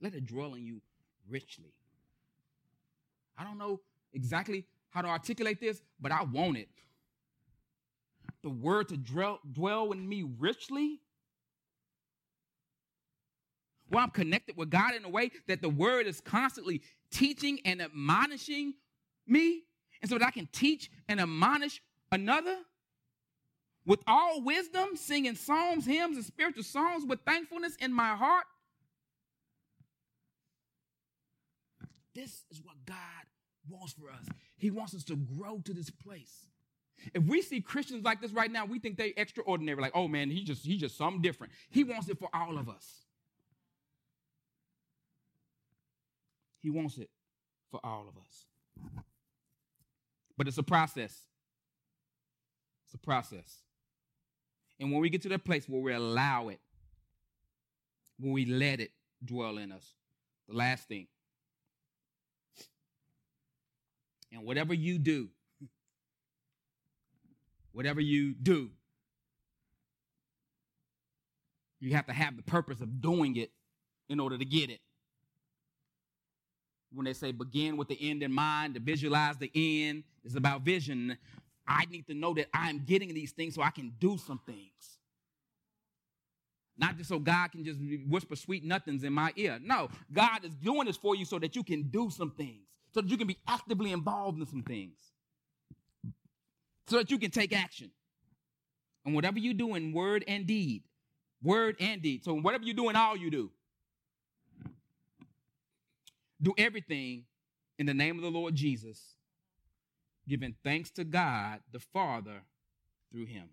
Let 0.00 0.14
it 0.14 0.26
dwell 0.26 0.54
in 0.54 0.64
you 0.64 0.80
richly. 1.28 1.72
I 3.38 3.44
don't 3.44 3.58
know 3.58 3.80
exactly 4.12 4.66
how 4.96 5.02
to 5.02 5.08
articulate 5.08 5.60
this, 5.60 5.82
but 6.00 6.10
I 6.10 6.22
want 6.22 6.56
it. 6.56 6.70
The 8.42 8.48
word 8.48 8.88
to 8.88 8.96
dwell, 8.96 9.40
dwell 9.52 9.92
in 9.92 10.08
me 10.08 10.24
richly. 10.38 11.00
Well, 13.90 14.02
I'm 14.02 14.10
connected 14.10 14.56
with 14.56 14.70
God 14.70 14.94
in 14.94 15.04
a 15.04 15.08
way 15.10 15.32
that 15.48 15.60
the 15.60 15.68
word 15.68 16.06
is 16.06 16.22
constantly 16.22 16.80
teaching 17.10 17.60
and 17.66 17.82
admonishing 17.82 18.72
me, 19.26 19.64
and 20.00 20.10
so 20.10 20.16
that 20.16 20.26
I 20.26 20.30
can 20.30 20.48
teach 20.50 20.90
and 21.08 21.20
admonish 21.20 21.82
another 22.10 22.56
with 23.84 24.00
all 24.06 24.40
wisdom, 24.40 24.96
singing 24.96 25.34
psalms, 25.34 25.84
hymns, 25.84 26.16
and 26.16 26.24
spiritual 26.24 26.64
songs 26.64 27.04
with 27.04 27.20
thankfulness 27.26 27.76
in 27.76 27.92
my 27.92 28.16
heart. 28.16 28.46
This 32.14 32.44
is 32.50 32.62
what 32.64 32.76
God 32.86 32.96
wants 33.68 33.92
for 33.92 34.10
us. 34.10 34.26
He 34.56 34.70
wants 34.70 34.94
us 34.94 35.04
to 35.04 35.16
grow 35.16 35.60
to 35.64 35.72
this 35.72 35.90
place. 35.90 36.46
If 37.14 37.24
we 37.24 37.42
see 37.42 37.60
Christians 37.60 38.04
like 38.04 38.20
this 38.20 38.32
right 38.32 38.50
now, 38.50 38.64
we 38.64 38.78
think 38.78 38.96
they 38.96 39.12
extraordinary. 39.16 39.80
Like, 39.80 39.92
oh 39.94 40.08
man, 40.08 40.30
he 40.30 40.44
just 40.44 40.64
he 40.64 40.76
just 40.76 40.96
something 40.96 41.22
different. 41.22 41.52
He 41.70 41.84
wants 41.84 42.08
it 42.08 42.18
for 42.18 42.28
all 42.32 42.58
of 42.58 42.68
us. 42.68 43.02
He 46.62 46.70
wants 46.70 46.98
it 46.98 47.10
for 47.70 47.80
all 47.84 48.06
of 48.08 48.16
us. 48.16 49.04
But 50.36 50.48
it's 50.48 50.58
a 50.58 50.62
process. 50.62 51.16
It's 52.86 52.94
a 52.94 52.98
process. 52.98 53.62
And 54.78 54.92
when 54.92 55.00
we 55.00 55.08
get 55.08 55.22
to 55.22 55.28
that 55.30 55.44
place 55.44 55.68
where 55.68 55.80
we 55.80 55.92
allow 55.92 56.48
it, 56.48 56.60
when 58.18 58.32
we 58.32 58.44
let 58.46 58.80
it 58.80 58.90
dwell 59.24 59.58
in 59.58 59.72
us, 59.72 59.94
the 60.48 60.56
last 60.56 60.88
thing, 60.88 61.06
and 64.36 64.44
whatever 64.44 64.74
you 64.74 64.98
do, 64.98 65.28
whatever 67.72 68.00
you 68.00 68.34
do, 68.34 68.70
you 71.80 71.94
have 71.94 72.06
to 72.06 72.12
have 72.12 72.36
the 72.36 72.42
purpose 72.42 72.80
of 72.80 73.00
doing 73.00 73.36
it 73.36 73.50
in 74.08 74.20
order 74.20 74.36
to 74.36 74.44
get 74.44 74.70
it. 74.70 74.80
When 76.92 77.04
they 77.04 77.14
say 77.14 77.32
begin 77.32 77.76
with 77.76 77.88
the 77.88 77.98
end 78.10 78.22
in 78.22 78.32
mind, 78.32 78.74
to 78.74 78.80
visualize 78.80 79.36
the 79.38 79.50
end 79.54 80.04
is 80.24 80.36
about 80.36 80.62
vision. 80.62 81.16
I 81.66 81.84
need 81.90 82.06
to 82.06 82.14
know 82.14 82.34
that 82.34 82.46
I'm 82.54 82.84
getting 82.84 83.12
these 83.12 83.32
things 83.32 83.54
so 83.54 83.62
I 83.62 83.70
can 83.70 83.92
do 83.98 84.18
some 84.18 84.40
things. 84.46 84.98
Not 86.78 86.98
just 86.98 87.08
so 87.08 87.18
God 87.18 87.52
can 87.52 87.64
just 87.64 87.80
whisper 88.06 88.36
sweet 88.36 88.64
nothings 88.64 89.02
in 89.02 89.12
my 89.14 89.32
ear. 89.36 89.58
No, 89.62 89.88
God 90.12 90.44
is 90.44 90.54
doing 90.54 90.86
this 90.86 90.96
for 90.98 91.16
you 91.16 91.24
so 91.24 91.38
that 91.38 91.56
you 91.56 91.64
can 91.64 91.84
do 91.84 92.10
some 92.10 92.30
things 92.32 92.66
so 92.96 93.02
that 93.02 93.10
you 93.10 93.18
can 93.18 93.26
be 93.26 93.36
actively 93.46 93.92
involved 93.92 94.38
in 94.40 94.46
some 94.46 94.62
things, 94.62 94.96
so 96.86 96.96
that 96.96 97.10
you 97.10 97.18
can 97.18 97.30
take 97.30 97.54
action. 97.54 97.90
And 99.04 99.14
whatever 99.14 99.38
you 99.38 99.52
do 99.52 99.74
in 99.74 99.92
word 99.92 100.24
and 100.26 100.46
deed, 100.46 100.82
word 101.42 101.76
and 101.78 102.00
deed. 102.00 102.24
So 102.24 102.32
whatever 102.32 102.64
you 102.64 102.72
do 102.72 102.88
in 102.88 102.96
all 102.96 103.14
you 103.14 103.30
do, 103.30 103.50
do 106.40 106.54
everything 106.56 107.24
in 107.78 107.84
the 107.84 107.92
name 107.92 108.16
of 108.16 108.22
the 108.22 108.30
Lord 108.30 108.54
Jesus, 108.54 109.16
giving 110.26 110.54
thanks 110.64 110.88
to 110.92 111.04
God 111.04 111.60
the 111.72 111.80
Father 111.80 112.44
through 113.12 113.26
him. 113.26 113.50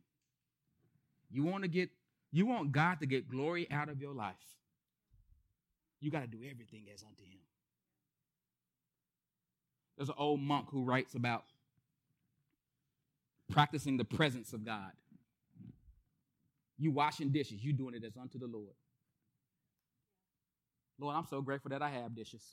You 1.30 1.44
want 1.44 1.64
to 1.64 1.68
get 1.68 1.90
you 2.32 2.46
want 2.46 2.72
God 2.72 3.02
to 3.02 3.06
get 3.06 3.28
glory 3.28 3.68
out 3.70 3.90
of 3.90 4.00
your 4.00 4.14
life. 4.14 4.36
You 6.00 6.12
got 6.12 6.22
to 6.22 6.28
do 6.28 6.40
everything 6.50 6.86
as 6.94 7.04
unto 7.04 7.24
him. 7.24 7.40
There's 10.04 10.10
an 10.10 10.16
old 10.18 10.42
monk 10.42 10.68
who 10.70 10.84
writes 10.84 11.16
about 11.16 11.46
practicing 13.50 13.96
the 13.96 14.04
presence 14.04 14.52
of 14.52 14.66
God. 14.66 14.92
You 16.78 16.92
washing 16.92 17.30
dishes, 17.30 17.64
you 17.64 17.72
doing 17.72 17.96
it 17.96 18.04
as 18.04 18.18
unto 18.18 18.38
the 18.38 18.46
Lord. 18.46 18.74
Lord, 21.00 21.16
I'm 21.16 21.26
so 21.26 21.40
grateful 21.42 21.70
that 21.70 21.82
I 21.82 21.90
have 21.90 22.14
dishes. 22.14 22.44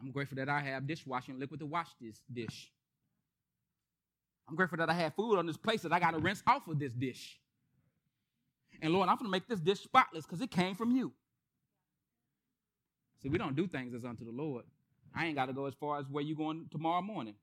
I'm 0.00 0.10
grateful 0.10 0.34
that 0.38 0.48
I 0.48 0.58
have 0.58 0.84
dishwashing 0.84 1.38
liquid 1.38 1.60
to 1.60 1.66
wash 1.66 1.90
this 2.00 2.22
dish. 2.32 2.72
I'm 4.48 4.56
grateful 4.56 4.78
that 4.78 4.90
I 4.90 4.94
have 4.94 5.14
food 5.14 5.38
on 5.38 5.46
this 5.46 5.56
place 5.56 5.82
that 5.82 5.92
I 5.92 6.00
got 6.00 6.10
to 6.10 6.18
rinse 6.18 6.42
off 6.44 6.66
of 6.66 6.76
this 6.80 6.92
dish. 6.92 7.38
And 8.80 8.92
Lord, 8.92 9.08
I'm 9.08 9.14
going 9.14 9.26
to 9.26 9.30
make 9.30 9.46
this 9.46 9.60
dish 9.60 9.78
spotless 9.78 10.26
because 10.26 10.40
it 10.40 10.50
came 10.50 10.74
from 10.74 10.90
you. 10.90 11.12
See, 13.22 13.28
we 13.28 13.38
don't 13.38 13.54
do 13.54 13.66
things 13.68 13.94
as 13.94 14.04
unto 14.04 14.24
the 14.24 14.32
Lord. 14.32 14.64
I 15.14 15.26
ain't 15.26 15.36
got 15.36 15.46
to 15.46 15.52
go 15.52 15.66
as 15.66 15.74
far 15.74 15.98
as 15.98 16.06
where 16.10 16.24
you 16.24 16.34
going 16.34 16.66
tomorrow 16.70 17.02
morning. 17.02 17.34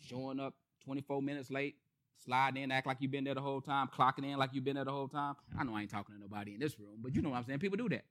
Showing 0.00 0.40
up 0.40 0.54
24 0.84 1.22
minutes 1.22 1.50
late, 1.50 1.76
sliding 2.24 2.62
in, 2.62 2.72
act 2.72 2.86
like 2.86 2.98
you've 3.00 3.10
been 3.10 3.24
there 3.24 3.34
the 3.34 3.40
whole 3.40 3.60
time, 3.60 3.88
clocking 3.96 4.24
in 4.24 4.38
like 4.38 4.50
you've 4.52 4.64
been 4.64 4.76
there 4.76 4.84
the 4.84 4.90
whole 4.90 5.08
time. 5.08 5.34
I 5.58 5.64
know 5.64 5.74
I 5.76 5.82
ain't 5.82 5.90
talking 5.90 6.14
to 6.14 6.20
nobody 6.20 6.54
in 6.54 6.60
this 6.60 6.78
room, 6.78 6.98
but 7.02 7.14
you 7.14 7.22
know 7.22 7.30
what 7.30 7.38
I'm 7.38 7.44
saying. 7.44 7.60
People 7.60 7.76
do 7.76 7.88
that. 7.90 8.04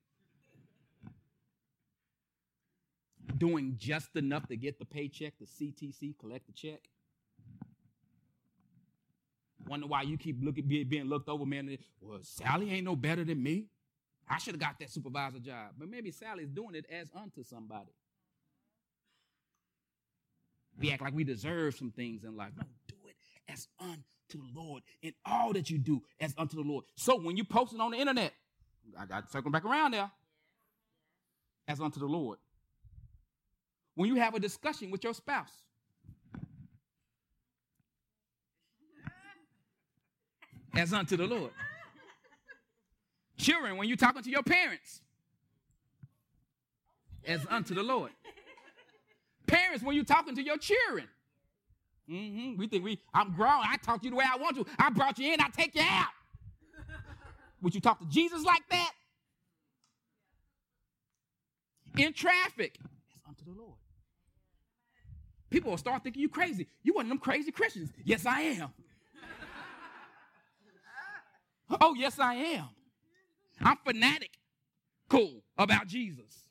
Doing 3.38 3.76
just 3.78 4.16
enough 4.16 4.48
to 4.48 4.56
get 4.56 4.80
the 4.80 4.86
paycheck, 4.86 5.34
the 5.40 5.46
CTC, 5.46 6.18
collect 6.18 6.46
the 6.48 6.54
check. 6.54 6.80
Wonder 9.68 9.88
why 9.88 10.02
you 10.04 10.18
keep 10.18 10.44
looking 10.44 10.68
being 10.68 11.06
looked 11.06 11.30
over, 11.30 11.46
man. 11.46 11.78
Well, 12.02 12.20
Sally 12.22 12.72
ain't 12.72 12.86
no 12.86 12.96
better 12.96 13.24
than 13.24 13.42
me. 13.42 13.68
I 14.34 14.40
should 14.40 14.56
have 14.56 14.62
got 14.62 14.80
that 14.80 14.90
supervisor 14.90 15.38
job. 15.38 15.74
But 15.78 15.90
maybe 15.90 16.10
Sally's 16.10 16.50
doing 16.50 16.74
it 16.74 16.86
as 16.92 17.08
unto 17.16 17.44
somebody. 17.44 17.92
We 20.80 20.92
act 20.92 21.04
like 21.04 21.14
we 21.14 21.24
deserve 21.24 21.76
some 21.76 21.92
things 21.92 22.24
in 22.24 22.36
life. 22.36 22.52
No, 22.58 22.64
do 22.88 22.96
it 23.08 23.16
as 23.48 23.68
unto 23.80 24.02
the 24.32 24.60
Lord. 24.60 24.82
In 25.04 25.14
all 25.24 25.54
that 25.54 25.70
you 25.70 25.78
do 25.78 26.02
as 26.20 26.34
unto 26.36 26.56
the 26.56 26.68
Lord. 26.68 26.86
So 26.96 27.20
when 27.20 27.38
you 27.38 27.44
post 27.44 27.74
it 27.74 27.80
on 27.80 27.92
the 27.92 27.98
internet, 27.98 28.34
I 29.00 29.06
got 29.06 29.32
circling 29.32 29.52
back 29.52 29.66
around 29.66 29.92
there. 29.92 30.10
As 31.68 31.80
unto 31.80 32.00
the 32.00 32.08
Lord. 32.08 32.40
When 33.94 34.10
you 34.10 34.16
have 34.16 34.34
a 34.34 34.40
discussion 34.40 34.90
with 34.90 35.04
your 35.04 35.14
spouse, 35.14 35.52
as 40.76 40.92
unto 40.92 41.18
the 41.18 41.28
Lord. 41.28 41.52
Children, 43.38 43.78
when 43.78 43.88
you're 43.88 43.98
talking 43.98 44.22
to 44.22 44.30
your 44.30 44.44
parents, 44.44 45.02
as 47.26 47.46
unto 47.50 47.74
the 47.74 47.84
Lord. 47.84 48.12
Parents, 49.48 49.84
when 49.84 49.96
you're 49.96 50.06
talking 50.06 50.36
to 50.36 50.44
your 50.44 50.58
children. 50.58 51.08
Mm-hmm. 52.10 52.58
We 52.58 52.68
think 52.68 52.84
we, 52.84 53.00
I'm 53.14 53.34
grown. 53.34 53.62
I 53.64 53.78
talk 53.78 54.02
to 54.02 54.06
you 54.06 54.12
the 54.12 54.18
way 54.18 54.26
I 54.32 54.38
want 54.38 54.58
to. 54.58 54.66
I 54.78 54.90
brought 54.90 55.18
you 55.20 55.34
in, 55.34 55.40
I 55.40 55.48
take 55.50 55.76
you 55.76 55.82
out. 55.82 56.08
Would 57.62 57.74
you 57.74 57.82
talk 57.82 58.00
to 58.00 58.06
Jesus 58.06 58.44
like 58.44 58.64
that? 58.70 58.92
In 61.98 62.12
traffic, 62.14 62.78
as 63.16 63.22
unto 63.28 63.46
the 63.46 63.52
Lord. 63.58 63.78
People 65.50 65.70
will 65.70 65.78
start 65.78 66.04
thinking 66.04 66.22
you 66.22 66.30
crazy. 66.30 66.68
You 66.82 66.94
one 66.94 67.06
of 67.06 67.10
them 67.10 67.20
crazy 67.20 67.52
Christians. 67.52 67.92
Yes, 68.04 68.26
I 68.26 68.42
am. 68.42 68.70
oh, 71.82 71.94
yes, 71.94 72.20
I 72.20 72.34
am. 72.34 72.70
I'm 73.62 73.78
fanatic 73.86 74.32
cool 75.10 75.44
about 75.58 75.88
Jesus. 75.88 76.46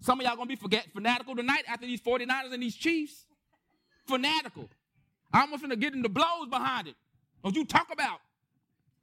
Some 0.00 0.20
of 0.20 0.26
y'all 0.26 0.36
gonna 0.36 0.46
be 0.46 0.56
forget 0.56 0.86
fanatical 0.92 1.36
tonight 1.36 1.64
after 1.68 1.86
these 1.86 2.00
49ers 2.00 2.52
and 2.52 2.62
these 2.62 2.76
Chiefs. 2.76 3.26
Fanatical. 4.06 4.68
I'm 5.32 5.50
gonna 5.50 5.76
get 5.76 5.94
into 5.94 6.08
blows 6.08 6.48
behind 6.48 6.88
it. 6.88 6.94
Don't 7.42 7.54
you 7.54 7.64
talk 7.64 7.92
about 7.92 8.20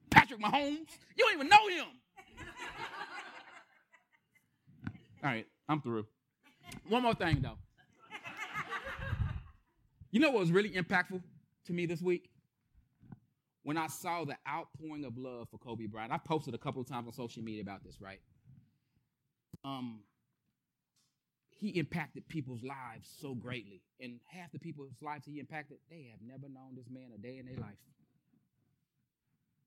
Patrick 0.09 0.41
Mahomes. 0.41 0.87
You 1.17 1.25
don't 1.25 1.33
even 1.33 1.49
know 1.49 1.67
him. 1.67 1.85
All 5.23 5.29
right, 5.29 5.47
I'm 5.69 5.81
through. 5.81 6.05
One 6.89 7.03
more 7.03 7.13
thing 7.13 7.41
though. 7.41 7.57
You 10.11 10.19
know 10.19 10.29
what 10.29 10.41
was 10.41 10.51
really 10.51 10.71
impactful 10.71 11.21
to 11.65 11.73
me 11.73 11.85
this 11.85 12.01
week? 12.01 12.29
When 13.63 13.77
I 13.77 13.87
saw 13.87 14.25
the 14.25 14.35
outpouring 14.47 15.05
of 15.05 15.17
love 15.17 15.47
for 15.49 15.57
Kobe 15.57 15.85
Bryant. 15.85 16.11
I 16.11 16.17
posted 16.17 16.53
a 16.53 16.57
couple 16.57 16.81
of 16.81 16.87
times 16.87 17.07
on 17.07 17.13
social 17.13 17.41
media 17.41 17.61
about 17.61 17.83
this, 17.83 18.01
right? 18.01 18.19
Um, 19.63 20.01
he 21.49 21.69
impacted 21.69 22.27
people's 22.27 22.61
lives 22.61 23.09
so 23.21 23.33
greatly. 23.33 23.81
And 24.01 24.19
half 24.27 24.51
the 24.51 24.59
people's 24.59 24.91
lives 25.01 25.25
he 25.25 25.39
impacted, 25.39 25.77
they 25.89 26.09
have 26.11 26.19
never 26.21 26.51
known 26.53 26.75
this 26.75 26.89
man 26.91 27.11
a 27.15 27.17
day 27.17 27.37
in 27.37 27.45
their 27.45 27.55
life. 27.55 27.77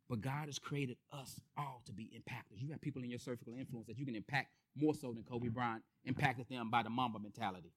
But 0.08 0.20
God 0.20 0.46
has 0.46 0.58
created 0.58 0.98
us 1.10 1.40
all 1.56 1.82
to 1.86 1.92
be 1.92 2.10
impactors. 2.14 2.60
You 2.60 2.70
have 2.72 2.80
people 2.80 3.02
in 3.02 3.10
your 3.10 3.18
circle 3.18 3.52
of 3.52 3.58
influence 3.58 3.86
that 3.88 3.98
you 3.98 4.04
can 4.04 4.14
impact 4.14 4.50
more 4.76 4.94
so 4.94 5.12
than 5.12 5.24
Kobe 5.24 5.48
Bryant 5.48 5.82
impacted 6.04 6.46
them 6.50 6.70
by 6.70 6.82
the 6.82 6.90
Mamba 6.90 7.18
mentality. 7.18 7.72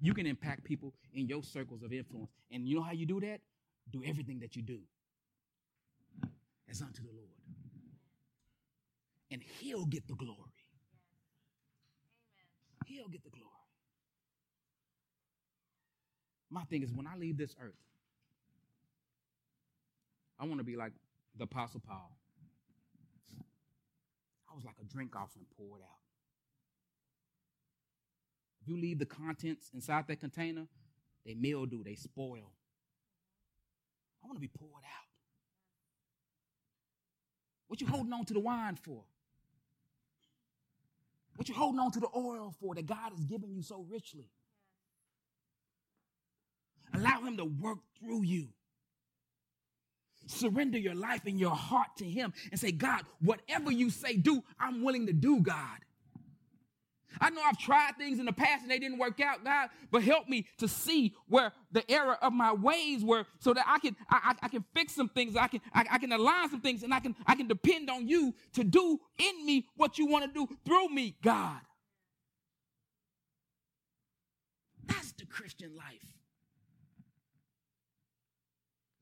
You 0.00 0.12
can 0.12 0.26
impact 0.26 0.64
people 0.64 0.92
in 1.14 1.28
your 1.28 1.42
circles 1.42 1.82
of 1.82 1.92
influence. 1.92 2.30
And 2.50 2.68
you 2.68 2.76
know 2.76 2.82
how 2.82 2.92
you 2.92 3.06
do 3.06 3.20
that? 3.20 3.40
Do 3.90 4.02
everything 4.04 4.40
that 4.40 4.54
you 4.56 4.62
do 4.62 4.80
as 6.70 6.82
unto 6.82 7.02
the 7.02 7.10
Lord. 7.12 7.28
And 9.30 9.42
He'll 9.42 9.86
get 9.86 10.06
the 10.06 10.14
glory. 10.14 10.36
He'll 12.86 13.08
get 13.08 13.24
the 13.24 13.30
glory. 13.30 13.46
My 16.50 16.64
thing 16.64 16.82
is, 16.82 16.92
when 16.92 17.06
I 17.06 17.16
leave 17.16 17.36
this 17.36 17.54
earth, 17.62 17.74
I 20.38 20.44
want 20.46 20.58
to 20.58 20.64
be 20.64 20.76
like 20.76 20.92
the 21.36 21.44
Apostle 21.44 21.82
Paul. 21.86 22.12
I 24.50 24.54
was 24.54 24.64
like 24.64 24.76
a 24.80 24.84
drink 24.84 25.14
offering 25.14 25.44
poured 25.56 25.82
out. 25.82 25.98
If 28.62 28.68
you 28.68 28.80
leave 28.80 28.98
the 28.98 29.06
contents 29.06 29.70
inside 29.74 30.06
that 30.08 30.20
container, 30.20 30.66
they 31.26 31.34
mildew, 31.34 31.84
they 31.84 31.94
spoil. 31.94 32.52
I 34.22 34.26
want 34.26 34.36
to 34.36 34.40
be 34.40 34.48
poured 34.48 34.84
out. 34.84 35.08
What 37.68 37.80
you 37.80 37.86
holding 37.86 38.12
on 38.12 38.24
to 38.26 38.34
the 38.34 38.40
wine 38.40 38.76
for? 38.76 39.02
What 41.36 41.48
you 41.48 41.54
holding 41.54 41.78
on 41.78 41.92
to 41.92 42.00
the 42.00 42.08
oil 42.16 42.54
for 42.60 42.74
that 42.74 42.86
God 42.86 43.12
has 43.12 43.24
given 43.24 43.52
you 43.54 43.62
so 43.62 43.86
richly? 43.88 44.28
Allow 46.94 47.20
him 47.22 47.36
to 47.36 47.44
work 47.44 47.78
through 48.00 48.22
you. 48.22 48.48
Surrender 50.26 50.78
your 50.78 50.94
life 50.94 51.22
and 51.26 51.38
your 51.38 51.54
heart 51.54 51.88
to 51.98 52.04
him 52.04 52.32
and 52.50 52.58
say, 52.58 52.72
God, 52.72 53.02
whatever 53.20 53.70
you 53.70 53.88
say 53.88 54.16
do, 54.16 54.42
I'm 54.58 54.82
willing 54.82 55.06
to 55.06 55.12
do, 55.12 55.40
God. 55.40 55.78
I 57.20 57.30
know 57.30 57.40
I've 57.44 57.58
tried 57.58 57.92
things 57.98 58.18
in 58.18 58.26
the 58.26 58.32
past 58.32 58.62
and 58.62 58.70
they 58.70 58.78
didn't 58.78 58.98
work 58.98 59.20
out, 59.20 59.44
God, 59.44 59.70
but 59.90 60.02
help 60.02 60.28
me 60.28 60.46
to 60.58 60.68
see 60.68 61.14
where 61.26 61.52
the 61.72 61.88
error 61.90 62.16
of 62.22 62.32
my 62.32 62.52
ways 62.52 63.04
were 63.04 63.24
so 63.38 63.54
that 63.54 63.64
I 63.66 63.78
can 63.78 63.96
I, 64.08 64.34
I, 64.42 64.46
I 64.46 64.48
can 64.48 64.64
fix 64.74 64.94
some 64.94 65.08
things, 65.08 65.36
I 65.36 65.48
can 65.48 65.60
I, 65.72 65.84
I, 65.92 65.98
can 65.98 66.12
align 66.12 66.50
some 66.50 66.60
things, 66.60 66.82
and 66.82 66.92
I 66.92 67.00
can 67.00 67.14
I 67.26 67.34
can 67.34 67.48
depend 67.48 67.90
on 67.90 68.08
you 68.08 68.34
to 68.54 68.64
do 68.64 68.98
in 69.18 69.46
me 69.46 69.66
what 69.76 69.98
you 69.98 70.06
want 70.06 70.24
to 70.26 70.32
do 70.32 70.48
through 70.64 70.88
me, 70.90 71.16
God. 71.22 71.60
That's 74.86 75.12
the 75.12 75.26
Christian 75.26 75.76
life. 75.76 76.12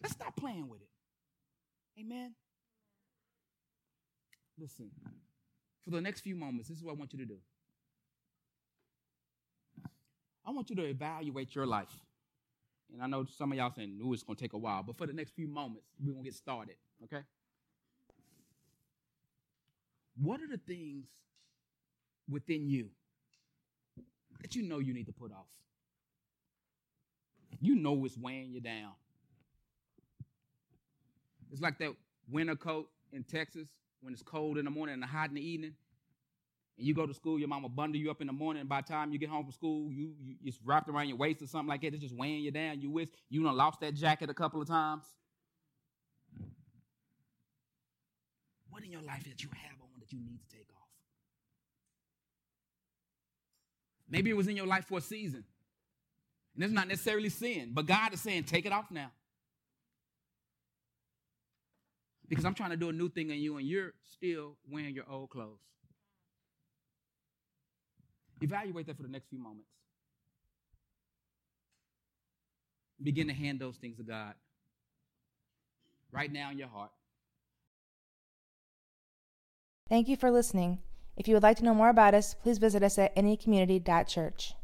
Let's 0.02 0.14
stop 0.14 0.36
playing 0.36 0.68
with 0.68 0.80
it. 0.80 0.88
Amen. 2.00 2.34
Listen, 4.58 4.90
for 5.82 5.90
the 5.90 6.00
next 6.00 6.20
few 6.20 6.36
moments, 6.36 6.68
this 6.68 6.78
is 6.78 6.84
what 6.84 6.92
I 6.92 6.94
want 6.94 7.12
you 7.12 7.18
to 7.18 7.24
do. 7.24 7.38
I 10.46 10.50
want 10.50 10.70
you 10.70 10.76
to 10.76 10.84
evaluate 10.84 11.54
your 11.54 11.66
life. 11.66 11.92
And 12.92 13.02
I 13.02 13.06
know 13.08 13.26
some 13.36 13.50
of 13.50 13.58
y'all 13.58 13.72
saying, 13.74 13.98
no, 13.98 14.12
it's 14.12 14.22
going 14.22 14.36
to 14.36 14.42
take 14.42 14.52
a 14.52 14.58
while, 14.58 14.82
but 14.82 14.96
for 14.96 15.06
the 15.06 15.12
next 15.12 15.34
few 15.34 15.48
moments, 15.48 15.88
we're 16.00 16.12
going 16.12 16.24
to 16.24 16.30
get 16.30 16.36
started, 16.36 16.76
okay? 17.04 17.24
What 20.22 20.40
are 20.40 20.46
the 20.46 20.58
things 20.58 21.06
within 22.30 22.68
you 22.68 22.88
that 24.40 24.54
you 24.54 24.62
know 24.62 24.78
you 24.78 24.94
need 24.94 25.06
to 25.06 25.12
put 25.12 25.32
off? 25.32 25.46
You 27.60 27.74
know 27.74 28.04
it's 28.04 28.16
weighing 28.16 28.52
you 28.52 28.60
down. 28.60 28.92
It's 31.50 31.60
like 31.60 31.78
that 31.78 31.90
winter 32.30 32.54
coat 32.54 32.88
in 33.12 33.24
Texas 33.24 33.68
when 34.00 34.12
it's 34.12 34.22
cold 34.22 34.58
in 34.58 34.64
the 34.64 34.70
morning 34.70 34.94
and 34.94 35.04
hot 35.04 35.30
in 35.30 35.34
the 35.34 35.46
evening 35.46 35.72
you 36.76 36.92
go 36.92 37.06
to 37.06 37.14
school, 37.14 37.38
your 37.38 37.48
mama 37.48 37.68
bundle 37.68 38.00
you 38.00 38.10
up 38.10 38.20
in 38.20 38.26
the 38.26 38.32
morning, 38.32 38.60
and 38.60 38.68
by 38.68 38.82
the 38.82 38.88
time 38.88 39.10
you 39.10 39.18
get 39.18 39.30
home 39.30 39.44
from 39.44 39.52
school, 39.52 39.90
you, 39.90 40.12
you 40.20 40.36
it's 40.44 40.58
wrapped 40.64 40.88
around 40.88 41.08
your 41.08 41.16
waist 41.16 41.40
or 41.40 41.46
something 41.46 41.68
like 41.68 41.80
that. 41.80 41.94
It's 41.94 42.02
just 42.02 42.14
weighing 42.14 42.42
you 42.42 42.50
down. 42.50 42.80
You 42.80 42.90
wish 42.90 43.08
you 43.30 43.42
done 43.42 43.56
lost 43.56 43.80
that 43.80 43.94
jacket 43.94 44.28
a 44.28 44.34
couple 44.34 44.60
of 44.60 44.68
times. 44.68 45.04
What 48.68 48.84
in 48.84 48.92
your 48.92 49.00
life 49.02 49.24
that 49.24 49.42
you 49.42 49.48
have 49.48 49.80
on 49.80 49.88
that 50.00 50.12
you 50.12 50.18
need 50.18 50.38
to 50.38 50.56
take 50.56 50.68
off? 50.70 50.88
Maybe 54.10 54.28
it 54.28 54.36
was 54.36 54.48
in 54.48 54.56
your 54.56 54.66
life 54.66 54.84
for 54.84 54.98
a 54.98 55.00
season. 55.00 55.44
And 56.54 56.64
it's 56.64 56.72
not 56.72 56.88
necessarily 56.88 57.30
sin, 57.30 57.70
but 57.72 57.86
God 57.86 58.12
is 58.12 58.20
saying, 58.20 58.44
take 58.44 58.66
it 58.66 58.72
off 58.72 58.90
now. 58.90 59.10
Because 62.28 62.44
I'm 62.44 62.54
trying 62.54 62.70
to 62.70 62.76
do 62.76 62.88
a 62.88 62.92
new 62.92 63.08
thing 63.08 63.30
in 63.30 63.38
you, 63.38 63.56
and 63.56 63.66
you're 63.66 63.92
still 64.12 64.56
wearing 64.68 64.94
your 64.94 65.04
old 65.08 65.30
clothes. 65.30 65.60
Evaluate 68.40 68.86
that 68.86 68.96
for 68.96 69.02
the 69.02 69.08
next 69.08 69.28
few 69.28 69.38
moments. 69.38 69.68
Begin 73.02 73.28
to 73.28 73.34
hand 73.34 73.60
those 73.60 73.76
things 73.76 73.96
to 73.98 74.02
God 74.02 74.34
right 76.12 76.32
now 76.32 76.50
in 76.50 76.58
your 76.58 76.68
heart. 76.68 76.90
Thank 79.88 80.08
you 80.08 80.16
for 80.16 80.30
listening. 80.30 80.78
If 81.16 81.28
you 81.28 81.34
would 81.34 81.42
like 81.42 81.56
to 81.58 81.64
know 81.64 81.74
more 81.74 81.88
about 81.88 82.14
us, 82.14 82.34
please 82.34 82.58
visit 82.58 82.82
us 82.82 82.98
at 82.98 83.14
anycommunity.church. 83.16 84.54